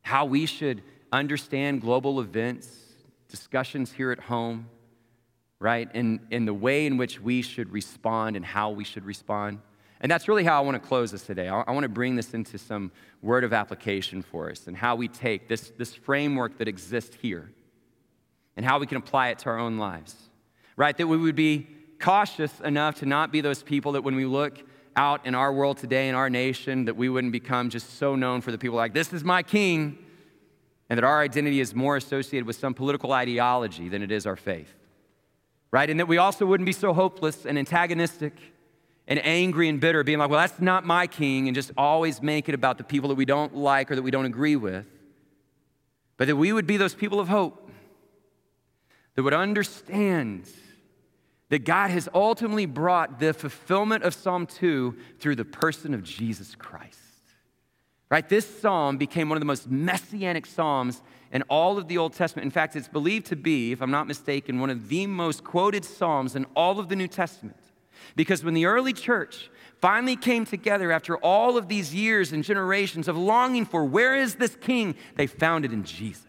How 0.08 0.24
we 0.24 0.46
should 0.46 0.82
understand 1.12 1.82
global 1.82 2.22
events, 2.22 2.70
discussions 3.28 3.92
here 3.92 4.10
at 4.10 4.20
home, 4.22 4.70
right? 5.60 5.90
And, 5.94 6.22
and 6.32 6.48
the 6.48 6.54
way 6.54 6.86
in 6.86 6.96
which 6.96 7.20
we 7.20 7.42
should 7.42 7.70
respond 7.74 8.38
and 8.38 8.46
how 8.46 8.70
we 8.70 8.86
should 8.86 9.04
respond. 9.04 9.60
And 10.00 10.10
that's 10.10 10.30
really 10.30 10.46
how 10.46 10.58
I 10.58 10.62
want 10.62 10.82
to 10.82 10.88
close 10.88 11.12
this 11.12 11.24
today. 11.24 11.50
I, 11.50 11.60
I 11.60 11.72
want 11.72 11.84
to 11.84 11.90
bring 11.90 12.16
this 12.16 12.34
into 12.34 12.58
some 12.58 12.90
word 13.22 13.44
of 13.44 13.52
application 13.52 14.22
for 14.22 14.50
us 14.50 14.68
and 14.68 14.78
how 14.78 14.96
we 14.96 15.10
take 15.10 15.50
this, 15.50 15.74
this 15.78 15.94
framework 15.94 16.58
that 16.60 16.70
exists 16.70 17.18
here 17.22 17.52
and 18.56 18.66
how 18.66 18.80
we 18.80 18.88
can 18.88 18.96
apply 18.96 19.28
it 19.30 19.40
to 19.40 19.50
our 19.50 19.60
own 19.60 19.78
lives, 19.78 20.16
right? 20.78 20.96
That 20.98 21.08
we 21.08 21.18
would 21.18 21.36
be 21.36 21.68
cautious 22.00 22.62
enough 22.62 23.00
to 23.00 23.06
not 23.06 23.34
be 23.34 23.42
those 23.42 23.62
people 23.62 23.92
that 23.92 24.06
when 24.06 24.16
we 24.16 24.24
look 24.24 24.64
out 24.98 25.26
in 25.26 25.36
our 25.36 25.54
world 25.54 25.78
today, 25.78 26.10
in 26.10 26.16
our 26.16 26.30
nation, 26.30 26.86
that 26.86 26.98
we 26.98 27.08
wouldn't 27.08 27.32
become 27.32 27.70
just 27.70 27.98
so 27.98 28.16
known 28.16 28.42
for 28.42 28.52
the 28.52 28.58
people 28.58 28.76
like, 28.76 28.94
this 28.94 29.14
is 29.14 29.24
my 29.24 29.44
king, 29.44 29.98
and 30.90 30.98
that 30.98 31.04
our 31.04 31.22
identity 31.22 31.60
is 31.60 31.76
more 31.76 31.96
associated 31.96 32.48
with 32.48 32.56
some 32.56 32.74
political 32.74 33.14
ideology 33.14 33.88
than 33.88 34.02
it 34.02 34.12
is 34.12 34.26
our 34.26 34.36
faith. 34.36 34.74
Right? 35.70 35.90
And 35.90 36.00
that 36.00 36.08
we 36.08 36.18
also 36.18 36.46
wouldn't 36.46 36.66
be 36.66 36.74
so 36.74 36.94
hopeless 36.94 37.46
and 37.46 37.60
antagonistic 37.60 38.34
and 39.08 39.24
angry 39.24 39.70
and 39.70 39.80
bitter, 39.80 40.04
being 40.04 40.18
like, 40.18 40.30
well, 40.30 40.40
that's 40.40 40.60
not 40.60 40.86
my 40.86 41.08
king, 41.08 41.48
and 41.48 41.56
just 41.56 41.72
always 41.78 42.22
make 42.22 42.50
it 42.50 42.56
about 42.56 42.78
the 42.78 42.84
people 42.84 43.08
that 43.10 43.16
we 43.16 43.24
don't 43.24 43.56
like 43.56 43.90
or 43.90 43.96
that 43.96 44.02
we 44.02 44.12
don't 44.12 44.26
agree 44.26 44.56
with. 44.56 44.86
But 46.18 46.28
that 46.28 46.36
we 46.36 46.52
would 46.52 46.68
be 46.68 46.76
those 46.76 46.96
people 46.96 47.20
of 47.20 47.30
hope 47.30 47.70
that 49.16 49.24
would 49.24 49.34
understand 49.34 50.50
that 51.50 51.66
God 51.66 51.92
has 51.92 52.10
ultimately 52.14 52.66
brought 52.66 53.20
the 53.20 53.34
fulfillment 53.34 54.04
of 54.04 54.14
Psalm 54.14 54.46
2 54.46 54.96
through 55.20 55.36
the 55.36 55.46
person 55.46 55.94
of 55.94 56.04
Jesus 56.04 56.56
Christ. 56.56 57.00
Right? 58.10 58.28
This 58.28 58.60
psalm 58.60 58.98
became 58.98 59.28
one 59.28 59.36
of 59.36 59.42
the 59.42 59.46
most 59.46 59.70
messianic 59.70 60.46
psalms 60.46 61.02
in 61.32 61.42
all 61.44 61.78
of 61.78 61.88
the 61.90 61.98
Old 61.98 62.14
Testament. 62.14 62.46
In 62.46 62.52
fact, 62.52 62.76
it's 62.76 62.88
believed 62.88 63.26
to 63.28 63.36
be, 63.36 63.74
if 63.74 63.82
I'm 63.82 63.92
not 63.92 64.08
mistaken, 64.08 64.60
one 64.60 64.70
of 64.70 64.88
the 64.88 65.08
most 65.08 65.44
quoted 65.44 65.84
psalms 65.84 66.36
in 66.36 66.46
all 66.56 66.80
of 66.80 66.88
the 66.88 66.96
New 66.96 67.08
Testament. 67.08 67.58
Because 68.16 68.44
when 68.44 68.54
the 68.54 68.66
early 68.66 68.94
church 68.94 69.50
finally 69.82 70.16
came 70.16 70.46
together 70.46 70.92
after 70.92 71.18
all 71.18 71.58
of 71.58 71.68
these 71.68 71.94
years 71.94 72.32
and 72.32 72.44
generations 72.44 73.08
of 73.08 73.18
longing 73.18 73.66
for 73.66 73.84
where 73.84 74.16
is 74.16 74.36
this 74.36 74.56
king, 74.56 74.96
they 75.16 75.28
found 75.28 75.66
it 75.66 75.74
in 75.74 75.84
Jesus. 75.84 76.24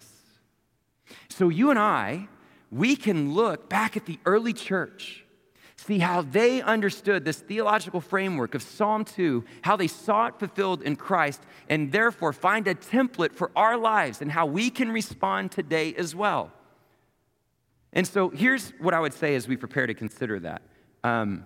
So 1.28 1.48
you 1.48 1.70
and 1.70 1.78
I, 1.78 2.28
we 2.70 2.96
can 2.96 3.35
look 3.35 3.68
back 3.68 3.96
at 3.96 4.07
the 4.07 4.18
early 4.26 4.52
church, 4.52 5.24
see 5.76 5.98
how 5.98 6.22
they 6.22 6.61
understood 6.61 7.24
this 7.24 7.38
theological 7.38 8.00
framework 8.00 8.54
of 8.54 8.62
Psalm 8.62 9.04
2, 9.04 9.44
how 9.62 9.76
they 9.76 9.87
saw 9.87 10.26
it 10.26 10.38
fulfilled 10.38 10.83
in 10.83 10.96
Christ, 10.96 11.42
and 11.68 11.92
therefore 11.92 12.33
find 12.33 12.66
a 12.66 12.74
template 12.74 13.33
for 13.33 13.50
our 13.57 13.76
lives 13.76 14.20
and 14.20 14.31
how 14.31 14.46
we 14.46 14.70
can 14.70 14.90
respond 14.90 15.50
today 15.52 15.94
as 15.94 16.14
well. 16.14 16.52
And 17.92 18.07
so 18.07 18.28
here's 18.28 18.70
what 18.78 18.92
I 18.92 19.00
would 19.00 19.14
say 19.14 19.35
as 19.35 19.48
we 19.48 19.57
prepare 19.57 19.87
to 19.87 19.94
consider 19.94 20.38
that. 20.40 20.62
Um, 21.04 21.44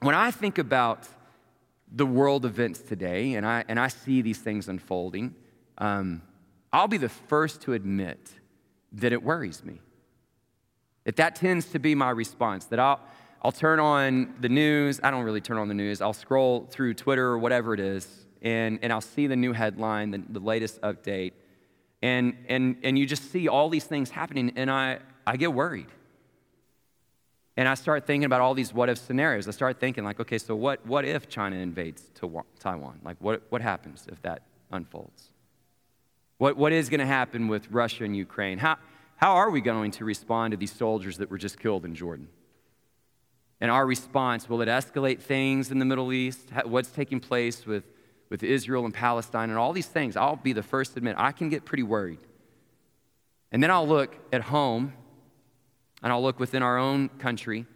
when 0.00 0.14
I 0.14 0.30
think 0.30 0.58
about 0.58 1.06
the 1.90 2.06
world 2.06 2.44
events 2.44 2.80
today 2.80 3.34
and 3.34 3.46
I, 3.46 3.64
and 3.68 3.78
I 3.78 3.88
see 3.88 4.22
these 4.22 4.38
things 4.38 4.68
unfolding, 4.68 5.34
um, 5.78 6.22
I'll 6.72 6.88
be 6.88 6.98
the 6.98 7.08
first 7.08 7.62
to 7.62 7.72
admit 7.72 8.18
that 8.92 9.12
it 9.12 9.22
worries 9.22 9.64
me. 9.64 9.80
That 11.08 11.16
that 11.16 11.36
tends 11.36 11.64
to 11.70 11.78
be 11.78 11.94
my 11.94 12.10
response, 12.10 12.66
that 12.66 12.78
I'll, 12.78 13.00
I'll 13.40 13.50
turn 13.50 13.80
on 13.80 14.34
the 14.42 14.48
news. 14.50 15.00
I 15.02 15.10
don't 15.10 15.24
really 15.24 15.40
turn 15.40 15.56
on 15.56 15.66
the 15.66 15.72
news. 15.72 16.02
I'll 16.02 16.12
scroll 16.12 16.66
through 16.70 16.92
Twitter 16.92 17.28
or 17.28 17.38
whatever 17.38 17.72
it 17.72 17.80
is, 17.80 18.26
and, 18.42 18.78
and 18.82 18.92
I'll 18.92 19.00
see 19.00 19.26
the 19.26 19.34
new 19.34 19.54
headline, 19.54 20.10
the, 20.10 20.22
the 20.28 20.38
latest 20.38 20.78
update, 20.82 21.32
and, 22.02 22.36
and, 22.50 22.76
and 22.82 22.98
you 22.98 23.06
just 23.06 23.32
see 23.32 23.48
all 23.48 23.70
these 23.70 23.84
things 23.84 24.10
happening, 24.10 24.52
and 24.54 24.70
I, 24.70 24.98
I 25.26 25.38
get 25.38 25.54
worried. 25.54 25.86
And 27.56 27.66
I 27.66 27.72
start 27.72 28.06
thinking 28.06 28.26
about 28.26 28.42
all 28.42 28.52
these 28.52 28.74
what 28.74 28.90
if 28.90 28.98
scenarios. 28.98 29.48
I 29.48 29.52
start 29.52 29.80
thinking, 29.80 30.04
like, 30.04 30.20
okay, 30.20 30.36
so 30.36 30.54
what, 30.54 30.84
what 30.84 31.06
if 31.06 31.26
China 31.26 31.56
invades 31.56 32.02
Taiwan? 32.60 33.00
Like, 33.02 33.16
what, 33.18 33.44
what 33.48 33.62
happens 33.62 34.04
if 34.12 34.20
that 34.20 34.42
unfolds? 34.70 35.30
What, 36.36 36.58
what 36.58 36.74
is 36.74 36.90
going 36.90 37.00
to 37.00 37.06
happen 37.06 37.48
with 37.48 37.70
Russia 37.70 38.04
and 38.04 38.14
Ukraine? 38.14 38.58
How, 38.58 38.76
how 39.18 39.32
are 39.32 39.50
we 39.50 39.60
going 39.60 39.90
to 39.90 40.04
respond 40.04 40.52
to 40.52 40.56
these 40.56 40.70
soldiers 40.70 41.18
that 41.18 41.28
were 41.28 41.38
just 41.38 41.58
killed 41.58 41.84
in 41.84 41.96
Jordan? 41.96 42.28
And 43.60 43.68
our 43.68 43.84
response, 43.84 44.48
will 44.48 44.62
it 44.62 44.68
escalate 44.68 45.20
things 45.20 45.72
in 45.72 45.80
the 45.80 45.84
Middle 45.84 46.12
East? 46.12 46.50
What's 46.64 46.90
taking 46.90 47.18
place 47.18 47.66
with, 47.66 47.82
with 48.30 48.44
Israel 48.44 48.84
and 48.84 48.94
Palestine 48.94 49.50
and 49.50 49.58
all 49.58 49.72
these 49.72 49.88
things? 49.88 50.16
I'll 50.16 50.36
be 50.36 50.52
the 50.52 50.62
first 50.62 50.92
to 50.92 50.98
admit, 50.98 51.16
I 51.18 51.32
can 51.32 51.48
get 51.48 51.64
pretty 51.64 51.82
worried. 51.82 52.20
And 53.50 53.60
then 53.60 53.72
I'll 53.72 53.88
look 53.88 54.16
at 54.32 54.42
home 54.42 54.92
and 56.00 56.12
I'll 56.12 56.22
look 56.22 56.38
within 56.38 56.62
our 56.62 56.78
own 56.78 57.08
country 57.08 57.66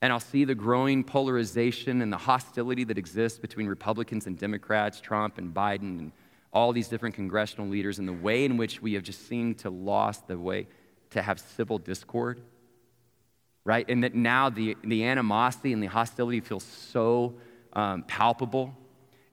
and 0.00 0.10
I'll 0.10 0.18
see 0.18 0.44
the 0.44 0.54
growing 0.54 1.04
polarization 1.04 2.00
and 2.00 2.10
the 2.10 2.16
hostility 2.16 2.84
that 2.84 2.96
exists 2.96 3.38
between 3.38 3.66
Republicans 3.66 4.26
and 4.26 4.38
Democrats, 4.38 4.98
Trump 4.98 5.36
and 5.36 5.52
Biden 5.52 5.98
and 5.98 6.12
all 6.52 6.72
these 6.72 6.88
different 6.88 7.14
congressional 7.14 7.68
leaders 7.68 7.98
and 7.98 8.08
the 8.08 8.12
way 8.12 8.44
in 8.44 8.56
which 8.56 8.80
we 8.80 8.94
have 8.94 9.02
just 9.02 9.28
seemed 9.28 9.58
to 9.58 9.70
lost 9.70 10.26
the 10.26 10.38
way 10.38 10.66
to 11.10 11.22
have 11.22 11.38
civil 11.38 11.78
discord, 11.78 12.40
right? 13.64 13.88
And 13.88 14.04
that 14.04 14.14
now 14.14 14.50
the, 14.50 14.76
the 14.84 15.04
animosity 15.04 15.72
and 15.72 15.82
the 15.82 15.86
hostility 15.86 16.40
feels 16.40 16.64
so 16.64 17.34
um, 17.72 18.02
palpable. 18.04 18.76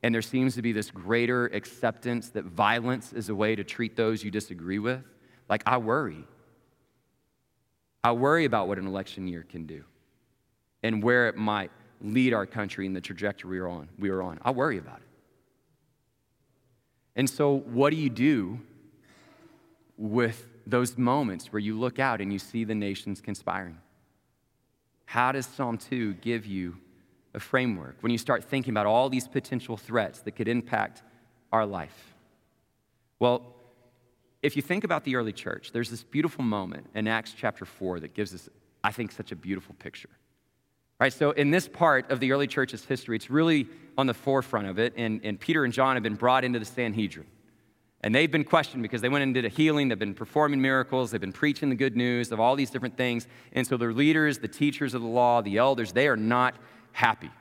And 0.04 0.13
there 0.13 0.21
seems 0.21 0.56
to 0.56 0.62
be 0.62 0.71
this 0.71 0.91
greater 0.91 1.47
acceptance 1.47 2.30
that 2.30 2.45
violence 2.45 3.12
is 3.13 3.30
a 3.30 3.36
way 3.36 3.56
to 3.56 3.63
treat 3.63 3.95
those 3.95 4.23
you 4.23 4.30
disagree 4.30 4.80
with. 4.80 5.01
Like, 5.49 5.63
I 5.65 5.78
worry. 5.78 6.25
I 8.04 8.12
worry 8.12 8.45
about 8.45 8.67
what 8.67 8.78
an 8.78 8.86
election 8.86 9.28
year 9.28 9.45
can 9.49 9.65
do 9.65 9.84
and 10.84 11.01
where 11.01 11.28
it 11.28 11.36
might 11.36 11.71
lead 12.01 12.34
our 12.34 12.45
country 12.45 12.86
in 12.86 12.93
the 12.93 13.01
trajectory 13.01 13.60
we're 13.60 13.67
on. 13.67 13.89
We 13.97 14.10
are 14.10 14.21
on. 14.21 14.39
I 14.43 14.51
worry 14.51 14.78
about 14.78 14.97
it. 14.97 15.14
And 17.16 17.30
so, 17.30 17.59
what 17.59 17.91
do 17.91 17.97
you 17.97 18.09
do 18.09 18.59
with 19.97 20.47
those 20.68 20.97
moments 20.97 21.53
where 21.53 21.59
you 21.59 21.80
look 21.80 21.99
out 21.99 22.20
and 22.20 22.34
you 22.34 22.39
see 22.39 22.63
the 22.63 22.76
nations 22.76 23.22
conspiring? 23.22 23.78
How 25.05 25.32
does 25.32 25.45
Psalm 25.45 25.78
2 25.78 26.16
give 26.16 26.45
you 26.45 26.78
a 27.34 27.39
framework 27.39 27.95
when 28.01 28.11
you 28.11 28.18
start 28.18 28.43
thinking 28.43 28.72
about 28.72 28.86
all 28.86 29.09
these 29.09 29.28
potential 29.28 29.78
threats 29.78 30.20
that 30.22 30.32
could 30.32 30.47
impact 30.47 31.03
our 31.51 31.66
life? 31.66 32.13
Well, 33.20 33.53
if 34.41 34.55
you 34.55 34.61
think 34.61 34.84
about 34.84 35.03
the 35.03 35.16
early 35.16 35.32
church, 35.32 35.72
there's 35.72 35.89
this 35.89 36.03
beautiful 36.03 36.43
moment 36.43 36.88
in 36.93 37.07
Acts 37.07 37.34
chapter 37.36 37.66
4 37.66 38.01
that 38.01 38.13
gives 38.13 38.34
us, 38.34 38.49
I 38.84 38.91
think, 38.91 39.11
such 39.11 39.32
a 39.32 39.36
beautiful 39.36 39.76
picture. 39.80 40.09
Right, 41.00 41.12
so 41.12 41.32
in 41.32 41.52
this 41.52 41.68
part 41.68 42.10
of 42.10 42.22
the 42.22 42.32
early 42.32 42.48
church's 42.48 42.86
history, 42.86 43.18
it's 43.18 43.30
really 43.30 43.68
on 43.98 44.08
the 44.08 44.14
forefront 44.14 44.68
of 44.68 44.80
it, 44.80 44.93
and, 44.96 45.20
and 45.24 45.39
Peter 45.39 45.66
and 45.66 45.74
John 45.74 45.96
have 45.98 46.04
been 46.04 46.16
brought 46.16 46.46
into 46.46 46.58
the 46.58 46.66
Sanhedrin. 46.66 47.28
And 48.02 48.14
they've 48.14 48.32
been 48.32 48.43
questioned 48.43 48.82
because 48.84 49.02
they 49.02 49.10
went 49.10 49.24
and 49.24 49.34
did 49.34 49.46
a 49.46 49.50
healing, 49.50 49.89
they've 49.89 50.00
been 50.00 50.14
performing 50.14 50.62
miracles, 50.62 51.12
they've 51.12 51.20
been 51.20 51.34
preaching 51.34 51.70
the 51.70 51.76
good 51.76 51.98
news 51.98 52.32
of 52.32 52.39
all 52.39 52.56
these 52.56 52.70
different 52.70 52.96
things. 52.96 53.28
And 53.52 53.66
so 53.66 53.78
the 53.78 53.88
leaders, 53.88 54.38
the 54.38 54.48
teachers 54.48 54.93
of 54.93 55.02
the 55.02 55.08
law, 55.08 55.41
the 55.41 55.58
elders, 55.58 55.91
they 55.91 56.08
are 56.08 56.16
not 56.16 56.56
happy. 56.91 57.32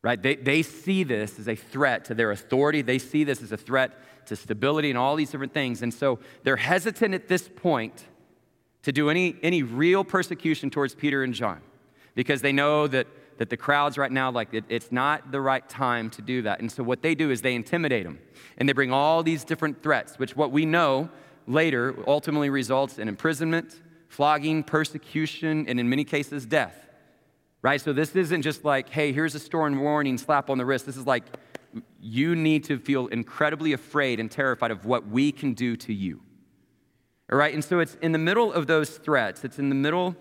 Right? 0.00 0.20
They, 0.20 0.36
they 0.36 0.62
see 0.62 1.04
this 1.04 1.38
as 1.38 1.48
a 1.48 1.54
threat 1.54 2.06
to 2.06 2.14
their 2.14 2.30
authority. 2.30 2.82
They 2.82 2.98
see 2.98 3.24
this 3.24 3.42
as 3.42 3.52
a 3.52 3.56
threat 3.56 4.26
to 4.26 4.36
stability 4.36 4.90
and 4.90 4.98
all 4.98 5.16
these 5.16 5.30
different 5.30 5.52
things. 5.52 5.82
And 5.82 5.92
so 5.92 6.18
they're 6.44 6.56
hesitant 6.56 7.14
at 7.14 7.28
this 7.28 7.48
point 7.48 8.04
to 8.82 8.92
do 8.92 9.10
any, 9.10 9.36
any 9.42 9.62
real 9.62 10.02
persecution 10.02 10.70
towards 10.70 10.94
Peter 10.94 11.22
and 11.22 11.34
John 11.34 11.60
because 12.18 12.42
they 12.42 12.50
know 12.50 12.88
that, 12.88 13.06
that 13.36 13.48
the 13.48 13.56
crowds 13.56 13.96
right 13.96 14.10
now, 14.10 14.28
like, 14.28 14.52
it, 14.52 14.64
it's 14.68 14.90
not 14.90 15.30
the 15.30 15.40
right 15.40 15.68
time 15.68 16.10
to 16.10 16.20
do 16.20 16.42
that. 16.42 16.58
And 16.58 16.70
so 16.70 16.82
what 16.82 17.00
they 17.00 17.14
do 17.14 17.30
is 17.30 17.42
they 17.42 17.54
intimidate 17.54 18.02
them 18.02 18.18
and 18.56 18.68
they 18.68 18.72
bring 18.72 18.92
all 18.92 19.22
these 19.22 19.44
different 19.44 19.84
threats, 19.84 20.18
which 20.18 20.34
what 20.34 20.50
we 20.50 20.66
know 20.66 21.10
later 21.46 21.94
ultimately 22.08 22.50
results 22.50 22.98
in 22.98 23.06
imprisonment, 23.06 23.82
flogging, 24.08 24.64
persecution, 24.64 25.64
and 25.68 25.78
in 25.78 25.88
many 25.88 26.02
cases, 26.02 26.44
death. 26.44 26.88
Right? 27.62 27.80
So 27.80 27.92
this 27.92 28.16
isn't 28.16 28.42
just 28.42 28.64
like, 28.64 28.88
hey, 28.88 29.12
here's 29.12 29.36
a 29.36 29.38
stern 29.38 29.78
warning, 29.78 30.18
slap 30.18 30.50
on 30.50 30.58
the 30.58 30.66
wrist. 30.66 30.86
This 30.86 30.96
is 30.96 31.06
like, 31.06 31.22
you 32.00 32.34
need 32.34 32.64
to 32.64 32.80
feel 32.80 33.06
incredibly 33.06 33.74
afraid 33.74 34.18
and 34.18 34.28
terrified 34.28 34.72
of 34.72 34.86
what 34.86 35.06
we 35.06 35.30
can 35.30 35.54
do 35.54 35.76
to 35.76 35.94
you. 35.94 36.20
All 37.30 37.38
right? 37.38 37.54
And 37.54 37.64
so 37.64 37.78
it's 37.78 37.96
in 38.02 38.10
the 38.10 38.18
middle 38.18 38.52
of 38.52 38.66
those 38.66 38.98
threats, 38.98 39.44
it's 39.44 39.60
in 39.60 39.68
the 39.68 39.76
middle 39.76 40.16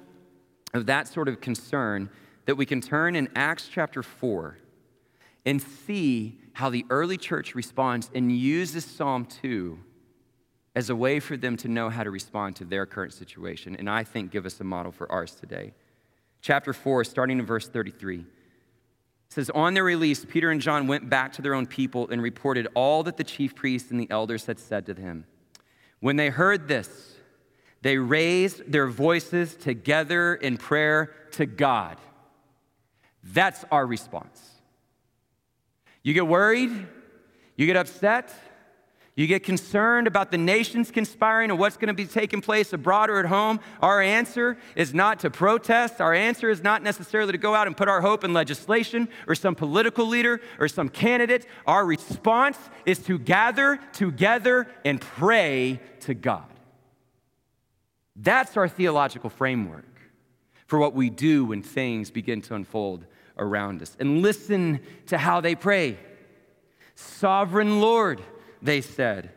of 0.77 0.85
that 0.85 1.07
sort 1.07 1.27
of 1.27 1.41
concern 1.41 2.09
that 2.45 2.55
we 2.55 2.65
can 2.65 2.79
turn 2.79 3.15
in 3.15 3.27
Acts 3.35 3.67
chapter 3.71 4.01
4 4.01 4.57
and 5.45 5.61
see 5.61 6.39
how 6.53 6.69
the 6.69 6.85
early 6.89 7.17
church 7.17 7.55
responds 7.55 8.09
and 8.15 8.31
uses 8.31 8.85
Psalm 8.85 9.25
2 9.25 9.77
as 10.75 10.89
a 10.89 10.95
way 10.95 11.19
for 11.19 11.35
them 11.35 11.57
to 11.57 11.67
know 11.67 11.89
how 11.89 12.03
to 12.03 12.11
respond 12.11 12.55
to 12.55 12.65
their 12.65 12.85
current 12.85 13.13
situation. 13.13 13.75
And 13.75 13.89
I 13.89 14.03
think 14.03 14.31
give 14.31 14.45
us 14.45 14.59
a 14.59 14.63
model 14.63 14.91
for 14.91 15.11
ours 15.11 15.33
today. 15.33 15.73
Chapter 16.41 16.71
4, 16.73 17.03
starting 17.03 17.39
in 17.39 17.45
verse 17.45 17.67
33. 17.67 18.25
says, 19.29 19.49
On 19.49 19.73
their 19.73 19.83
release, 19.83 20.23
Peter 20.23 20.51
and 20.51 20.61
John 20.61 20.87
went 20.87 21.09
back 21.09 21.33
to 21.33 21.41
their 21.41 21.53
own 21.53 21.65
people 21.65 22.07
and 22.09 22.21
reported 22.21 22.67
all 22.75 23.03
that 23.03 23.17
the 23.17 23.23
chief 23.23 23.55
priests 23.55 23.91
and 23.91 23.99
the 23.99 24.09
elders 24.11 24.45
had 24.45 24.59
said 24.59 24.85
to 24.85 24.93
them. 24.93 25.25
When 25.99 26.15
they 26.15 26.29
heard 26.29 26.67
this, 26.67 27.16
they 27.81 27.97
raised 27.97 28.71
their 28.71 28.87
voices 28.87 29.55
together 29.55 30.35
in 30.35 30.57
prayer 30.57 31.13
to 31.31 31.45
God. 31.45 31.97
That's 33.23 33.63
our 33.71 33.85
response. 33.85 34.41
You 36.03 36.13
get 36.13 36.27
worried, 36.27 36.71
you 37.55 37.65
get 37.65 37.75
upset, 37.75 38.33
you 39.17 39.25
get 39.25 39.43
concerned 39.43 40.05
about 40.05 40.29
the 40.29 40.37
nations 40.37 40.91
conspiring 40.91 41.49
and 41.49 41.59
what's 41.59 41.75
going 41.75 41.87
to 41.87 41.93
be 41.95 42.05
taking 42.05 42.39
place 42.39 42.71
abroad 42.71 43.09
or 43.09 43.19
at 43.19 43.25
home. 43.25 43.59
Our 43.81 43.99
answer 43.99 44.59
is 44.75 44.93
not 44.93 45.21
to 45.21 45.31
protest. 45.31 45.99
Our 45.99 46.13
answer 46.13 46.51
is 46.51 46.61
not 46.61 46.83
necessarily 46.83 47.31
to 47.31 47.39
go 47.39 47.55
out 47.55 47.65
and 47.65 47.75
put 47.75 47.87
our 47.87 47.99
hope 47.99 48.23
in 48.23 48.31
legislation 48.31 49.09
or 49.27 49.33
some 49.33 49.55
political 49.55 50.05
leader 50.05 50.39
or 50.59 50.67
some 50.67 50.87
candidate. 50.87 51.47
Our 51.65 51.83
response 51.83 52.59
is 52.85 52.99
to 53.05 53.17
gather 53.17 53.79
together 53.91 54.67
and 54.85 55.01
pray 55.01 55.81
to 56.01 56.13
God. 56.13 56.45
That's 58.17 58.57
our 58.57 58.67
theological 58.67 59.29
framework 59.29 59.85
for 60.65 60.79
what 60.79 60.93
we 60.93 61.09
do 61.09 61.45
when 61.45 61.61
things 61.61 62.11
begin 62.11 62.41
to 62.43 62.55
unfold 62.55 63.05
around 63.37 63.81
us. 63.81 63.95
And 63.99 64.21
listen 64.21 64.79
to 65.07 65.17
how 65.17 65.41
they 65.41 65.55
pray 65.55 65.99
Sovereign 66.95 67.79
Lord, 67.79 68.21
they 68.59 68.81
said, 68.81 69.31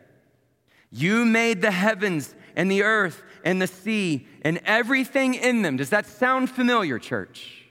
You 0.89 1.25
made 1.25 1.61
the 1.61 1.71
heavens 1.71 2.33
and 2.55 2.71
the 2.71 2.81
earth 2.81 3.21
and 3.45 3.61
the 3.61 3.67
sea 3.67 4.27
and 4.41 4.59
everything 4.65 5.35
in 5.35 5.61
them. 5.61 5.77
Does 5.77 5.91
that 5.91 6.07
sound 6.07 6.49
familiar, 6.49 6.97
church? 6.97 7.65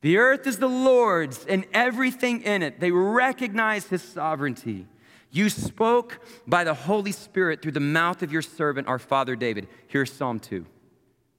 The 0.00 0.18
earth 0.18 0.46
is 0.46 0.58
the 0.58 0.68
Lord's 0.68 1.44
and 1.46 1.66
everything 1.74 2.42
in 2.42 2.62
it. 2.62 2.78
They 2.78 2.92
recognize 2.92 3.86
his 3.86 4.02
sovereignty. 4.02 4.86
You 5.30 5.50
spoke 5.50 6.20
by 6.46 6.64
the 6.64 6.74
Holy 6.74 7.12
Spirit 7.12 7.60
through 7.62 7.72
the 7.72 7.80
mouth 7.80 8.22
of 8.22 8.32
your 8.32 8.42
servant, 8.42 8.88
our 8.88 8.98
father 8.98 9.36
David. 9.36 9.68
Here's 9.86 10.12
Psalm 10.12 10.40
2. 10.40 10.64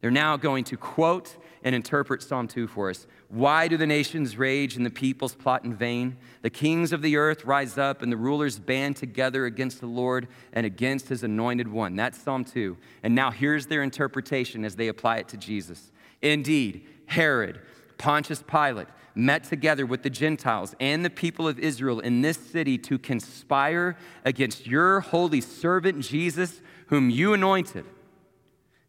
They're 0.01 0.11
now 0.11 0.37
going 0.37 0.63
to 0.65 0.77
quote 0.77 1.35
and 1.63 1.75
interpret 1.75 2.21
Psalm 2.21 2.47
2 2.47 2.67
for 2.67 2.89
us. 2.89 3.05
Why 3.27 3.67
do 3.67 3.75
the 3.75 3.85
nations 3.85 4.37
rage 4.37 4.77
and 4.77 4.85
the 4.85 4.89
peoples 4.89 5.35
plot 5.35 5.65
in 5.65 5.75
vain? 5.75 6.17
The 6.41 6.49
kings 6.49 6.93
of 6.93 7.01
the 7.01 7.17
earth 7.17 7.43
rise 7.43 7.77
up 7.77 8.01
and 8.01 8.11
the 8.11 8.17
rulers 8.17 8.59
band 8.59 8.95
together 8.95 9.45
against 9.45 9.81
the 9.81 9.87
Lord 9.87 10.29
and 10.53 10.65
against 10.65 11.09
his 11.09 11.23
anointed 11.23 11.67
one. 11.67 11.95
That's 11.95 12.17
Psalm 12.17 12.45
2. 12.45 12.77
And 13.03 13.13
now 13.13 13.29
here's 13.29 13.65
their 13.65 13.83
interpretation 13.83 14.63
as 14.63 14.75
they 14.75 14.87
apply 14.87 15.17
it 15.17 15.27
to 15.29 15.37
Jesus. 15.37 15.91
Indeed, 16.21 16.87
Herod, 17.07 17.59
Pontius 17.97 18.41
Pilate, 18.47 18.87
met 19.19 19.43
together 19.43 19.85
with 19.85 20.03
the 20.03 20.09
Gentiles 20.09 20.75
and 20.79 21.03
the 21.03 21.09
people 21.09 21.47
of 21.47 21.59
Israel 21.59 21.99
in 21.99 22.21
this 22.21 22.37
city 22.37 22.77
to 22.79 22.97
conspire 22.97 23.97
against 24.25 24.65
your 24.65 25.01
holy 25.01 25.41
servant 25.41 25.99
Jesus, 26.01 26.61
whom 26.87 27.09
you 27.09 27.33
anointed. 27.33 27.85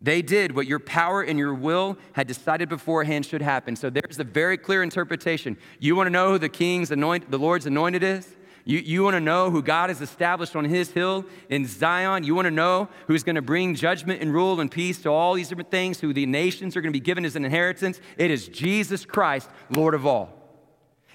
They 0.02 0.22
did 0.22 0.54
what 0.54 0.66
your 0.66 0.78
power 0.78 1.20
and 1.22 1.38
your 1.38 1.52
will 1.52 1.98
had 2.14 2.26
decided 2.26 2.70
beforehand 2.70 3.26
should 3.26 3.42
happen. 3.42 3.76
So 3.76 3.90
there's 3.90 4.18
a 4.18 4.24
very 4.24 4.56
clear 4.56 4.82
interpretation. 4.82 5.58
You 5.78 5.94
want 5.94 6.06
to 6.06 6.10
know 6.10 6.30
who 6.30 6.38
the 6.38 6.48
king's 6.48 6.90
anointed, 6.90 7.30
the 7.30 7.38
Lord's 7.38 7.66
anointed 7.66 8.02
is? 8.02 8.36
You, 8.70 8.78
you 8.78 9.02
want 9.02 9.14
to 9.14 9.20
know 9.20 9.50
who 9.50 9.62
God 9.62 9.90
has 9.90 10.00
established 10.00 10.54
on 10.54 10.64
his 10.64 10.92
hill 10.92 11.24
in 11.48 11.66
Zion? 11.66 12.22
You 12.22 12.36
want 12.36 12.46
to 12.46 12.52
know 12.52 12.88
who's 13.08 13.24
going 13.24 13.34
to 13.34 13.42
bring 13.42 13.74
judgment 13.74 14.22
and 14.22 14.32
rule 14.32 14.60
and 14.60 14.70
peace 14.70 15.02
to 15.02 15.08
all 15.08 15.34
these 15.34 15.48
different 15.48 15.72
things, 15.72 15.98
who 15.98 16.12
the 16.12 16.24
nations 16.24 16.76
are 16.76 16.80
going 16.80 16.92
to 16.92 16.96
be 16.96 17.02
given 17.02 17.24
as 17.24 17.34
an 17.34 17.44
inheritance? 17.44 18.00
It 18.16 18.30
is 18.30 18.46
Jesus 18.46 19.04
Christ, 19.04 19.50
Lord 19.70 19.94
of 19.94 20.06
all. 20.06 20.39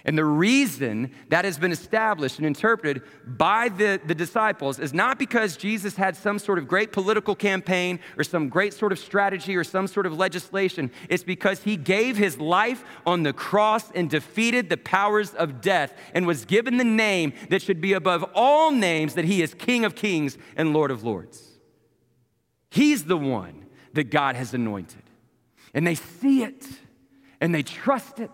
And 0.05 0.15
the 0.15 0.25
reason 0.25 1.11
that 1.29 1.45
has 1.45 1.57
been 1.57 1.71
established 1.71 2.37
and 2.37 2.45
interpreted 2.45 3.01
by 3.25 3.69
the, 3.69 3.99
the 4.05 4.13
disciples 4.13 4.77
is 4.77 4.93
not 4.93 5.17
because 5.17 5.57
Jesus 5.57 5.95
had 5.95 6.15
some 6.15 6.37
sort 6.37 6.59
of 6.59 6.67
great 6.67 6.91
political 6.91 7.33
campaign 7.33 7.99
or 8.15 8.23
some 8.23 8.47
great 8.47 8.75
sort 8.75 8.91
of 8.91 8.99
strategy 8.99 9.55
or 9.55 9.63
some 9.63 9.87
sort 9.87 10.05
of 10.05 10.15
legislation. 10.15 10.91
It's 11.09 11.23
because 11.23 11.63
he 11.63 11.75
gave 11.75 12.17
his 12.17 12.39
life 12.39 12.83
on 13.07 13.23
the 13.23 13.33
cross 13.33 13.89
and 13.91 14.07
defeated 14.07 14.69
the 14.69 14.77
powers 14.77 15.33
of 15.33 15.59
death 15.59 15.91
and 16.13 16.27
was 16.27 16.45
given 16.45 16.77
the 16.77 16.83
name 16.83 17.33
that 17.49 17.63
should 17.63 17.81
be 17.81 17.93
above 17.93 18.23
all 18.35 18.69
names 18.69 19.15
that 19.15 19.25
he 19.25 19.41
is 19.41 19.55
King 19.55 19.85
of 19.85 19.95
kings 19.95 20.37
and 20.55 20.71
Lord 20.71 20.91
of 20.91 21.03
lords. 21.03 21.41
He's 22.69 23.05
the 23.05 23.17
one 23.17 23.65
that 23.93 24.11
God 24.11 24.35
has 24.35 24.53
anointed. 24.53 25.01
And 25.73 25.87
they 25.87 25.95
see 25.95 26.43
it 26.43 26.63
and 27.41 27.55
they 27.55 27.63
trust 27.63 28.19
it 28.19 28.29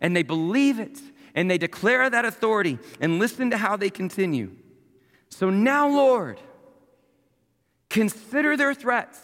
and 0.00 0.16
they 0.16 0.24
believe 0.24 0.80
it 0.80 0.98
and 1.34 1.50
they 1.50 1.58
declare 1.58 2.08
that 2.10 2.24
authority 2.24 2.78
and 3.00 3.18
listen 3.18 3.50
to 3.50 3.56
how 3.56 3.76
they 3.76 3.90
continue. 3.90 4.52
So 5.28 5.50
now, 5.50 5.88
Lord, 5.88 6.40
consider 7.88 8.56
their 8.56 8.74
threats. 8.74 9.18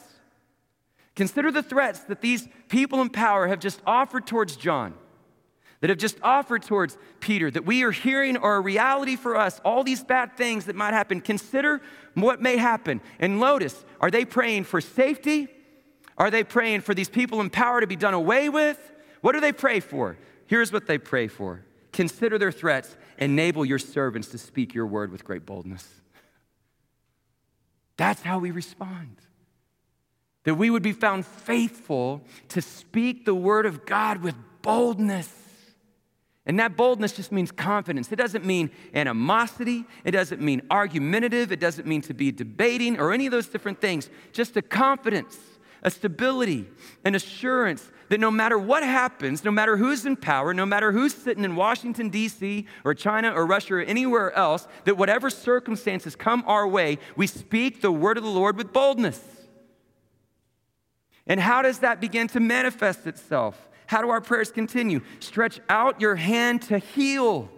Consider 1.15 1.51
the 1.51 1.63
threats 1.63 2.01
that 2.05 2.21
these 2.21 2.49
people 2.69 3.01
in 3.01 3.11
power 3.11 3.49
have 3.49 3.59
just 3.59 3.81
offered 3.87 4.27
towards 4.27 4.57
John, 4.57 4.95
that 5.81 5.91
have 5.91 5.99
just 5.99 6.17
offered 6.23 6.63
towards 6.63 6.97
Peter, 7.21 7.51
that 7.51 7.67
we 7.67 7.83
are 7.83 7.91
hearing 7.91 8.37
are 8.37 8.57
a 8.57 8.61
reality 8.61 9.17
for 9.17 9.37
us, 9.37 9.61
all 9.65 9.85
these 9.85 10.03
bad 10.03 10.37
things 10.37 10.67
that 10.67 10.77
might 10.77 10.95
happen. 10.95 11.21
Consider 11.21 11.83
what 12.15 12.41
may 12.41 12.57
happen. 12.57 13.01
And 13.19 13.41
notice, 13.41 13.85
are 14.01 14.11
they 14.11 14.25
praying 14.25 14.65
for 14.65 14.81
safety? 14.81 15.49
Are 16.17 16.31
they 16.31 16.43
praying 16.43 16.81
for 16.81 16.95
these 16.95 17.09
people 17.09 17.41
in 17.41 17.51
power 17.51 17.81
to 17.81 17.87
be 17.87 17.97
done 17.97 18.15
away 18.15 18.49
with? 18.49 18.79
What 19.21 19.33
do 19.33 19.41
they 19.41 19.53
pray 19.53 19.81
for? 19.81 20.17
Here's 20.47 20.73
what 20.73 20.87
they 20.87 20.99
pray 20.99 21.29
for 21.29 21.65
Consider 21.93 22.39
their 22.39 22.53
threats. 22.53 22.97
Enable 23.19 23.65
your 23.65 23.79
servants 23.79 24.29
to 24.29 24.39
speak 24.39 24.75
your 24.75 24.87
word 24.87 25.11
with 25.11 25.25
great 25.25 25.47
boldness. 25.47 25.87
That's 27.97 28.23
how 28.23 28.39
we 28.39 28.51
respond. 28.51 29.17
That 30.45 30.55
we 30.55 30.71
would 30.71 30.83
be 30.83 30.93
found 30.93 31.27
faithful 31.27 32.23
to 32.49 32.63
speak 32.63 33.25
the 33.25 33.35
word 33.35 33.67
of 33.67 33.85
God 33.85 34.23
with 34.23 34.35
boldness. 34.63 35.35
And 36.47 36.59
that 36.61 36.77
boldness 36.77 37.13
just 37.13 37.31
means 37.31 37.53
confidence. 37.53 38.11
It 38.11 38.17
doesn't 38.17 38.45
mean 38.45 38.71
animosity. 38.95 39.85
It 40.05 40.13
doesn't 40.13 40.41
mean 40.41 40.63
argumentative. 40.71 41.53
It 41.53 41.61
doesn't 41.61 41.87
mean 41.87 42.01
to 42.03 42.15
be 42.15 42.33
debating 42.33 42.99
or 42.99 43.13
any 43.13 43.27
of 43.27 43.33
those 43.33 43.49
different 43.49 43.83
things. 43.83 44.09
Just 44.33 44.57
a 44.57 44.63
confidence, 44.63 45.37
a 45.83 45.91
stability, 45.91 46.67
an 47.05 47.15
assurance 47.15 47.91
that 48.09 48.21
no 48.21 48.31
matter 48.31 48.59
what 48.59 48.83
happens, 48.83 49.45
no 49.45 49.51
matter 49.51 49.77
who's 49.77 50.07
in 50.07 50.17
power, 50.17 50.55
no 50.55 50.65
matter 50.65 50.93
who's 50.93 51.15
sitting 51.15 51.45
in 51.45 51.57
Washington, 51.57 52.09
D.C., 52.09 52.67
or 52.85 52.95
China, 52.95 53.33
or 53.33 53.47
Russia, 53.47 53.75
or 53.75 53.81
anywhere 53.81 54.33
else, 54.33 54.67
that 54.85 54.97
whatever 54.97 55.29
circumstances 55.31 56.17
come 56.17 56.43
our 56.47 56.67
way, 56.67 56.99
we 57.17 57.27
speak 57.27 57.81
the 57.81 57.93
word 57.93 58.17
of 58.17 58.25
the 58.25 58.31
Lord 58.31 58.57
with 58.57 58.73
boldness. 58.73 59.23
And 61.27 61.39
how 61.39 61.61
does 61.61 61.81
that 61.81 62.01
begin 62.01 62.29
to 62.29 62.41
manifest 62.41 63.07
itself? 63.07 63.69
How 63.87 64.01
do 64.03 64.09
our 64.09 64.21
prayers 64.21 64.51
continue? 64.51 65.01
Stretch 65.21 65.61
out 65.69 66.01
your 66.01 66.17
hand 66.17 66.63
to 66.63 66.79
heal 66.79 67.51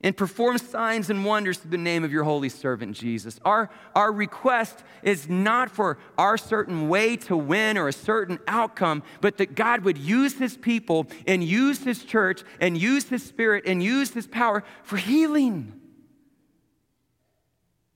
and 0.00 0.16
perform 0.16 0.58
signs 0.58 1.10
and 1.10 1.24
wonders 1.24 1.58
through 1.58 1.72
the 1.72 1.78
name 1.78 2.04
of 2.04 2.12
your 2.12 2.22
holy 2.22 2.48
servant 2.48 2.96
Jesus. 2.96 3.40
Our, 3.44 3.68
our 3.96 4.12
request 4.12 4.84
is 5.02 5.28
not 5.28 5.70
for 5.70 5.98
our 6.16 6.38
certain 6.38 6.88
way 6.88 7.16
to 7.16 7.36
win 7.36 7.76
or 7.76 7.88
a 7.88 7.92
certain 7.92 8.38
outcome, 8.46 9.02
but 9.20 9.38
that 9.38 9.56
God 9.56 9.82
would 9.82 9.98
use 9.98 10.38
his 10.38 10.56
people 10.56 11.08
and 11.26 11.42
use 11.42 11.82
his 11.82 12.04
church 12.04 12.44
and 12.60 12.78
use 12.78 13.08
his 13.08 13.24
spirit 13.24 13.64
and 13.66 13.82
use 13.82 14.12
his 14.12 14.28
power 14.28 14.62
for 14.84 14.98
healing, 14.98 15.72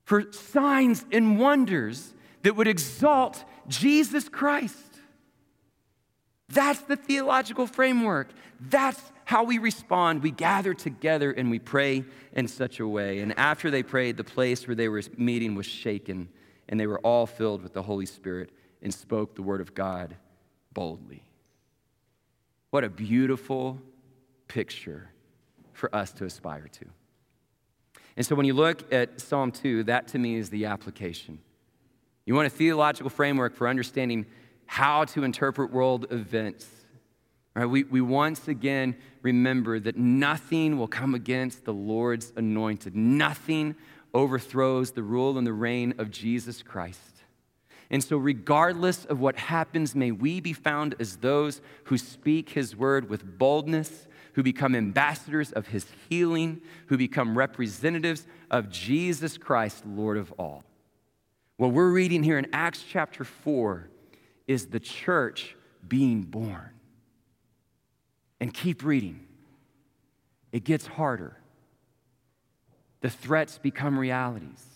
for 0.05 0.33
signs 0.33 1.05
and 1.13 1.39
wonders 1.39 2.15
that 2.43 2.57
would 2.57 2.67
exalt 2.67 3.45
Jesus 3.69 4.29
Christ. 4.29 4.77
That's 6.49 6.81
the 6.81 6.97
theological 6.97 7.69
framework. 7.69 8.29
That's 8.61 9.01
how 9.33 9.45
we 9.45 9.57
respond. 9.57 10.23
We 10.23 10.31
gather 10.31 10.75
together 10.75 11.33
and 11.33 11.51
we 11.51 11.59
pray 11.59 12.05
in 12.35 12.47
such 12.47 12.81
a 12.81 12.87
way. 12.87 13.21
And 13.21 13.37
after 13.39 13.71
they 13.71 13.83
prayed, 13.83 14.19
the 14.19 14.25
place 14.25 14.69
where 14.69 14.75
they 14.75 14.91
were 14.91 15.01
meeting 15.17 15.55
was 15.55 15.65
shaken, 15.65 16.29
and 16.69 16.79
they 16.79 16.87
were 16.87 16.99
all 16.99 17.25
filled 17.25 17.63
with 17.63 17.73
the 17.73 17.81
Holy 17.81 18.05
Spirit 18.05 18.51
and 18.83 18.93
spoke 18.93 19.35
the 19.35 19.43
word 19.43 19.63
of 19.63 19.75
God 19.75 20.17
boldly. 20.75 21.25
What 22.69 22.85
a 22.85 22.91
beautiful 22.91 23.81
picture 24.49 25.09
for 25.73 25.95
us 25.97 26.13
to 26.13 26.27
aspire 26.27 26.69
to. 26.69 26.85
And 28.19 28.27
so 28.27 28.35
when 28.35 28.45
you 28.45 28.53
look 28.53 28.93
at 28.93 29.19
Psalm 29.19 29.51
2, 29.51 29.85
that 29.85 30.09
to 30.09 30.19
me 30.19 30.37
is 30.37 30.51
the 30.51 30.67
application. 30.67 31.39
You 32.27 32.35
want 32.35 32.49
a 32.49 32.51
theological 32.51 33.09
framework 33.09 33.55
for 33.55 33.67
understanding 33.67 34.27
how 34.67 35.07
to 35.07 35.25
interpret 35.25 35.73
world 35.73 36.07
events. 36.11 36.67
Right? 37.55 37.67
We, 37.67 37.85
we 37.85 38.01
once 38.01 38.49
again 38.49 38.97
remember 39.21 39.79
that 39.81 39.97
nothing 39.97 40.79
will 40.79 40.89
come 40.89 41.15
against 41.15 41.65
the 41.65 41.75
Lord's 41.75 42.33
anointed. 42.37 42.97
Nothing 42.97 43.77
overthrows 44.15 44.93
the 44.93 45.03
rule 45.03 45.37
and 45.37 45.47
the 45.47 45.53
reign 45.53 45.95
of 45.99 46.11
Jesus 46.11 46.63
Christ. 46.63 47.01
And 47.91 48.03
so, 48.03 48.17
regardless 48.17 49.05
of 49.05 49.21
what 49.21 49.37
happens, 49.37 49.95
may 49.95 50.13
we 50.13 50.41
be 50.41 50.55
found 50.55 50.95
as 50.99 51.19
those 51.19 51.61
who 51.85 51.99
speak 51.99 52.51
his 52.51 52.75
word 52.75 53.11
with 53.11 53.39
boldness, 53.39 54.09
who 54.33 54.43
become 54.43 54.75
ambassadors 54.75 55.53
of 55.53 55.67
his 55.67 55.87
healing, 56.09 56.63
who 56.87 56.97
become 56.97 57.37
representatives 57.37 58.27
of 58.51 58.71
Jesus 58.71 59.37
Christ, 59.37 59.85
Lord 59.85 60.17
of 60.17 60.33
all. 60.39 60.65
What 61.59 61.73
we're 61.73 61.93
reading 61.93 62.23
here 62.23 62.39
in 62.39 62.47
Acts 62.55 62.83
chapter 62.89 63.25
4 63.25 63.91
is 64.47 64.69
the 64.69 64.81
church 64.81 65.55
being 65.87 66.23
born. 66.23 66.71
And 68.43 68.53
keep 68.53 68.83
reading. 68.83 69.21
It 70.51 70.65
gets 70.65 70.85
harder. 70.85 71.37
The 73.01 73.09
threats 73.09 73.57
become 73.59 73.97
realities. 73.97 74.67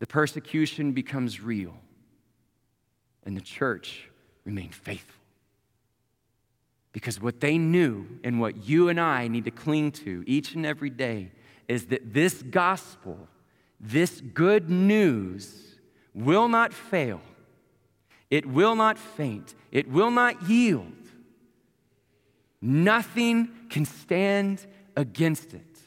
The 0.00 0.08
persecution 0.08 0.90
becomes 0.90 1.40
real. 1.40 1.76
And 3.24 3.36
the 3.36 3.40
church 3.40 4.10
remained 4.42 4.74
faithful. 4.74 5.14
Because 6.90 7.20
what 7.20 7.38
they 7.38 7.58
knew 7.58 8.08
and 8.24 8.40
what 8.40 8.64
you 8.66 8.88
and 8.88 8.98
I 8.98 9.28
need 9.28 9.44
to 9.44 9.52
cling 9.52 9.92
to 9.92 10.24
each 10.26 10.56
and 10.56 10.66
every 10.66 10.90
day 10.90 11.30
is 11.68 11.86
that 11.86 12.12
this 12.12 12.42
gospel, 12.42 13.28
this 13.78 14.20
good 14.20 14.68
news, 14.68 15.78
will 16.12 16.48
not 16.48 16.72
fail 16.72 17.20
it 18.30 18.46
will 18.46 18.74
not 18.74 18.98
faint, 18.98 19.54
it 19.70 19.88
will 19.88 20.10
not 20.10 20.48
yield. 20.48 20.92
Nothing 22.66 23.48
can 23.70 23.84
stand 23.84 24.66
against 24.96 25.54
it. 25.54 25.78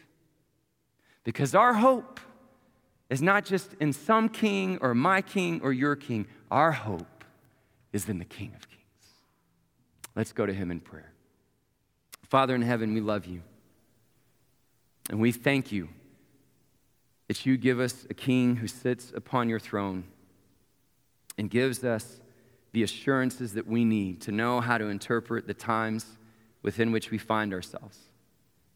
Because 1.26 1.54
our 1.54 1.74
hope 1.74 2.22
is 3.10 3.22
not 3.22 3.44
just 3.44 3.74
in 3.82 3.92
some 3.92 4.30
king 4.30 4.78
or 4.80 4.96
my 4.96 5.22
king 5.22 5.60
or 5.62 5.74
your 5.74 5.98
king, 5.98 6.26
our 6.50 6.72
hope 6.72 7.26
is 7.92 8.08
in 8.08 8.18
the 8.18 8.24
King 8.24 8.54
of 8.56 8.70
Kings. 8.70 8.80
Let's 10.16 10.32
go 10.32 10.46
to 10.46 10.54
him 10.54 10.72
in 10.72 10.80
prayer. 10.80 11.12
Father 12.24 12.56
in 12.56 12.62
heaven, 12.62 12.94
we 12.94 13.02
love 13.02 13.26
you. 13.26 13.42
And 15.10 15.20
we 15.20 15.34
thank 15.34 15.74
you 15.74 15.90
that 17.28 17.46
you 17.46 17.58
give 17.58 17.82
us 17.82 18.08
a 18.10 18.14
king 18.14 18.56
who 18.56 18.68
sits 18.68 19.12
upon 19.14 19.50
your 19.50 19.60
throne 19.60 20.06
and 21.38 21.50
gives 21.50 21.84
us 21.84 22.22
the 22.72 22.84
assurances 22.84 23.54
that 23.56 23.68
we 23.68 23.84
need 23.84 24.22
to 24.22 24.32
know 24.32 24.62
how 24.62 24.78
to 24.78 24.86
interpret 24.86 25.46
the 25.46 25.54
times 25.54 26.06
within 26.62 26.92
which 26.92 27.12
we 27.12 27.18
find 27.18 27.54
ourselves. 27.54 27.98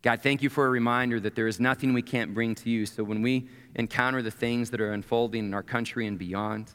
God, 0.01 0.21
thank 0.21 0.41
you 0.41 0.49
for 0.49 0.65
a 0.65 0.69
reminder 0.69 1.19
that 1.21 1.33
there 1.33 1.47
is 1.47 1.59
nothing 1.59 1.93
we 1.93 2.01
can't 2.01 2.33
bring 2.33 2.55
to 2.55 2.69
you. 2.69 2.85
So 2.85 3.03
when 3.03 3.21
we 3.21 3.47
encounter 3.75 4.21
the 4.21 4.31
things 4.31 4.69
that 4.71 4.81
are 4.81 4.91
unfolding 4.91 5.45
in 5.45 5.53
our 5.53 5.63
country 5.63 6.07
and 6.07 6.19
beyond, 6.19 6.71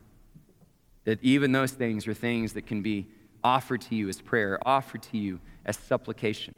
that 1.05 1.23
even 1.23 1.53
those 1.53 1.73
things 1.73 2.07
are 2.07 2.15
things 2.15 2.55
that 2.55 2.67
can 2.67 2.83
be 2.83 3.07
offered 3.45 3.83
to 3.83 3.95
you 3.95 4.09
as 4.09 4.21
prayer, 4.21 4.59
offered 4.65 5.03
to 5.03 5.19
you 5.19 5.41
as 5.67 5.77
supplication. 5.77 6.55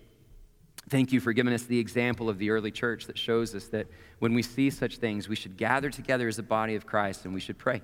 Thank 0.88 1.12
you 1.12 1.20
for 1.20 1.32
giving 1.32 1.53
us 1.53 1.64
the 1.64 1.78
example 1.78 2.28
of 2.28 2.38
the 2.38 2.51
early 2.51 2.70
church 2.70 3.07
that 3.07 3.18
shows 3.18 3.55
us 3.55 3.66
that 3.66 3.86
when 4.18 4.34
we 4.34 4.42
see 4.42 4.70
such 4.70 4.96
things, 4.96 5.28
we 5.28 5.36
should 5.36 5.57
gather 5.57 5.90
together 5.90 6.26
as 6.28 6.38
a 6.38 6.42
body 6.42 6.74
of 6.74 6.86
Christ 6.86 7.24
and 7.24 7.34
we 7.34 7.40
should 7.40 7.59
pray. 7.59 7.82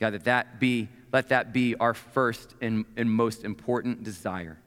God, 0.00 0.14
that 0.14 0.24
that 0.24 0.58
be, 0.58 0.88
let 1.12 1.28
that 1.28 1.52
be 1.52 1.76
our 1.76 1.94
first 1.94 2.54
and, 2.60 2.84
and 2.96 3.10
most 3.10 3.44
important 3.44 4.02
desire. 4.04 4.58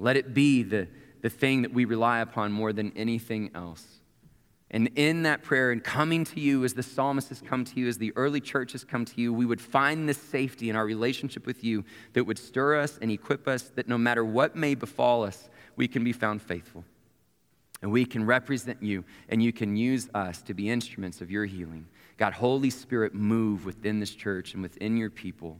Let 0.00 0.16
it 0.16 0.32
be 0.32 0.62
the, 0.62 0.88
the 1.20 1.30
thing 1.30 1.62
that 1.62 1.74
we 1.74 1.84
rely 1.84 2.20
upon 2.20 2.50
more 2.50 2.72
than 2.72 2.92
anything 2.96 3.50
else. 3.54 3.84
And 4.70 4.88
in 4.94 5.24
that 5.24 5.42
prayer 5.42 5.72
and 5.72 5.82
coming 5.82 6.24
to 6.24 6.40
you 6.40 6.64
as 6.64 6.74
the 6.74 6.82
psalmist 6.82 7.28
has 7.28 7.42
come 7.42 7.64
to 7.66 7.78
you, 7.78 7.86
as 7.86 7.98
the 7.98 8.12
early 8.16 8.40
church 8.40 8.72
has 8.72 8.82
come 8.82 9.04
to 9.04 9.20
you, 9.20 9.32
we 9.32 9.44
would 9.44 9.60
find 9.60 10.08
this 10.08 10.16
safety 10.16 10.70
in 10.70 10.76
our 10.76 10.86
relationship 10.86 11.44
with 11.44 11.62
you 11.62 11.84
that 12.14 12.24
would 12.24 12.38
stir 12.38 12.80
us 12.80 12.98
and 13.02 13.10
equip 13.10 13.46
us 13.46 13.64
that 13.74 13.88
no 13.88 13.98
matter 13.98 14.24
what 14.24 14.56
may 14.56 14.74
befall 14.74 15.24
us, 15.24 15.50
we 15.76 15.86
can 15.86 16.02
be 16.02 16.12
found 16.12 16.40
faithful. 16.40 16.84
And 17.82 17.90
we 17.90 18.04
can 18.04 18.24
represent 18.24 18.82
you, 18.82 19.04
and 19.28 19.42
you 19.42 19.52
can 19.52 19.76
use 19.76 20.08
us 20.14 20.40
to 20.42 20.54
be 20.54 20.70
instruments 20.70 21.20
of 21.20 21.30
your 21.30 21.46
healing. 21.46 21.86
God, 22.16 22.32
Holy 22.32 22.70
Spirit, 22.70 23.14
move 23.14 23.64
within 23.64 24.00
this 24.00 24.14
church 24.14 24.54
and 24.54 24.62
within 24.62 24.96
your 24.96 25.10
people 25.10 25.58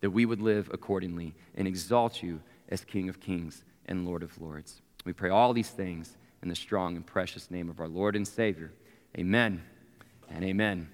that 0.00 0.10
we 0.10 0.24
would 0.24 0.40
live 0.40 0.70
accordingly 0.72 1.34
and 1.56 1.68
exalt 1.68 2.22
you 2.22 2.40
as 2.68 2.84
King 2.84 3.08
of 3.08 3.20
Kings 3.20 3.64
and 3.86 4.06
Lord 4.06 4.22
of 4.22 4.40
Lords. 4.40 4.80
We 5.04 5.12
pray 5.12 5.30
all 5.30 5.52
these 5.52 5.70
things 5.70 6.16
in 6.42 6.48
the 6.48 6.54
strong 6.54 6.96
and 6.96 7.06
precious 7.06 7.50
name 7.50 7.70
of 7.70 7.80
our 7.80 7.88
Lord 7.88 8.16
and 8.16 8.26
Savior. 8.26 8.72
Amen 9.16 9.62
and 10.28 10.44
amen. 10.44 10.88